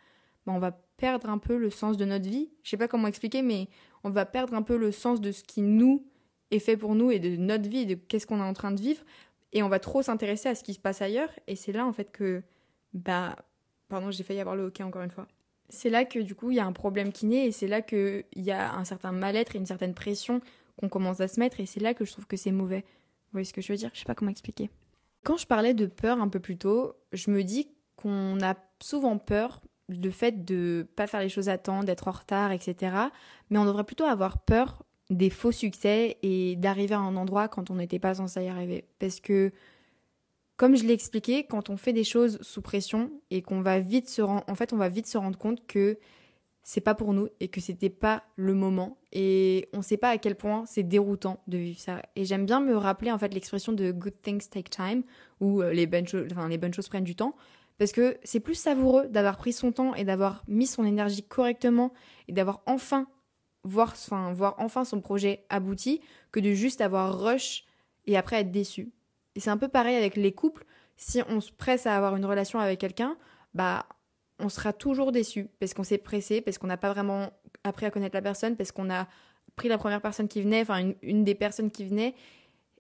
bah 0.47 0.53
on 0.55 0.59
va 0.59 0.79
perdre 0.97 1.29
un 1.29 1.39
peu 1.39 1.57
le 1.57 1.71
sens 1.71 1.97
de 1.97 2.05
notre 2.05 2.29
vie. 2.29 2.51
Je 2.63 2.71
sais 2.71 2.77
pas 2.77 2.89
comment 2.89 3.09
expliquer, 3.09 3.43
mais 3.43 3.69
on 4.05 4.11
va 4.11 4.27
perdre 4.27 4.55
un 4.55 4.63
peu 4.63 4.77
le 4.77 4.93
sens 4.93 5.21
de 5.21 5.33
ce 5.33 5.43
qui 5.43 5.63
nous 5.63 6.07
est 6.51 6.59
fait 6.59 6.77
pour 6.77 6.95
nous 6.95 7.11
et 7.11 7.19
de 7.19 7.37
notre 7.37 7.69
vie, 7.69 7.87
de 7.87 7.95
qu'est-ce 7.95 8.27
qu'on 8.27 8.39
est 8.39 8.49
en 8.49 8.53
train 8.53 8.73
de 8.73 8.81
vivre. 8.81 9.03
Et 9.53 9.63
on 9.63 9.69
va 9.69 9.79
trop 9.79 10.03
s'intéresser 10.03 10.49
à 10.49 10.55
ce 10.55 10.63
qui 10.63 10.75
se 10.75 10.79
passe 10.79 11.03
ailleurs. 11.03 11.31
Et 11.47 11.57
c'est 11.57 11.73
là, 11.73 11.87
en 11.87 11.93
fait, 11.93 12.11
que. 12.13 12.43
Bah. 12.93 13.37
Pardon, 13.89 14.11
j'ai 14.11 14.25
failli 14.25 14.41
avoir 14.41 14.57
le 14.57 14.65
hockey 14.65 14.83
encore 14.83 15.03
une 15.03 15.11
fois. 15.11 15.29
C'est 15.69 15.91
là 15.91 16.05
que, 16.05 16.19
du 16.19 16.35
coup, 16.35 16.51
il 16.51 16.57
y 16.57 16.61
a 16.61 16.67
un 16.67 16.73
problème 16.73 17.13
qui 17.13 17.27
naît 17.27 17.47
et 17.47 17.53
c'est 17.53 17.69
là 17.69 17.83
qu'il 17.83 18.25
y 18.35 18.51
a 18.51 18.75
un 18.75 18.85
certain 18.85 19.13
mal-être 19.13 19.55
et 19.55 19.59
une 19.59 19.67
certaine 19.67 19.95
pression 19.95 20.41
qu'on 20.77 20.89
commence 20.89 21.21
à 21.21 21.29
se 21.29 21.39
mettre. 21.39 21.61
Et 21.61 21.67
c'est 21.67 21.81
là 21.81 21.95
que 21.95 22.05
je 22.05 22.13
trouve 22.13 22.27
que 22.27 22.37
c'est 22.37 22.51
mauvais. 22.51 22.81
Vous 22.81 23.33
voyez 23.33 23.45
ce 23.45 23.53
que 23.53 23.61
je 23.61 23.73
veux 23.73 23.79
dire? 23.79 23.91
Je 23.93 24.01
sais 24.01 24.05
pas 24.05 24.15
comment 24.15 24.31
expliquer. 24.31 24.71
Quand 25.25 25.37
je 25.37 25.47
parlais 25.47 25.75
de 25.75 25.87
peur 25.87 26.21
un 26.21 26.29
peu 26.29 26.41
plus 26.41 26.57
tôt, 26.57 26.95
je 27.13 27.31
me 27.31 27.43
dis 27.43 27.69
qu'on 27.97 28.41
a 28.41 28.55
souvent 28.81 29.19
peur 29.19 29.61
le 29.89 30.11
fait 30.11 30.45
de 30.45 30.87
pas 30.97 31.07
faire 31.07 31.21
les 31.21 31.29
choses 31.29 31.49
à 31.49 31.59
temps, 31.59 31.85
d'être 31.85 32.09
en 32.09 32.13
retard, 32.13 32.53
etc. 32.53 32.97
Mais 33.51 33.59
on 33.59 33.65
devrait 33.65 33.85
plutôt 33.85 34.05
avoir 34.05 34.39
peur 34.39 34.83
des 35.11 35.31
faux 35.31 35.53
succès 35.53 36.19
et 36.23 36.57
d'arriver 36.57 36.95
à 36.95 36.99
un 36.99 37.17
endroit 37.17 37.49
quand 37.49 37.71
on 37.71 37.77
n'était 37.77 37.99
pas 37.99 38.15
censé 38.15 38.45
y 38.45 38.49
arriver. 38.49 38.85
Parce 38.99 39.21
que, 39.21 39.53
comme 40.57 40.77
je 40.77 40.85
l'ai 40.85 40.95
expliqué, 40.95 41.45
quand 41.45 41.71
on 41.71 41.77
fait 41.77 41.93
des 41.93 42.05
choses 42.05 42.39
sous 42.43 42.63
pression 42.63 43.11
et 43.31 43.43
qu'on 43.43 43.61
va 43.61 43.79
vite 43.79 44.09
se 44.09 44.23
rendre, 44.23 44.45
en 44.49 44.55
fait, 44.55 44.73
on 44.73 44.77
va 44.77 44.89
vite 44.89 45.07
se 45.07 45.19
rendre 45.19 45.39
compte 45.39 45.65
que 45.67 45.99
c'est 46.65 46.81
pas 46.81 46.97
pour 46.97 47.15
nous 47.15 47.29
et 47.39 47.47
que 47.47 47.61
c'était 47.61 47.91
pas 47.91 48.25
le 48.35 48.53
moment 48.53 48.99
et 49.13 49.69
on 49.73 49.83
sait 49.83 49.97
pas 49.97 50.09
à 50.09 50.19
quel 50.19 50.35
point 50.35 50.65
c'est 50.67 50.83
déroutant 50.83 51.41
de 51.47 51.59
vivre 51.59 51.79
ça. 51.79 52.03
Et 52.17 52.25
j'aime 52.25 52.45
bien 52.45 52.59
me 52.59 52.77
rappeler 52.77 53.13
en 53.13 53.19
fait 53.19 53.33
l'expression 53.33 53.73
de 53.73 53.93
good 53.93 54.21
things 54.21 54.49
take 54.51 54.69
time 54.69 55.05
ou 55.39 55.63
euh, 55.63 55.73
les 55.73 55.87
bonnes 55.87 56.07
enfin, 56.33 56.49
les 56.49 56.59
bonnes 56.59 56.75
choses 56.75 56.89
prennent 56.89 57.05
du 57.05 57.15
temps 57.15 57.37
parce 57.79 57.93
que 57.93 58.17
c'est 58.25 58.41
plus 58.41 58.55
savoureux 58.55 59.07
d'avoir 59.09 59.37
pris 59.37 59.53
son 59.53 59.73
temps 59.73 59.95
et 59.95 60.05
d'avoir 60.05 60.43
mis 60.49 60.67
son 60.67 60.85
énergie 60.85 61.23
correctement 61.23 61.93
et 62.29 62.33
d'avoir 62.33 62.63
enfin 62.67 63.07
voir, 63.65 63.93
enfin, 63.93 64.33
voir 64.33 64.55
enfin 64.59 64.85
son 64.85 65.01
projet 65.01 65.45
abouti 65.49 66.01
que 66.33 66.41
de 66.41 66.53
juste 66.53 66.81
avoir 66.81 67.21
rush 67.21 67.65
et 68.07 68.17
après 68.17 68.41
être 68.41 68.51
déçu. 68.51 68.93
Et 69.35 69.41
c'est 69.41 69.51
un 69.51 69.57
peu 69.59 69.69
pareil 69.69 69.97
avec 69.97 70.17
les 70.17 70.33
couples. 70.33 70.65
Si 70.97 71.21
on 71.29 71.41
se 71.41 71.53
presse 71.53 71.87
à 71.87 71.97
avoir 71.97 72.17
une 72.17 72.25
relation 72.25 72.59
avec 72.59 72.81
quelqu'un, 72.81 73.19
bah 73.55 73.87
on 74.39 74.49
sera 74.49 74.73
toujours 74.73 75.13
déçu 75.13 75.49
parce 75.59 75.75
qu'on 75.75 75.83
s'est 75.83 75.99
pressé, 75.99 76.41
parce 76.41 76.59
qu'on 76.59 76.67
n'a 76.67 76.77
pas 76.77 76.93
vraiment 76.93 77.31
appris 77.65 77.87
à 77.87 77.91
connaître 77.91 78.15
la 78.15 78.23
personne, 78.23 78.57
parce 78.57 78.73
qu'on 78.73 78.91
a 78.91 79.09
pris 79.57 79.69
la 79.69 79.79
première 79.79 80.01
personne 80.01 80.29
qui 80.29 80.41
venait, 80.41 80.61
enfin 80.61 80.79
une, 80.79 80.95
une 81.03 81.25
des 81.25 81.35
personnes 81.35 81.71
qui 81.71 81.85
venait, 81.85 82.15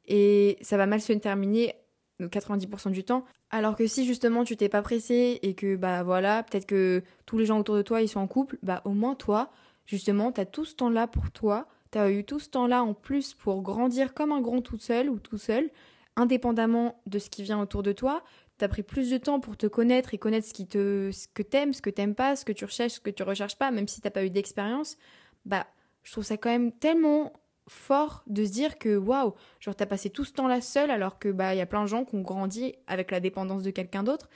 et 0.06 0.58
ça 0.60 0.76
va 0.76 0.86
mal 0.86 1.00
se 1.00 1.12
terminer 1.14 1.74
90% 2.20 2.90
du 2.90 3.04
temps. 3.04 3.24
Alors 3.50 3.76
que 3.76 3.86
si 3.86 4.04
justement 4.06 4.44
tu 4.44 4.56
t'es 4.56 4.68
pas 4.68 4.82
pressé 4.82 5.38
et 5.42 5.54
que 5.54 5.76
bah 5.76 6.02
voilà, 6.02 6.42
peut-être 6.42 6.66
que 6.66 7.02
tous 7.26 7.38
les 7.38 7.46
gens 7.46 7.58
autour 7.58 7.76
de 7.76 7.82
toi 7.82 8.02
ils 8.02 8.08
sont 8.08 8.20
en 8.20 8.26
couple, 8.26 8.58
bah 8.62 8.82
au 8.84 8.90
moins 8.90 9.14
toi, 9.14 9.50
justement, 9.86 10.32
t'as 10.32 10.44
tout 10.44 10.64
ce 10.64 10.74
temps-là 10.74 11.06
pour 11.06 11.30
toi, 11.30 11.66
t'as 11.90 12.10
eu 12.10 12.24
tout 12.24 12.38
ce 12.38 12.50
temps-là 12.50 12.82
en 12.82 12.94
plus 12.94 13.34
pour 13.34 13.62
grandir 13.62 14.14
comme 14.14 14.32
un 14.32 14.40
grand 14.40 14.60
tout 14.60 14.78
seul 14.78 15.08
ou 15.08 15.18
tout 15.18 15.38
seul, 15.38 15.70
indépendamment 16.16 17.00
de 17.06 17.18
ce 17.18 17.30
qui 17.30 17.42
vient 17.42 17.60
autour 17.60 17.82
de 17.82 17.92
toi. 17.92 18.22
T'as 18.58 18.68
pris 18.68 18.82
plus 18.82 19.10
de 19.10 19.18
temps 19.18 19.38
pour 19.38 19.56
te 19.56 19.66
connaître 19.66 20.14
et 20.14 20.18
connaître 20.18 20.46
ce 20.46 20.54
qui 20.54 20.66
te, 20.66 21.10
ce 21.12 21.28
que 21.28 21.42
t'aimes, 21.42 21.74
ce 21.74 21.82
que 21.82 21.90
t'aimes 21.90 22.14
pas, 22.14 22.36
ce 22.36 22.44
que 22.44 22.52
tu 22.52 22.64
recherches, 22.64 22.94
ce 22.94 23.00
que 23.00 23.10
tu 23.10 23.22
recherches 23.22 23.56
pas, 23.56 23.70
même 23.70 23.86
si 23.86 24.00
t'as 24.00 24.10
pas 24.10 24.24
eu 24.24 24.30
d'expérience. 24.30 24.96
Bah, 25.44 25.66
je 26.04 26.12
trouve 26.12 26.24
ça 26.24 26.36
quand 26.36 26.48
même 26.48 26.72
tellement 26.72 27.32
fort 27.68 28.22
de 28.26 28.44
se 28.44 28.52
dire 28.52 28.78
que 28.78 28.96
waouh, 28.96 29.34
genre 29.60 29.74
t'as 29.74 29.86
passé 29.86 30.10
tout 30.10 30.24
ce 30.24 30.32
temps-là 30.32 30.60
seul 30.60 30.90
alors 30.90 31.18
que 31.18 31.28
bah 31.28 31.54
il 31.54 31.58
y 31.58 31.60
a 31.60 31.66
plein 31.66 31.82
de 31.82 31.88
gens 31.88 32.04
qui 32.04 32.14
ont 32.14 32.22
grandi 32.22 32.74
avec 32.86 33.10
la 33.10 33.20
dépendance 33.20 33.62
de 33.62 33.70
quelqu'un 33.70 34.02
d'autre. 34.02 34.28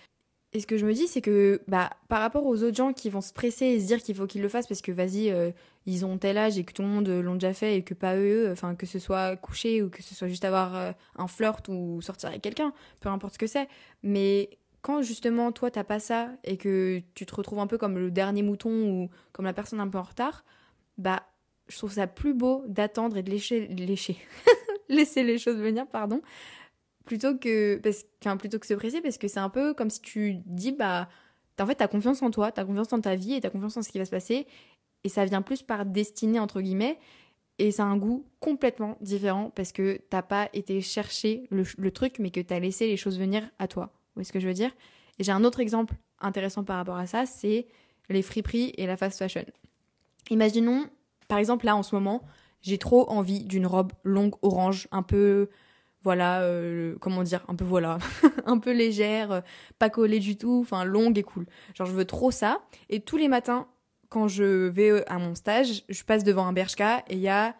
Et 0.52 0.58
ce 0.58 0.66
que 0.66 0.76
je 0.76 0.84
me 0.84 0.92
dis 0.92 1.06
c'est 1.06 1.20
que 1.20 1.62
bah 1.68 1.90
par 2.08 2.20
rapport 2.20 2.44
aux 2.44 2.62
autres 2.64 2.76
gens 2.76 2.92
qui 2.92 3.08
vont 3.08 3.20
se 3.20 3.32
presser 3.32 3.66
et 3.66 3.80
se 3.80 3.86
dire 3.86 4.02
qu'il 4.02 4.16
faut 4.16 4.26
qu'ils 4.26 4.42
le 4.42 4.48
fassent 4.48 4.66
parce 4.66 4.82
que 4.82 4.90
vas-y 4.90 5.30
euh, 5.30 5.52
ils 5.86 6.04
ont 6.04 6.18
tel 6.18 6.38
âge 6.38 6.58
et 6.58 6.64
que 6.64 6.72
tout 6.72 6.82
le 6.82 6.88
monde 6.88 7.08
l'ont 7.08 7.34
déjà 7.34 7.52
fait 7.52 7.76
et 7.76 7.84
que 7.84 7.94
pas 7.94 8.16
eux, 8.16 8.50
enfin 8.50 8.74
que 8.74 8.86
ce 8.86 8.98
soit 8.98 9.36
coucher 9.36 9.82
ou 9.82 9.90
que 9.90 10.02
ce 10.02 10.14
soit 10.14 10.28
juste 10.28 10.44
avoir 10.44 10.76
euh, 10.76 10.92
un 11.16 11.28
flirt 11.28 11.68
ou 11.68 12.00
sortir 12.02 12.30
avec 12.30 12.42
quelqu'un, 12.42 12.72
peu 12.98 13.08
importe 13.08 13.34
ce 13.34 13.38
que 13.38 13.46
c'est. 13.46 13.68
Mais 14.02 14.50
quand 14.82 15.02
justement 15.02 15.52
toi 15.52 15.70
t'as 15.70 15.84
pas 15.84 16.00
ça 16.00 16.30
et 16.42 16.56
que 16.56 17.00
tu 17.14 17.26
te 17.26 17.34
retrouves 17.34 17.60
un 17.60 17.68
peu 17.68 17.78
comme 17.78 17.96
le 17.96 18.10
dernier 18.10 18.42
mouton 18.42 18.90
ou 18.90 19.10
comme 19.32 19.44
la 19.44 19.52
personne 19.52 19.78
un 19.78 19.88
peu 19.88 19.98
en 19.98 20.02
retard, 20.02 20.44
bah 20.98 21.22
je 21.70 21.76
trouve 21.78 21.92
ça 21.92 22.06
plus 22.06 22.34
beau 22.34 22.64
d'attendre 22.66 23.16
et 23.16 23.22
de 23.22 23.30
lécher, 23.30 23.68
lécher, 23.68 24.16
laisser 24.88 25.22
les 25.22 25.38
choses 25.38 25.56
venir, 25.56 25.86
pardon, 25.86 26.20
plutôt 27.06 27.36
que, 27.36 27.76
parce, 27.78 28.04
plutôt 28.38 28.58
que 28.58 28.66
se 28.66 28.74
presser, 28.74 29.00
parce 29.00 29.18
que 29.18 29.28
c'est 29.28 29.40
un 29.40 29.48
peu 29.48 29.72
comme 29.72 29.90
si 29.90 30.00
tu 30.00 30.34
dis, 30.46 30.72
bah, 30.72 31.08
en 31.58 31.66
fait, 31.66 31.76
t'as 31.76 31.88
confiance 31.88 32.22
en 32.22 32.30
toi, 32.30 32.52
t'as 32.52 32.64
confiance 32.64 32.92
en 32.92 33.00
ta 33.00 33.14
vie 33.14 33.34
et 33.34 33.40
t'as 33.40 33.50
confiance 33.50 33.76
en 33.76 33.82
ce 33.82 33.90
qui 33.90 33.98
va 33.98 34.04
se 34.04 34.10
passer, 34.10 34.46
et 35.04 35.08
ça 35.08 35.24
vient 35.24 35.42
plus 35.42 35.62
par 35.62 35.86
destinée, 35.86 36.40
entre 36.40 36.60
guillemets, 36.60 36.98
et 37.58 37.70
ça 37.70 37.84
a 37.84 37.86
un 37.86 37.98
goût 37.98 38.24
complètement 38.40 38.96
différent 39.02 39.52
parce 39.54 39.72
que 39.72 40.00
t'as 40.08 40.22
pas 40.22 40.48
été 40.54 40.80
chercher 40.80 41.46
le, 41.50 41.90
truc, 41.90 42.18
mais 42.18 42.30
que 42.30 42.40
t'as 42.40 42.58
laissé 42.58 42.86
les 42.86 42.96
choses 42.96 43.18
venir 43.18 43.48
à 43.58 43.68
toi. 43.68 43.84
Vous 43.92 44.14
voyez 44.14 44.24
ce 44.24 44.32
que 44.32 44.40
je 44.40 44.48
veux 44.48 44.54
dire? 44.54 44.70
Et 45.18 45.24
j'ai 45.24 45.32
un 45.32 45.44
autre 45.44 45.60
exemple 45.60 45.94
intéressant 46.20 46.64
par 46.64 46.76
rapport 46.78 46.96
à 46.96 47.06
ça, 47.06 47.26
c'est 47.26 47.66
les 48.08 48.22
friperies 48.22 48.72
et 48.78 48.86
la 48.86 48.96
fast 48.96 49.18
fashion. 49.18 49.44
Imaginons 50.30 50.86
par 51.30 51.38
exemple, 51.38 51.64
là, 51.64 51.76
en 51.76 51.84
ce 51.84 51.94
moment, 51.94 52.24
j'ai 52.60 52.76
trop 52.76 53.08
envie 53.08 53.44
d'une 53.44 53.64
robe 53.64 53.92
longue 54.02 54.34
orange, 54.42 54.88
un 54.90 55.04
peu, 55.04 55.48
voilà, 56.02 56.42
euh, 56.42 56.96
comment 57.00 57.22
dire, 57.22 57.44
un 57.46 57.54
peu 57.54 57.64
voilà, 57.64 57.98
un 58.46 58.58
peu 58.58 58.72
légère, 58.72 59.44
pas 59.78 59.90
collée 59.90 60.18
du 60.18 60.36
tout, 60.36 60.58
enfin 60.60 60.82
longue 60.84 61.18
et 61.18 61.22
cool. 61.22 61.46
Genre, 61.74 61.86
je 61.86 61.92
veux 61.92 62.04
trop 62.04 62.32
ça. 62.32 62.62
Et 62.88 62.98
tous 62.98 63.16
les 63.16 63.28
matins, 63.28 63.68
quand 64.08 64.26
je 64.26 64.66
vais 64.66 64.90
euh, 64.90 65.04
à 65.08 65.18
mon 65.18 65.36
stage, 65.36 65.84
je 65.88 66.02
passe 66.02 66.24
devant 66.24 66.46
un 66.46 66.52
Bershka 66.52 67.04
et 67.08 67.14
il 67.14 67.20
y 67.20 67.28
a 67.28 67.54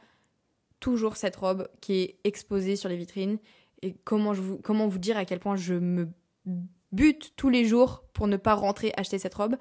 toujours 0.81 1.17
cette 1.17 1.37
robe 1.37 1.69
qui 1.81 2.01
est 2.01 2.19
exposée 2.25 2.75
sur 2.75 2.89
les 2.89 2.97
vitrines. 2.97 3.39
Et 3.83 3.95
comment, 4.03 4.33
comment 4.65 4.89
vous 4.89 4.99
dire 4.99 5.17
à 5.17 5.25
quel 5.25 5.39
point 5.39 5.55
je 5.55 5.75
me 5.75 6.09
bute 6.91 7.35
tous 7.37 7.51
les 7.51 7.67
jours 7.67 8.03
pour 8.15 8.27
ne 8.27 8.37
pas 8.37 8.55
rentrer 8.55 8.93
acheter 8.97 9.21
cette 9.21 9.35
robe? 9.35 9.55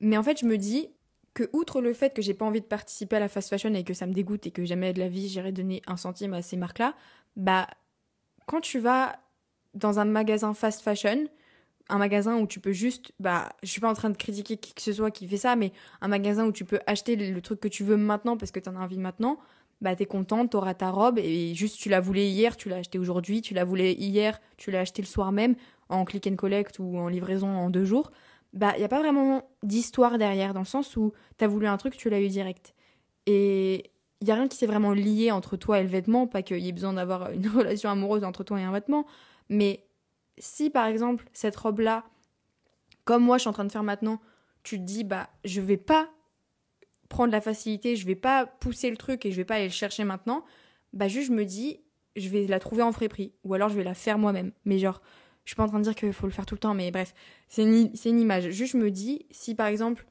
Mais 0.00 0.16
en 0.16 0.24
fait, 0.24 0.40
je 0.40 0.46
me 0.46 0.58
dis, 0.58 0.90
que 1.36 1.50
outre 1.52 1.82
le 1.82 1.92
fait 1.92 2.14
que 2.14 2.22
j'ai 2.22 2.32
pas 2.32 2.46
envie 2.46 2.62
de 2.62 2.66
participer 2.66 3.16
à 3.16 3.20
la 3.20 3.28
fast 3.28 3.50
fashion 3.50 3.74
et 3.74 3.84
que 3.84 3.92
ça 3.92 4.06
me 4.06 4.14
dégoûte 4.14 4.46
et 4.46 4.50
que 4.50 4.64
jamais 4.64 4.94
de 4.94 4.98
la 4.98 5.08
vie 5.08 5.28
j'irai 5.28 5.52
donner 5.52 5.82
un 5.86 5.98
centime 5.98 6.32
à 6.32 6.40
ces 6.40 6.56
marques-là, 6.56 6.94
bah 7.36 7.68
quand 8.46 8.62
tu 8.62 8.78
vas 8.78 9.16
dans 9.74 10.00
un 10.00 10.06
magasin 10.06 10.54
fast 10.54 10.80
fashion, 10.80 11.26
un 11.90 11.98
magasin 11.98 12.38
où 12.38 12.46
tu 12.46 12.58
peux 12.58 12.72
juste, 12.72 13.12
bah, 13.20 13.50
je 13.62 13.68
suis 13.68 13.82
pas 13.82 13.90
en 13.90 13.94
train 13.94 14.08
de 14.08 14.16
critiquer 14.16 14.56
qui 14.56 14.72
que 14.72 14.80
ce 14.80 14.94
soit 14.94 15.10
qui 15.10 15.28
fait 15.28 15.36
ça, 15.36 15.56
mais 15.56 15.72
un 16.00 16.08
magasin 16.08 16.46
où 16.46 16.52
tu 16.52 16.64
peux 16.64 16.80
acheter 16.86 17.16
le, 17.16 17.40
truc 17.42 17.60
que 17.60 17.68
tu 17.68 17.84
veux 17.84 17.98
maintenant 17.98 18.38
parce 18.38 18.50
que 18.50 18.58
tu 18.58 18.70
en 18.70 18.76
as 18.76 18.80
envie 18.80 18.98
maintenant, 18.98 19.38
bah 19.82 19.94
t'es 19.94 20.06
contente, 20.06 20.52
t'auras 20.52 20.72
ta 20.72 20.90
robe 20.90 21.18
et 21.18 21.54
juste 21.54 21.78
tu 21.78 21.90
la 21.90 22.00
voulais 22.00 22.30
hier, 22.30 22.56
tu 22.56 22.70
l'as 22.70 22.76
acheté 22.76 22.98
aujourd'hui, 22.98 23.42
tu 23.42 23.52
la 23.52 23.64
voulais 23.64 23.92
hier, 23.92 24.40
tu 24.56 24.70
l'as 24.70 24.80
acheté 24.80 25.02
le 25.02 25.06
soir 25.06 25.32
même 25.32 25.54
en 25.90 26.06
click 26.06 26.26
and 26.26 26.36
collect 26.36 26.78
ou 26.78 26.96
en 26.96 27.08
livraison 27.08 27.48
en 27.48 27.68
deux 27.68 27.84
jours 27.84 28.10
bah, 28.56 28.72
il 28.74 28.78
n'y 28.78 28.84
a 28.84 28.88
pas 28.88 29.00
vraiment 29.00 29.48
d'histoire 29.62 30.18
derrière, 30.18 30.54
dans 30.54 30.60
le 30.60 30.66
sens 30.66 30.96
où 30.96 31.12
tu 31.38 31.44
as 31.44 31.48
voulu 31.48 31.66
un 31.66 31.76
truc, 31.76 31.96
tu 31.96 32.08
l'as 32.08 32.20
eu 32.20 32.28
direct. 32.28 32.74
Et 33.26 33.92
il 34.20 34.28
y 34.28 34.30
a 34.30 34.34
rien 34.34 34.48
qui 34.48 34.56
s'est 34.56 34.66
vraiment 34.66 34.92
lié 34.92 35.30
entre 35.30 35.56
toi 35.56 35.78
et 35.78 35.82
le 35.82 35.88
vêtement, 35.88 36.26
pas 36.26 36.42
qu'il 36.42 36.58
y 36.58 36.68
ait 36.68 36.72
besoin 36.72 36.94
d'avoir 36.94 37.30
une 37.32 37.48
relation 37.48 37.90
amoureuse 37.90 38.24
entre 38.24 38.44
toi 38.44 38.58
et 38.58 38.64
un 38.64 38.72
vêtement, 38.72 39.06
mais 39.48 39.84
si 40.38 40.70
par 40.70 40.86
exemple 40.86 41.24
cette 41.32 41.56
robe 41.56 41.80
là 41.80 42.04
comme 43.04 43.22
moi 43.22 43.38
je 43.38 43.42
suis 43.42 43.48
en 43.48 43.52
train 43.52 43.64
de 43.64 43.72
faire 43.72 43.82
maintenant, 43.82 44.20
tu 44.62 44.78
te 44.78 44.82
dis 44.82 45.04
bah 45.04 45.28
je 45.44 45.60
vais 45.60 45.76
pas 45.76 46.10
prendre 47.08 47.32
la 47.32 47.40
facilité, 47.40 47.94
je 47.94 48.06
vais 48.06 48.16
pas 48.16 48.46
pousser 48.46 48.90
le 48.90 48.96
truc 48.96 49.24
et 49.24 49.30
je 49.30 49.36
vais 49.36 49.44
pas 49.44 49.56
aller 49.56 49.66
le 49.66 49.70
chercher 49.70 50.04
maintenant, 50.04 50.44
bah 50.92 51.08
juste 51.08 51.28
je 51.28 51.32
me 51.32 51.44
dis 51.44 51.80
je 52.16 52.28
vais 52.28 52.46
la 52.46 52.58
trouver 52.58 52.82
en 52.82 52.92
frais 52.92 53.08
prix 53.08 53.32
ou 53.44 53.54
alors 53.54 53.68
je 53.68 53.76
vais 53.76 53.84
la 53.84 53.94
faire 53.94 54.18
moi-même. 54.18 54.52
Mais 54.64 54.78
genre 54.78 55.00
je 55.46 55.52
suis 55.52 55.56
pas 55.56 55.62
en 55.62 55.68
train 55.68 55.78
de 55.78 55.84
dire 55.84 55.94
qu'il 55.94 56.12
faut 56.12 56.26
le 56.26 56.32
faire 56.32 56.44
tout 56.44 56.56
le 56.56 56.58
temps, 56.58 56.74
mais 56.74 56.90
bref, 56.90 57.14
c'est 57.46 57.62
une, 57.62 58.20
image. 58.20 58.50
Juste 58.50 58.72
je 58.72 58.78
me 58.78 58.90
dis 58.90 59.26
si 59.30 59.54
par 59.54 59.68
exemple 59.68 60.04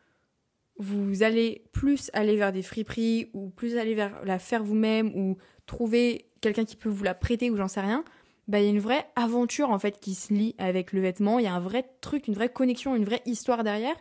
vous 0.77 1.23
allez 1.23 1.65
plus 1.73 2.09
aller 2.13 2.37
vers 2.37 2.53
des 2.53 2.61
friperies 2.61 3.29
ou 3.33 3.49
plus 3.49 3.77
aller 3.77 3.95
vers 3.95 4.23
la 4.23 4.39
faire 4.39 4.63
vous-même 4.63 5.11
ou 5.13 5.37
trouver 5.65 6.29
quelqu'un 6.39 6.63
qui 6.63 6.77
peut 6.77 6.89
vous 6.89 7.03
la 7.03 7.13
prêter 7.13 7.51
ou 7.51 7.57
j'en 7.57 7.67
sais 7.67 7.81
rien, 7.81 8.05
bah 8.47 8.59
il 8.59 8.63
y 8.63 8.67
a 8.67 8.69
une 8.69 8.79
vraie 8.79 9.07
aventure 9.17 9.71
en 9.71 9.79
fait 9.79 9.99
qui 9.99 10.15
se 10.15 10.33
lie 10.33 10.55
avec 10.57 10.93
le 10.93 11.01
vêtement, 11.01 11.37
il 11.37 11.43
y 11.43 11.47
a 11.47 11.53
un 11.53 11.59
vrai 11.59 11.85
truc, 11.99 12.29
une 12.29 12.33
vraie 12.33 12.49
connexion, 12.49 12.95
une 12.95 13.05
vraie 13.05 13.21
histoire 13.25 13.65
derrière. 13.65 13.95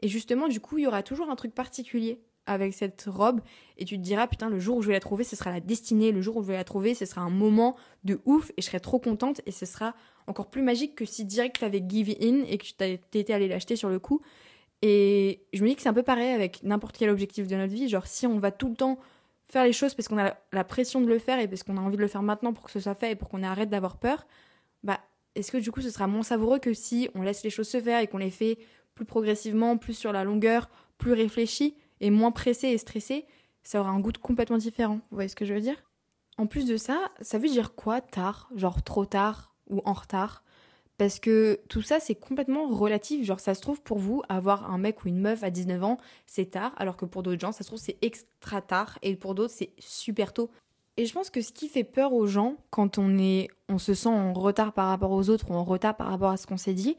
Et 0.00 0.08
justement 0.08 0.48
du 0.48 0.58
coup, 0.58 0.78
il 0.78 0.84
y 0.84 0.86
aura 0.86 1.02
toujours 1.02 1.28
un 1.28 1.36
truc 1.36 1.54
particulier 1.54 2.22
avec 2.46 2.72
cette 2.72 3.04
robe. 3.06 3.42
Et 3.76 3.84
tu 3.84 3.98
te 3.98 4.02
diras 4.02 4.26
putain 4.26 4.48
le 4.48 4.58
jour 4.58 4.78
où 4.78 4.82
je 4.82 4.86
vais 4.86 4.94
la 4.94 5.00
trouver 5.00 5.24
ce 5.24 5.36
sera 5.36 5.50
la 5.50 5.60
destinée. 5.60 6.12
Le 6.12 6.22
jour 6.22 6.38
où 6.38 6.42
je 6.42 6.48
vais 6.48 6.54
la 6.54 6.64
trouver 6.64 6.94
ce 6.94 7.04
sera 7.04 7.20
un 7.20 7.30
moment 7.30 7.76
de 8.04 8.20
ouf 8.24 8.50
et 8.56 8.62
je 8.62 8.66
serai 8.66 8.80
trop 8.80 8.98
contente 8.98 9.42
et 9.44 9.50
ce 9.50 9.66
sera 9.66 9.94
encore 10.28 10.50
plus 10.50 10.62
magique 10.62 10.94
que 10.94 11.04
si 11.04 11.24
direct 11.24 11.58
tu 11.58 11.64
avais 11.64 11.82
give 11.86 12.14
in 12.20 12.44
et 12.48 12.58
que 12.58 12.64
tu 12.64 12.74
t'étais 12.74 13.32
allé 13.32 13.48
l'acheter 13.48 13.76
sur 13.76 13.88
le 13.88 13.98
coup. 13.98 14.20
Et 14.82 15.42
je 15.52 15.62
me 15.62 15.68
dis 15.68 15.76
que 15.76 15.82
c'est 15.82 15.88
un 15.88 15.94
peu 15.94 16.02
pareil 16.02 16.30
avec 16.30 16.62
n'importe 16.62 16.96
quel 16.96 17.10
objectif 17.10 17.46
de 17.48 17.56
notre 17.56 17.72
vie. 17.72 17.88
Genre, 17.88 18.06
si 18.06 18.26
on 18.26 18.38
va 18.38 18.52
tout 18.52 18.68
le 18.68 18.76
temps 18.76 18.98
faire 19.46 19.64
les 19.64 19.72
choses 19.72 19.94
parce 19.94 20.08
qu'on 20.08 20.18
a 20.18 20.36
la 20.52 20.64
pression 20.64 21.00
de 21.00 21.06
le 21.06 21.18
faire 21.18 21.40
et 21.40 21.48
parce 21.48 21.62
qu'on 21.62 21.76
a 21.76 21.80
envie 21.80 21.96
de 21.96 22.02
le 22.02 22.08
faire 22.08 22.22
maintenant 22.22 22.52
pour 22.52 22.64
que 22.64 22.70
ce 22.70 22.80
soit 22.80 22.94
fait 22.94 23.12
et 23.12 23.16
pour 23.16 23.28
qu'on 23.28 23.42
arrête 23.42 23.70
d'avoir 23.70 23.96
peur, 23.96 24.26
bah, 24.84 25.00
est-ce 25.34 25.50
que 25.50 25.58
du 25.58 25.72
coup 25.72 25.80
ce 25.80 25.90
sera 25.90 26.06
moins 26.06 26.22
savoureux 26.22 26.58
que 26.58 26.74
si 26.74 27.08
on 27.14 27.22
laisse 27.22 27.42
les 27.42 27.50
choses 27.50 27.68
se 27.68 27.80
faire 27.80 28.00
et 28.00 28.06
qu'on 28.06 28.18
les 28.18 28.30
fait 28.30 28.58
plus 28.94 29.04
progressivement, 29.04 29.78
plus 29.78 29.94
sur 29.94 30.12
la 30.12 30.24
longueur, 30.24 30.68
plus 30.98 31.12
réfléchi 31.12 31.76
et 32.00 32.10
moins 32.10 32.30
pressé 32.30 32.68
et 32.68 32.78
stressé 32.78 33.26
Ça 33.62 33.80
aura 33.80 33.90
un 33.90 34.00
goût 34.00 34.12
complètement 34.20 34.58
différent. 34.58 34.96
Vous 35.10 35.16
voyez 35.16 35.28
ce 35.28 35.36
que 35.36 35.44
je 35.44 35.54
veux 35.54 35.60
dire? 35.60 35.82
En 36.36 36.46
plus 36.46 36.66
de 36.66 36.76
ça, 36.76 37.10
ça 37.20 37.38
veut 37.38 37.48
dire 37.48 37.74
quoi 37.74 38.00
tard? 38.00 38.48
Genre 38.54 38.82
trop 38.82 39.06
tard? 39.06 39.47
Ou 39.68 39.82
en 39.84 39.92
retard 39.92 40.42
parce 40.98 41.20
que 41.20 41.60
tout 41.68 41.80
ça, 41.80 42.00
c'est 42.00 42.16
complètement 42.16 42.68
relatif. 42.68 43.24
Genre, 43.24 43.38
ça 43.38 43.54
se 43.54 43.60
trouve 43.60 43.80
pour 43.80 43.98
vous, 43.98 44.22
avoir 44.28 44.68
un 44.70 44.78
mec 44.78 45.04
ou 45.04 45.08
une 45.08 45.20
meuf 45.20 45.44
à 45.44 45.50
19 45.50 45.82
ans, 45.84 45.98
c'est 46.26 46.50
tard, 46.50 46.72
alors 46.76 46.96
que 46.96 47.04
pour 47.04 47.22
d'autres 47.22 47.40
gens, 47.40 47.52
ça 47.52 47.62
se 47.62 47.68
trouve, 47.68 47.78
c'est 47.78 47.96
extra 48.02 48.60
tard, 48.60 48.98
et 49.02 49.14
pour 49.14 49.36
d'autres, 49.36 49.54
c'est 49.54 49.70
super 49.78 50.32
tôt. 50.32 50.50
Et 50.96 51.06
je 51.06 51.12
pense 51.14 51.30
que 51.30 51.40
ce 51.40 51.52
qui 51.52 51.68
fait 51.68 51.84
peur 51.84 52.12
aux 52.12 52.26
gens, 52.26 52.56
quand 52.70 52.98
on, 52.98 53.16
est, 53.16 53.46
on 53.68 53.78
se 53.78 53.94
sent 53.94 54.08
en 54.08 54.32
retard 54.32 54.72
par 54.72 54.88
rapport 54.88 55.12
aux 55.12 55.30
autres 55.30 55.52
ou 55.52 55.54
en 55.54 55.62
retard 55.62 55.96
par 55.96 56.08
rapport 56.08 56.30
à 56.30 56.36
ce 56.36 56.48
qu'on 56.48 56.56
s'est 56.56 56.74
dit, 56.74 56.96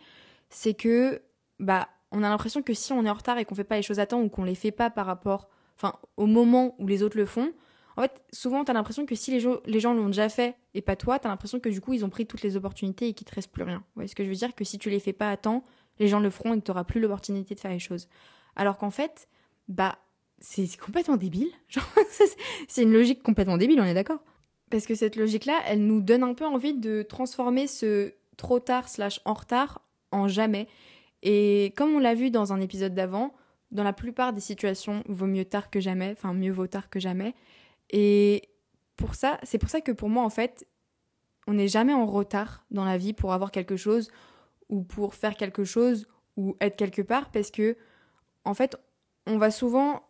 c'est 0.50 0.74
que, 0.74 1.22
bah, 1.60 1.90
on 2.12 2.24
a 2.24 2.30
l'impression 2.30 2.62
que 2.62 2.74
si 2.74 2.94
on 2.94 3.06
est 3.06 3.10
en 3.10 3.16
retard 3.16 3.38
et 3.38 3.44
qu'on 3.44 3.56
fait 3.56 3.66
pas 3.66 3.76
les 3.76 3.82
choses 3.82 4.00
à 4.00 4.06
temps 4.06 4.22
ou 4.22 4.30
qu'on 4.30 4.46
les 4.46 4.56
fait 4.56 4.72
pas 4.72 4.90
par 4.90 5.06
rapport, 5.06 5.50
enfin, 5.76 5.96
au 6.16 6.26
moment 6.26 6.74
où 6.80 6.88
les 6.88 7.04
autres 7.04 7.18
le 7.18 7.26
font, 7.26 7.52
en 8.00 8.04
fait, 8.04 8.22
souvent, 8.32 8.64
tu 8.64 8.72
as 8.72 8.74
l'impression 8.74 9.06
que 9.06 9.14
si 9.14 9.30
les, 9.30 9.46
les 9.66 9.80
gens 9.82 9.94
l'ont 9.94 10.06
déjà 10.06 10.30
fait 10.30 10.56
et 10.74 10.82
pas 10.82 10.96
toi, 10.96 11.20
tu 11.20 11.28
as 11.28 11.30
l'impression 11.30 11.60
que 11.60 11.68
du 11.68 11.82
coup, 11.82 11.92
ils 11.92 12.06
ont 12.06 12.10
pris 12.10 12.26
toutes 12.26 12.44
les 12.44 12.56
opportunités 12.56 13.10
et 13.10 13.14
qu'il 13.14 13.28
te 13.28 13.36
reste 13.36 13.52
plus 13.52 13.64
rien. 13.64 13.84
Voyez 13.96 14.08
ce 14.08 14.16
que 14.16 14.24
je 14.24 14.30
veux 14.30 14.36
dire? 14.36 14.56
Que 14.56 14.64
si 14.64 14.78
tu 14.78 14.90
les 14.90 15.02
fais 15.02 15.12
pas 15.12 15.30
à 15.30 15.36
temps, 15.36 15.66
les 16.00 16.08
gens 16.08 16.22
le 16.22 16.30
feront 16.30 16.54
et 16.54 16.60
que 16.60 16.64
tu 16.64 16.72
n'auras 16.72 16.86
plus 16.86 17.02
l'opportunité 17.02 17.56
de 17.56 17.60
faire 17.60 17.72
les 17.72 17.80
choses. 17.80 18.08
Alors 18.56 18.78
qu'en 18.78 18.90
fait, 18.90 19.28
bah, 19.68 20.00
c'est 20.40 20.66
complètement 20.78 21.18
débile. 21.18 21.50
c'est 22.70 22.84
une 22.84 22.94
logique 22.94 23.22
complètement 23.22 23.58
débile, 23.58 23.82
on 23.82 23.86
est 23.86 23.94
d'accord 23.94 24.24
Parce 24.72 24.86
que 24.86 24.96
cette 24.96 25.18
logique-là, 25.18 25.60
elle 25.68 25.86
nous 25.86 26.00
donne 26.00 26.24
un 26.24 26.36
peu 26.36 26.46
envie 26.46 26.76
de 26.76 27.02
transformer 27.02 27.68
ce 27.68 28.14
trop 28.38 28.62
tard 28.62 28.88
slash 28.88 29.20
en 29.26 29.34
retard 29.34 29.82
en 30.12 30.30
jamais. 30.30 30.70
Et 31.22 31.74
comme 31.76 31.94
on 31.94 32.00
l'a 32.00 32.14
vu 32.14 32.32
dans 32.32 32.54
un 32.54 32.62
épisode 32.62 32.94
d'avant, 32.94 33.36
dans 33.72 33.84
la 33.84 33.92
plupart 33.92 34.32
des 34.32 34.40
situations, 34.40 35.04
vaut 35.10 35.28
mieux 35.28 35.44
tard 35.44 35.70
que 35.70 35.82
jamais, 35.82 36.12
enfin 36.14 36.34
mieux 36.34 36.54
vaut 36.54 36.68
tard 36.68 36.90
que 36.90 37.02
jamais. 37.02 37.36
Et 37.90 38.50
pour 38.96 39.16
ça, 39.16 39.40
c'est 39.44 39.58
pour 39.58 39.70
ça 39.70 39.82
que 39.82 39.92
pour 39.92 40.10
moi, 40.10 40.24
en 40.24 40.30
fait, 40.30 40.68
on 41.48 41.54
n'est 41.54 41.68
jamais 41.68 41.94
en 41.94 42.06
retard 42.06 42.66
dans 42.72 42.86
la 42.86 42.98
vie 42.98 43.14
pour 43.14 43.34
avoir 43.34 43.52
quelque 43.52 43.78
chose 43.78 44.12
ou 44.70 44.84
pour 44.84 45.16
faire 45.16 45.36
quelque 45.36 45.64
chose 45.64 46.08
ou 46.38 46.56
être 46.62 46.76
quelque 46.76 47.02
part 47.02 47.32
parce 47.32 47.52
que, 47.52 47.76
en 48.46 48.54
fait, 48.54 48.76
on 49.26 49.38
va 49.38 49.52
souvent 49.52 50.04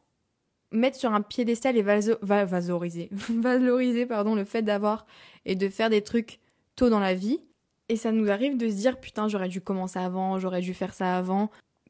mettre 0.71 0.97
sur 0.97 1.13
un 1.13 1.21
piédestal 1.21 1.77
et 1.77 1.81
valoriser, 1.81 3.09
valoriser 3.29 4.05
pardon, 4.05 4.35
le 4.35 4.43
fait 4.43 4.61
d'avoir 4.61 5.05
et 5.45 5.55
de 5.55 5.69
faire 5.69 5.89
des 5.89 6.01
trucs 6.01 6.39
tôt 6.75 6.89
dans 6.89 6.99
la 6.99 7.13
vie. 7.13 7.39
Et 7.87 7.95
ça 7.95 8.11
nous 8.11 8.29
arrive 8.29 8.57
de 8.57 8.69
se 8.69 8.75
dire 8.75 8.99
putain, 8.99 9.27
j'aurais 9.27 9.47
dû 9.49 9.61
commencer 9.61 9.97
avant, 9.97 10.37
j'aurais 10.39 10.61
dû 10.61 10.73
faire 10.73 10.93
ça 10.93 11.17
avant. 11.17 11.49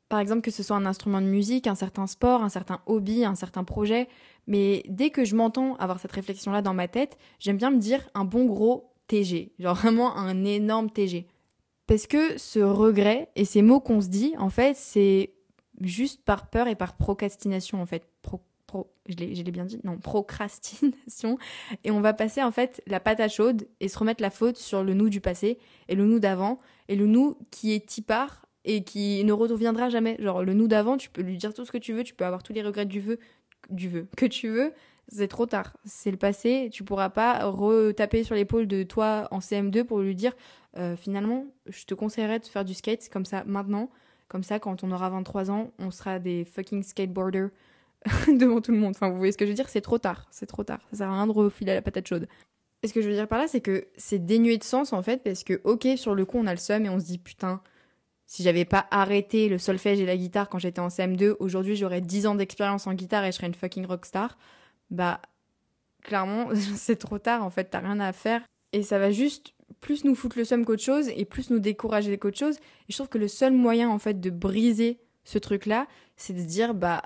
Par 0.10 0.20
exemple, 0.20 0.42
que 0.42 0.52
ce 0.52 0.64
soit 0.64 0.76
un 0.76 0.88
instrument 0.88 1.22
de 1.22 1.28
musique, 1.28 1.68
un 1.68 1.76
certain 1.76 2.08
sport, 2.08 2.44
un 2.44 2.50
certain 2.50 2.82
hobby, 2.88 3.24
un 3.24 3.36
certain 3.36 3.64
projet. 3.64 4.08
Mais 4.48 4.84
dès 4.90 5.12
que 5.12 5.24
je 5.24 5.36
m'entends 5.36 5.76
avoir 5.76 6.00
cette 6.00 6.12
réflexion-là 6.12 6.64
dans 6.64 6.74
ma 6.74 6.88
tête, 6.88 7.18
j'aime 7.40 7.58
bien 7.58 7.70
me 7.70 7.78
dire 7.78 8.10
un 8.16 8.26
bon 8.26 8.46
gros 8.46 8.92
TG. 9.08 9.54
Genre 9.60 9.76
vraiment 9.76 10.18
un 10.18 10.44
énorme 10.46 10.90
TG. 10.90 11.28
Parce 11.86 12.08
que 12.08 12.38
ce 12.40 12.60
regret 12.60 13.30
et 13.36 13.46
ces 13.46 13.62
mots 13.62 13.80
qu'on 13.80 14.02
se 14.02 14.08
dit, 14.08 14.34
en 14.40 14.50
fait, 14.50 14.76
c'est 14.76 15.34
juste 15.82 16.24
par 16.24 16.50
peur 16.50 16.68
et 16.68 16.76
par 16.76 16.98
procrastination, 16.98 17.82
en 17.82 17.86
fait. 17.86 18.08
Pro, 18.24 18.42
pro, 18.68 18.92
je 19.08 19.16
l'ai 19.16 19.44
bien 19.52 19.66
dit? 19.66 19.80
Non, 19.84 19.98
procrastination. 19.98 21.38
Et 21.84 21.90
on 21.90 22.02
va 22.02 22.14
passer, 22.14 22.44
en 22.44 22.52
fait, 22.52 22.84
la 22.86 23.00
patate 23.00 23.32
chaude 23.32 23.68
et 23.80 23.88
se 23.88 23.98
remettre 23.98 24.22
la 24.22 24.30
faute 24.30 24.58
sur 24.58 24.84
le 24.84 24.94
nous 24.94 25.10
du 25.10 25.22
passé 25.22 25.58
et 25.88 25.96
le 25.96 26.06
nous 26.06 26.20
d'avant. 26.20 26.60
Et 26.90 26.96
le 26.96 27.08
nous 27.08 27.38
qui 27.50 27.74
est 27.74 27.86
tipard 27.88 28.46
et 28.66 28.84
qui 28.84 29.24
ne 29.24 29.34
reviendra 29.34 29.90
jamais. 29.90 30.18
Genre, 30.20 30.44
le 30.44 30.54
nous 30.54 30.68
d'avant, 30.68 30.98
tu 30.98 31.10
peux 31.10 31.22
lui 31.22 31.38
dire 31.38 31.54
tout 31.54 31.66
ce 31.66 31.72
que 31.72 31.78
tu 31.78 31.94
veux, 31.94 32.04
tu 32.04 32.14
peux 32.14 32.26
avoir 32.26 32.44
tous 32.44 32.54
les 32.54 32.62
regrets 32.62 32.86
du 32.86 33.00
vœu, 33.00 33.20
du 33.70 33.90
vœu 33.90 34.08
que 34.18 34.26
tu 34.26 34.50
veux, 34.50 34.74
c'est 35.08 35.28
trop 35.28 35.46
tard. 35.46 35.76
C'est 35.86 36.12
le 36.12 36.18
passé, 36.18 36.70
tu 36.72 36.84
pourras 36.84 37.10
pas 37.10 37.46
retaper 37.46 38.24
sur 38.24 38.36
l'épaule 38.36 38.68
de 38.68 38.84
toi 38.84 39.28
en 39.32 39.40
CM2 39.40 39.84
pour 39.84 40.00
lui 40.00 40.16
dire 40.16 40.34
euh, 40.78 40.96
finalement, 40.96 41.46
je 41.68 41.86
te 41.86 41.94
conseillerais 41.94 42.40
de 42.40 42.46
faire 42.46 42.66
du 42.66 42.74
skate 42.74 43.10
comme 43.10 43.26
ça 43.26 43.44
maintenant. 43.46 43.90
Comme 44.28 44.44
ça, 44.44 44.60
quand 44.60 44.84
on 44.84 44.92
aura 44.92 45.10
23 45.10 45.50
ans, 45.50 45.72
on 45.80 45.90
sera 45.90 46.20
des 46.20 46.46
fucking 46.46 46.84
skateboarders 46.84 47.50
devant 48.28 48.62
tout 48.62 48.72
le 48.72 48.78
monde. 48.78 48.94
Enfin, 48.96 49.10
vous 49.10 49.18
voyez 49.18 49.32
ce 49.32 49.38
que 49.38 49.46
je 49.46 49.50
veux 49.50 49.56
dire? 49.56 49.70
C'est 49.70 49.82
trop 49.82 49.98
tard. 49.98 50.28
C'est 50.30 50.46
trop 50.46 50.64
tard. 50.64 50.82
Ça 50.92 51.00
sert 51.00 51.10
à 51.10 51.16
rien 51.16 51.26
de 51.26 51.32
refiler 51.32 51.74
la 51.74 51.82
patate 51.82 52.08
chaude. 52.08 52.28
Et 52.84 52.88
ce 52.88 52.94
que 52.94 53.02
je 53.02 53.10
veux 53.10 53.16
dire 53.16 53.28
par 53.28 53.40
là, 53.40 53.48
c'est 53.48 53.62
que 53.62 53.88
c'est 53.98 54.24
dénué 54.24 54.58
de 54.58 54.64
sens 54.64 54.94
en 54.94 55.02
fait, 55.02 55.24
parce 55.24 55.44
que, 55.44 55.60
ok, 55.64 55.88
sur 55.98 56.16
le 56.16 56.26
coup, 56.26 56.38
on 56.38 56.48
a 56.48 56.52
le 56.52 56.60
seum 56.60 56.86
et 56.86 56.90
on 56.90 57.00
se 57.00 57.06
dit 57.06 57.18
putain, 57.18 57.62
si 58.30 58.44
j'avais 58.44 58.64
pas 58.64 58.86
arrêté 58.92 59.50
le 59.50 59.58
solfège 59.58 60.00
et 60.00 60.06
la 60.06 60.16
guitare 60.16 60.50
quand 60.50 60.60
j'étais 60.60 60.80
en 60.80 60.90
CM2, 60.90 61.36
aujourd'hui 61.40 61.76
j'aurais 61.76 62.00
10 62.00 62.28
ans 62.28 62.36
d'expérience 62.36 62.86
en 62.86 62.94
guitare 62.94 63.26
et 63.26 63.32
je 63.32 63.38
serais 63.38 63.48
une 63.48 63.56
fucking 63.56 63.88
rockstar. 63.88 64.38
Bah, 64.92 65.20
clairement, 66.04 66.50
c'est 66.76 66.98
trop 66.98 67.18
tard 67.18 67.44
en 67.44 67.50
fait, 67.50 67.72
t'as 67.72 67.80
rien 67.80 68.00
à 68.00 68.14
faire. 68.14 68.44
Et 68.72 68.84
ça 68.84 69.00
va 69.00 69.10
juste 69.10 69.56
plus 69.82 70.04
nous 70.04 70.14
foutre 70.14 70.38
le 70.38 70.46
seum 70.46 70.64
qu'autre 70.64 70.84
chose 70.84 71.10
et 71.10 71.26
plus 71.26 71.50
nous 71.50 71.58
décourager 71.58 72.16
qu'autre 72.20 72.38
chose. 72.38 72.58
Et 72.58 72.92
je 72.92 72.98
trouve 72.98 73.10
que 73.10 73.18
le 73.18 73.28
seul 73.28 73.52
moyen 73.52 73.90
en 73.90 73.98
fait 73.98 74.22
de 74.22 74.30
briser 74.30 75.00
ce 75.24 75.40
truc-là, 75.40 75.88
c'est 76.16 76.34
de 76.34 76.44
dire 76.44 76.76
bah 76.76 77.02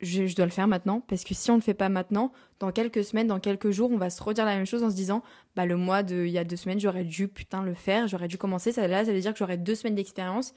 je, 0.00 0.34
dois 0.34 0.44
le 0.44 0.50
faire 0.50 0.68
maintenant 0.68 1.00
parce 1.00 1.24
que 1.24 1.34
si 1.34 1.50
on 1.50 1.54
le 1.54 1.60
fait 1.60 1.74
pas 1.74 1.88
maintenant, 1.88 2.32
dans 2.60 2.70
quelques 2.70 3.04
semaines, 3.04 3.26
dans 3.26 3.40
quelques 3.40 3.70
jours, 3.70 3.90
on 3.90 3.96
va 3.96 4.10
se 4.10 4.22
redire 4.22 4.44
la 4.44 4.54
même 4.54 4.66
chose 4.66 4.82
en 4.82 4.90
se 4.90 4.96
disant 4.96 5.22
bah 5.54 5.66
le 5.66 5.76
mois 5.76 6.02
de 6.02 6.26
il 6.26 6.32
y 6.32 6.38
a 6.38 6.44
deux 6.44 6.56
semaines 6.56 6.80
j'aurais 6.80 7.04
dû 7.04 7.28
putain 7.28 7.62
le 7.62 7.74
faire, 7.74 8.06
j'aurais 8.08 8.28
dû 8.28 8.38
commencer. 8.38 8.72
Ça 8.72 8.86
là, 8.88 9.04
ça 9.04 9.12
veut 9.12 9.20
dire 9.20 9.32
que 9.32 9.38
j'aurais 9.38 9.56
deux 9.56 9.74
semaines 9.74 9.94
d'expérience 9.94 10.52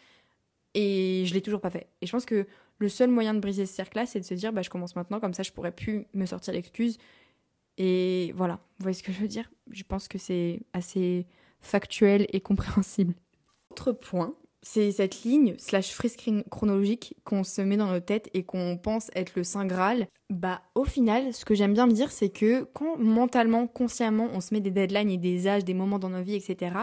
et 0.73 1.23
je 1.25 1.33
l'ai 1.33 1.41
toujours 1.41 1.61
pas 1.61 1.69
fait. 1.69 1.87
Et 2.01 2.05
je 2.05 2.11
pense 2.11 2.25
que 2.25 2.47
le 2.79 2.89
seul 2.89 3.09
moyen 3.09 3.33
de 3.33 3.39
briser 3.39 3.65
ce 3.65 3.73
cercle-là, 3.73 4.05
c'est 4.05 4.19
de 4.19 4.25
se 4.25 4.33
dire 4.33 4.51
bah 4.51 4.61
je 4.61 4.69
commence 4.69 4.95
maintenant 4.95 5.19
comme 5.19 5.33
ça 5.33 5.43
je 5.43 5.51
pourrais 5.51 5.71
plus 5.71 6.05
me 6.13 6.25
sortir 6.25 6.53
l'excuse. 6.53 6.97
Et 7.77 8.33
voilà, 8.35 8.55
vous 8.77 8.83
voyez 8.83 8.97
ce 8.97 9.03
que 9.03 9.13
je 9.13 9.19
veux 9.19 9.27
dire? 9.27 9.49
Je 9.71 9.83
pense 9.83 10.09
que 10.09 10.17
c'est 10.17 10.61
assez 10.73 11.27
factuel 11.61 12.27
et 12.33 12.41
compréhensible. 12.41 13.13
Autre 13.69 13.93
point, 13.93 14.35
c'est 14.61 14.91
cette 14.91 15.23
ligne 15.23 15.55
slash 15.57 15.93
frise 15.93 16.17
chronologique 16.49 17.15
qu'on 17.23 17.43
se 17.43 17.61
met 17.61 17.77
dans 17.77 17.91
nos 17.91 17.99
têtes 17.99 18.29
et 18.33 18.43
qu'on 18.43 18.77
pense 18.77 19.09
être 19.15 19.35
le 19.35 19.43
saint 19.43 19.65
graal. 19.65 20.07
Bah 20.29 20.61
au 20.75 20.83
final, 20.83 21.33
ce 21.33 21.45
que 21.45 21.55
j'aime 21.55 21.73
bien 21.73 21.87
me 21.87 21.93
dire, 21.93 22.11
c'est 22.11 22.29
que 22.29 22.63
quand 22.73 22.97
mentalement, 22.97 23.67
consciemment, 23.67 24.29
on 24.33 24.41
se 24.41 24.53
met 24.53 24.59
des 24.59 24.71
deadlines 24.71 25.11
et 25.11 25.17
des 25.17 25.47
âges, 25.47 25.63
des 25.63 25.73
moments 25.73 25.99
dans 25.99 26.09
nos 26.09 26.21
vies, 26.21 26.35
etc. 26.35 26.75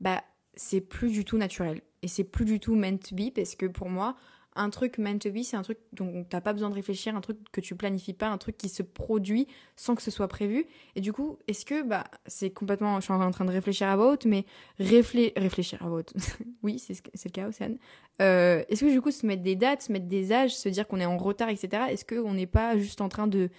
Bah 0.00 0.22
c'est 0.54 0.80
plus 0.80 1.10
du 1.10 1.24
tout 1.24 1.36
naturel 1.36 1.82
et 2.02 2.08
c'est 2.08 2.24
plus 2.24 2.44
du 2.44 2.58
tout 2.58 2.74
meant 2.74 2.96
to 2.96 3.14
be 3.14 3.32
parce 3.34 3.54
que 3.54 3.66
pour 3.66 3.88
moi, 3.88 4.16
un 4.56 4.70
truc 4.70 4.98
meant 4.98 5.18
to 5.18 5.30
be, 5.30 5.42
c'est 5.42 5.56
un 5.56 5.62
truc 5.62 5.78
dont 5.92 6.24
t'as 6.28 6.40
pas 6.40 6.52
besoin 6.52 6.70
de 6.70 6.74
réfléchir, 6.74 7.14
un 7.14 7.20
truc 7.20 7.38
que 7.52 7.60
tu 7.60 7.76
planifies 7.76 8.14
pas, 8.14 8.28
un 8.28 8.38
truc 8.38 8.56
qui 8.56 8.68
se 8.68 8.82
produit 8.82 9.46
sans 9.76 9.94
que 9.94 10.02
ce 10.02 10.10
soit 10.10 10.28
prévu. 10.28 10.66
Et 10.96 11.00
du 11.00 11.12
coup, 11.12 11.38
est-ce 11.46 11.64
que, 11.64 11.82
bah, 11.82 12.04
c'est 12.26 12.50
complètement, 12.50 12.98
je 12.98 13.04
suis 13.04 13.12
en 13.12 13.30
train 13.30 13.44
de 13.44 13.52
réfléchir 13.52 13.88
à 13.88 13.96
vote, 13.96 14.26
mais 14.26 14.44
réfléchir 14.78 15.82
à 15.82 15.88
vote. 15.88 16.12
oui, 16.62 16.78
c'est 16.78 17.00
le 17.24 17.30
cas, 17.30 17.48
Océane. 17.48 17.78
Euh, 18.20 18.64
est-ce 18.68 18.84
que 18.84 18.90
du 18.90 19.00
coup, 19.00 19.10
se 19.10 19.24
mettre 19.24 19.42
des 19.42 19.56
dates, 19.56 19.82
se 19.82 19.92
mettre 19.92 20.06
des 20.06 20.32
âges, 20.32 20.56
se 20.56 20.68
dire 20.68 20.88
qu'on 20.88 21.00
est 21.00 21.06
en 21.06 21.16
retard, 21.16 21.48
etc., 21.48 21.84
est-ce 21.90 22.04
qu'on 22.04 22.34
n'est 22.34 22.46
pas 22.46 22.76
juste 22.76 23.00
en 23.00 23.08
train 23.08 23.28
de 23.28 23.50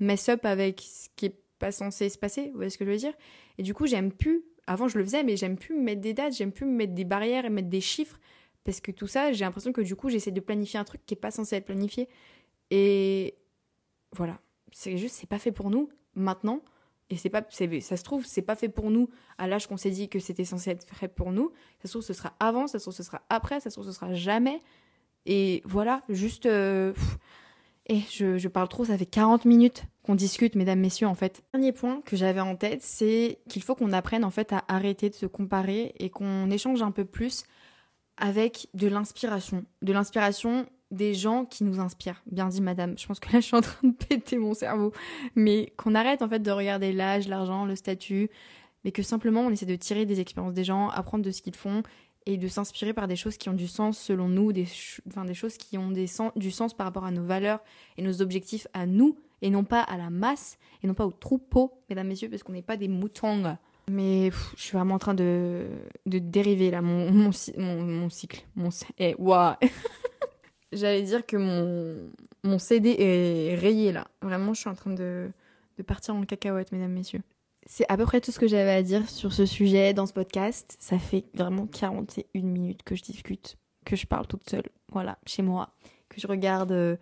mess 0.00 0.28
up 0.28 0.44
avec 0.44 0.80
ce 0.80 1.08
qui 1.14 1.26
est 1.26 1.36
pas 1.58 1.70
censé 1.70 2.08
se 2.08 2.18
passer, 2.18 2.48
vous 2.48 2.56
voyez 2.56 2.70
ce 2.70 2.78
que 2.78 2.84
je 2.84 2.90
veux 2.90 2.96
dire? 2.96 3.14
Et 3.58 3.62
du 3.62 3.74
coup, 3.74 3.86
j'aime 3.86 4.10
plus, 4.10 4.42
avant 4.66 4.88
je 4.88 4.98
le 4.98 5.04
faisais, 5.04 5.22
mais 5.22 5.36
j'aime 5.36 5.56
plus 5.56 5.76
me 5.76 5.82
mettre 5.82 6.00
des 6.00 6.14
dates, 6.14 6.34
j'aime 6.34 6.52
plus 6.52 6.66
me 6.66 6.72
mettre 6.72 6.94
des 6.94 7.04
barrières 7.04 7.44
et 7.44 7.50
mettre 7.50 7.68
des 7.68 7.80
chiffres, 7.80 8.18
parce 8.64 8.80
que 8.80 8.90
tout 8.90 9.06
ça, 9.06 9.32
j'ai 9.32 9.44
l'impression 9.44 9.72
que 9.72 9.80
du 9.80 9.96
coup, 9.96 10.10
j'essaie 10.10 10.30
de 10.30 10.40
planifier 10.40 10.78
un 10.78 10.84
truc 10.84 11.04
qui 11.06 11.14
est 11.14 11.16
pas 11.16 11.30
censé 11.30 11.56
être 11.56 11.64
planifié. 11.64 12.08
Et 12.70 13.34
voilà, 14.12 14.38
c'est 14.72 14.96
juste, 14.96 15.16
c'est 15.16 15.28
pas 15.28 15.38
fait 15.38 15.52
pour 15.52 15.70
nous 15.70 15.88
maintenant. 16.14 16.62
Et 17.08 17.16
c'est 17.16 17.28
pas, 17.28 17.42
ça 17.50 17.96
se 17.96 18.04
trouve, 18.04 18.24
c'est 18.24 18.42
pas 18.42 18.54
fait 18.54 18.68
pour 18.68 18.90
nous 18.90 19.10
à 19.36 19.48
l'âge 19.48 19.66
qu'on 19.66 19.76
s'est 19.76 19.90
dit 19.90 20.08
que 20.08 20.20
c'était 20.20 20.44
censé 20.44 20.70
être 20.70 20.86
fait 20.94 21.08
pour 21.08 21.32
nous. 21.32 21.50
Ça 21.82 21.88
se 21.88 21.92
trouve, 21.92 22.04
ce 22.04 22.12
sera 22.12 22.34
avant, 22.38 22.68
ça 22.68 22.78
se 22.78 22.84
trouve, 22.84 22.94
ce 22.94 23.02
sera 23.02 23.22
après, 23.28 23.58
ça 23.58 23.68
se 23.70 23.74
trouve, 23.74 23.86
ce 23.86 23.92
sera 23.92 24.14
jamais. 24.14 24.62
Et 25.26 25.62
voilà, 25.64 26.02
juste. 26.08 26.46
Euh, 26.46 26.92
et 27.86 28.02
je, 28.10 28.38
je, 28.38 28.46
parle 28.46 28.68
trop, 28.68 28.84
ça 28.84 28.96
fait 28.96 29.06
40 29.06 29.44
minutes 29.44 29.82
qu'on 30.04 30.14
discute, 30.14 30.54
mesdames, 30.54 30.78
messieurs, 30.78 31.08
en 31.08 31.16
fait. 31.16 31.42
Dernier 31.52 31.72
point 31.72 32.00
que 32.02 32.14
j'avais 32.14 32.40
en 32.40 32.54
tête, 32.54 32.82
c'est 32.82 33.40
qu'il 33.48 33.62
faut 33.62 33.74
qu'on 33.74 33.92
apprenne, 33.92 34.24
en 34.24 34.30
fait, 34.30 34.52
à 34.52 34.64
arrêter 34.68 35.10
de 35.10 35.14
se 35.16 35.26
comparer 35.26 35.92
et 35.98 36.10
qu'on 36.10 36.48
échange 36.50 36.82
un 36.82 36.92
peu 36.92 37.04
plus 37.04 37.42
avec 38.20 38.68
de 38.74 38.86
l'inspiration. 38.86 39.64
De 39.82 39.92
l'inspiration 39.92 40.66
des 40.90 41.14
gens 41.14 41.44
qui 41.44 41.64
nous 41.64 41.80
inspirent. 41.80 42.22
Bien 42.26 42.48
dit, 42.48 42.60
madame. 42.60 42.98
Je 42.98 43.06
pense 43.06 43.20
que 43.20 43.32
là, 43.32 43.40
je 43.40 43.46
suis 43.46 43.56
en 43.56 43.60
train 43.60 43.88
de 43.88 43.94
péter 43.94 44.38
mon 44.38 44.54
cerveau. 44.54 44.92
Mais 45.34 45.72
qu'on 45.76 45.94
arrête, 45.94 46.22
en 46.22 46.28
fait, 46.28 46.40
de 46.40 46.50
regarder 46.50 46.92
l'âge, 46.92 47.28
l'argent, 47.28 47.64
le 47.64 47.76
statut, 47.76 48.30
mais 48.84 48.92
que 48.92 49.02
simplement, 49.02 49.42
on 49.42 49.50
essaie 49.50 49.66
de 49.66 49.76
tirer 49.76 50.06
des 50.06 50.20
expériences 50.20 50.54
des 50.54 50.64
gens, 50.64 50.88
apprendre 50.88 51.24
de 51.24 51.30
ce 51.30 51.42
qu'ils 51.42 51.56
font 51.56 51.82
et 52.26 52.36
de 52.36 52.48
s'inspirer 52.48 52.92
par 52.92 53.08
des 53.08 53.16
choses 53.16 53.36
qui 53.36 53.48
ont 53.48 53.54
du 53.54 53.66
sens 53.66 53.98
selon 53.98 54.28
nous, 54.28 54.52
des, 54.52 54.66
enfin, 55.08 55.24
des 55.24 55.34
choses 55.34 55.56
qui 55.56 55.78
ont 55.78 55.90
du 55.90 56.50
sens 56.50 56.74
par 56.74 56.86
rapport 56.86 57.04
à 57.04 57.10
nos 57.10 57.24
valeurs 57.24 57.60
et 57.96 58.02
nos 58.02 58.20
objectifs 58.20 58.66
à 58.74 58.86
nous, 58.86 59.16
et 59.42 59.50
non 59.50 59.64
pas 59.64 59.80
à 59.80 59.96
la 59.96 60.10
masse, 60.10 60.58
et 60.82 60.86
non 60.86 60.94
pas 60.94 61.06
au 61.06 61.12
troupeau, 61.12 61.72
mesdames, 61.88 62.08
messieurs, 62.08 62.28
parce 62.28 62.42
qu'on 62.42 62.52
n'est 62.52 62.62
pas 62.62 62.76
des 62.76 62.88
moutons. 62.88 63.56
Mais 63.90 64.30
je 64.56 64.62
suis 64.62 64.76
vraiment 64.76 64.94
en 64.94 64.98
train 65.00 65.14
de, 65.14 65.66
de 66.06 66.20
dériver 66.20 66.70
là, 66.70 66.80
mon, 66.80 67.10
mon, 67.10 67.32
mon, 67.56 68.08
cycle. 68.08 68.44
Mon, 68.54 68.68
eh, 68.98 69.16
J'allais 70.72 71.02
dire 71.02 71.26
que 71.26 71.36
mon, 71.36 72.08
mon 72.44 72.58
CD 72.60 72.94
est 73.00 73.56
rayé 73.56 73.90
là. 73.90 74.06
Vraiment, 74.22 74.54
je 74.54 74.60
suis 74.60 74.70
en 74.70 74.76
train 74.76 74.92
de, 74.92 75.32
de 75.76 75.82
partir 75.82 76.14
en 76.14 76.22
cacahuète, 76.22 76.70
mesdames, 76.70 76.92
messieurs. 76.92 77.22
C'est 77.66 77.84
à 77.88 77.96
peu 77.96 78.04
près 78.06 78.20
tout 78.20 78.30
ce 78.30 78.38
que 78.38 78.46
j'avais 78.46 78.70
à 78.70 78.82
dire 78.84 79.10
sur 79.10 79.32
ce 79.32 79.44
sujet 79.44 79.92
dans 79.92 80.06
ce 80.06 80.12
podcast. 80.12 80.76
Ça 80.78 81.00
fait 81.00 81.24
vraiment 81.34 81.66
41 81.66 82.42
minutes 82.42 82.84
que 82.84 82.94
je 82.94 83.02
discute, 83.02 83.56
que 83.84 83.96
je 83.96 84.06
parle 84.06 84.28
toute 84.28 84.48
seule, 84.48 84.68
voilà, 84.92 85.18
chez 85.26 85.42
moi, 85.42 85.70
que 86.08 86.20
je 86.20 86.28
regarde 86.28 86.70
euh, 86.70 86.96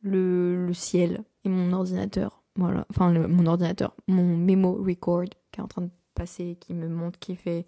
le, 0.00 0.66
le 0.66 0.72
ciel 0.72 1.22
et 1.44 1.50
mon 1.50 1.70
ordinateur, 1.74 2.42
voilà, 2.56 2.86
enfin 2.88 3.10
mon 3.12 3.46
ordinateur, 3.46 3.94
mon 4.08 4.36
memo 4.36 4.72
record 4.74 5.24
qui 5.52 5.60
est 5.60 5.62
en 5.62 5.68
train 5.68 5.82
de 5.82 5.90
passer, 6.14 6.56
qui 6.60 6.74
me 6.74 6.88
montre, 6.88 7.18
qui 7.18 7.36
fait 7.36 7.66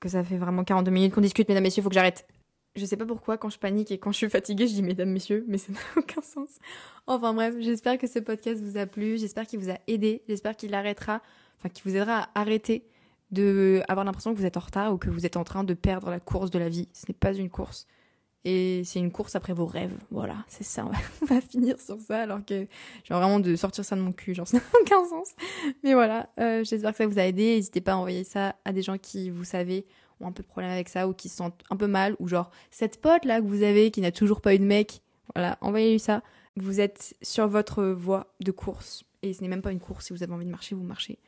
que 0.00 0.08
ça 0.08 0.22
fait 0.22 0.36
vraiment 0.36 0.64
42 0.64 0.90
minutes 0.90 1.14
qu'on 1.14 1.20
discute, 1.20 1.48
mesdames, 1.48 1.64
messieurs, 1.64 1.82
faut 1.82 1.88
que 1.88 1.94
j'arrête. 1.94 2.26
Je 2.74 2.84
sais 2.86 2.96
pas 2.96 3.04
pourquoi, 3.04 3.36
quand 3.36 3.50
je 3.50 3.58
panique 3.58 3.90
et 3.90 3.98
quand 3.98 4.12
je 4.12 4.16
suis 4.16 4.30
fatiguée, 4.30 4.66
je 4.66 4.74
dis 4.74 4.82
mesdames, 4.82 5.10
messieurs, 5.10 5.44
mais 5.48 5.58
ça 5.58 5.72
n'a 5.72 5.78
aucun 5.96 6.22
sens. 6.22 6.58
Enfin 7.06 7.34
bref, 7.34 7.54
j'espère 7.60 7.98
que 7.98 8.06
ce 8.06 8.18
podcast 8.18 8.62
vous 8.62 8.78
a 8.78 8.86
plu, 8.86 9.18
j'espère 9.18 9.46
qu'il 9.46 9.58
vous 9.58 9.70
a 9.70 9.78
aidé, 9.88 10.22
j'espère 10.28 10.56
qu'il 10.56 10.74
arrêtera, 10.74 11.20
enfin 11.58 11.68
qu'il 11.68 11.90
vous 11.90 11.96
aidera 11.96 12.30
à 12.34 12.40
arrêter 12.40 12.86
de 13.30 13.82
avoir 13.88 14.04
l'impression 14.04 14.32
que 14.32 14.38
vous 14.38 14.46
êtes 14.46 14.56
en 14.56 14.60
retard 14.60 14.92
ou 14.92 14.98
que 14.98 15.10
vous 15.10 15.26
êtes 15.26 15.36
en 15.36 15.44
train 15.44 15.64
de 15.64 15.74
perdre 15.74 16.10
la 16.10 16.20
course 16.20 16.50
de 16.50 16.58
la 16.58 16.68
vie. 16.68 16.88
Ce 16.92 17.06
n'est 17.08 17.14
pas 17.14 17.34
une 17.34 17.50
course. 17.50 17.86
Et 18.44 18.82
c'est 18.84 18.98
une 18.98 19.12
course 19.12 19.36
après 19.36 19.52
vos 19.52 19.66
rêves. 19.66 19.94
Voilà, 20.10 20.36
c'est 20.48 20.64
ça. 20.64 20.84
On 21.22 21.26
va, 21.26 21.40
finir 21.40 21.80
sur 21.80 22.00
ça 22.00 22.22
alors 22.22 22.44
que 22.44 22.66
j'ai 23.04 23.14
vraiment 23.14 23.38
de 23.38 23.54
sortir 23.54 23.84
ça 23.84 23.94
de 23.94 24.00
mon 24.00 24.12
cul. 24.12 24.34
Genre, 24.34 24.48
ça 24.48 24.56
n'a 24.56 24.62
aucun 24.80 25.04
sens. 25.08 25.30
Mais 25.84 25.94
voilà, 25.94 26.28
euh, 26.40 26.64
j'espère 26.64 26.90
que 26.92 26.98
ça 26.98 27.06
vous 27.06 27.18
a 27.18 27.22
aidé. 27.22 27.56
N'hésitez 27.56 27.80
pas 27.80 27.92
à 27.92 27.96
envoyer 27.96 28.24
ça 28.24 28.56
à 28.64 28.72
des 28.72 28.82
gens 28.82 28.98
qui, 28.98 29.30
vous 29.30 29.44
savez, 29.44 29.86
ont 30.20 30.26
un 30.26 30.32
peu 30.32 30.42
de 30.42 30.48
problème 30.48 30.72
avec 30.72 30.88
ça 30.88 31.06
ou 31.06 31.14
qui 31.14 31.28
se 31.28 31.36
sentent 31.36 31.62
un 31.70 31.76
peu 31.76 31.86
mal. 31.86 32.16
Ou 32.18 32.26
genre, 32.26 32.50
cette 32.70 33.00
pote 33.00 33.24
là 33.24 33.40
que 33.40 33.46
vous 33.46 33.62
avez 33.62 33.90
qui 33.90 34.00
n'a 34.00 34.12
toujours 34.12 34.40
pas 34.40 34.54
eu 34.54 34.58
de 34.58 34.64
mec. 34.64 35.02
Voilà, 35.34 35.56
envoyez-lui 35.60 36.00
ça. 36.00 36.22
Vous 36.56 36.80
êtes 36.80 37.14
sur 37.22 37.46
votre 37.46 37.84
voie 37.84 38.34
de 38.40 38.50
course. 38.50 39.04
Et 39.22 39.32
ce 39.32 39.42
n'est 39.42 39.48
même 39.48 39.62
pas 39.62 39.70
une 39.70 39.80
course. 39.80 40.06
Si 40.06 40.12
vous 40.12 40.22
avez 40.24 40.32
envie 40.32 40.44
de 40.44 40.50
marcher, 40.50 40.74
vous 40.74 40.82
marchez. 40.82 41.20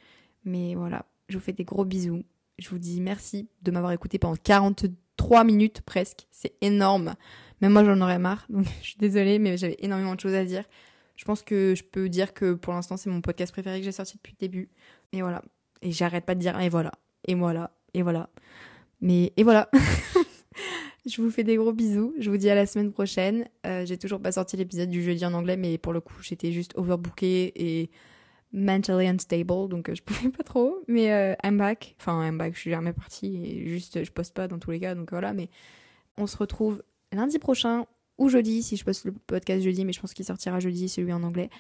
Mais 0.45 0.75
voilà, 0.75 1.07
je 1.29 1.39
vous 1.39 1.45
fais 1.45 1.53
des 1.53 1.65
gros 1.65 1.85
bisous. 1.85 2.25
Je 2.59 2.69
vous 2.69 2.79
dis 2.79 3.01
merci 3.01 3.49
de 3.63 3.71
m'avoir 3.71 3.93
écouté 3.93 4.19
pendant 4.19 4.37
42 4.37 4.93
3 5.17 5.45
minutes 5.45 5.81
presque. 5.83 6.27
C'est 6.31 6.55
énorme. 6.61 7.15
Même 7.61 7.73
moi, 7.73 7.85
j'en 7.85 8.01
aurais 8.01 8.19
marre. 8.19 8.47
Donc, 8.49 8.67
je 8.83 8.89
suis 8.89 8.99
désolée, 8.99 9.39
mais 9.39 9.57
j'avais 9.57 9.77
énormément 9.81 10.15
de 10.15 10.21
choses 10.21 10.35
à 10.35 10.45
dire. 10.45 10.65
Je 11.17 11.25
pense 11.25 11.43
que 11.43 11.75
je 11.77 11.83
peux 11.85 12.09
dire 12.09 12.35
que 12.35 12.55
pour 12.55 12.73
l'instant, 12.73 12.97
c'est 12.97 13.11
mon 13.11 13.21
podcast 13.21 13.53
préféré 13.53 13.79
que 13.79 13.85
j'ai 13.85 13.93
sorti 13.93 14.17
depuis 14.17 14.33
le 14.33 14.47
début. 14.47 14.69
Et 15.13 15.23
voilà. 15.23 15.43
Et 15.83 15.93
j'arrête 15.93 16.25
pas 16.25 16.35
de 16.35 16.41
dire 16.41 16.59
et 16.59 16.69
voilà. 16.69 16.93
Et 17.27 17.35
voilà. 17.35 17.71
Et 17.95 18.03
voilà. 18.03 18.29
Mais 19.01 19.33
et 19.37 19.45
voilà. 19.45 19.71
je 21.07 21.23
vous 21.23 21.31
fais 21.31 21.45
des 21.45 21.57
gros 21.57 21.73
bisous. 21.73 22.15
Je 22.19 22.31
vous 22.31 22.37
dis 22.37 22.51
à 22.51 22.55
la 22.55 22.67
semaine 22.67 22.93
prochaine. 22.93 23.49
Euh, 23.67 23.87
j'ai 23.87 23.97
toujours 23.97 24.21
pas 24.21 24.33
sorti 24.33 24.57
l'épisode 24.57 24.91
du 24.91 25.03
jeudi 25.03 25.25
en 25.25 25.35
anglais, 25.35 25.57
mais 25.57 25.79
pour 25.79 25.93
le 25.93 26.01
coup, 26.01 26.15
j'étais 26.21 26.51
juste 26.51 26.73
overbookée 26.77 27.53
et 27.55 27.91
mentally 28.55 29.07
unstable, 29.09 29.69
donc 29.69 29.89
euh, 29.89 29.95
je 29.95 30.03
pouvais 30.05 30.31
pas 30.31 30.45
trop. 30.45 30.83
Mais 30.89 31.13
euh, 31.13 31.35
I'm 31.45 31.59
back. 31.59 31.97
Enfin, 32.01 32.27
I'm 32.27 32.39
back, 32.39 32.55
je 32.55 32.61
suis 32.61 32.71
jamais 32.71 32.93
partie 32.93 33.69
juste 33.69 34.03
je 34.03 34.11
poste 34.11 34.33
pas 34.33 34.49
dans 34.49 34.59
tous 34.59 34.71
les 34.71 34.81
cas, 34.81 34.95
donc 34.95 35.11
voilà. 35.11 35.35
Mais 35.35 35.51
on 36.17 36.27
se 36.27 36.37
retrouve 36.37 36.83
lundi 37.13 37.39
prochain 37.39 37.87
ou 38.17 38.29
jeudi, 38.29 38.63
si 38.63 38.77
je 38.77 38.85
poste 38.85 39.05
le 39.05 39.13
podcast 39.13 39.63
jeudi, 39.63 39.85
mais 39.85 39.93
je 39.93 40.01
pense 40.01 40.15
qu'il 40.15 40.25
sortira 40.25 40.61
jeudi, 40.61 40.89
celui 40.89 41.13
en 41.13 41.23
anglais. 41.23 41.51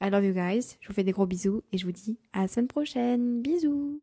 I 0.00 0.10
love 0.10 0.24
you 0.24 0.32
guys. 0.32 0.76
Je 0.80 0.88
vous 0.88 0.94
fais 0.94 1.02
des 1.02 1.10
gros 1.10 1.26
bisous 1.26 1.62
et 1.72 1.78
je 1.78 1.84
vous 1.84 1.92
dis 1.92 2.18
à 2.32 2.42
la 2.42 2.48
semaine 2.48 2.68
prochaine. 2.68 3.42
Bisous. 3.42 4.00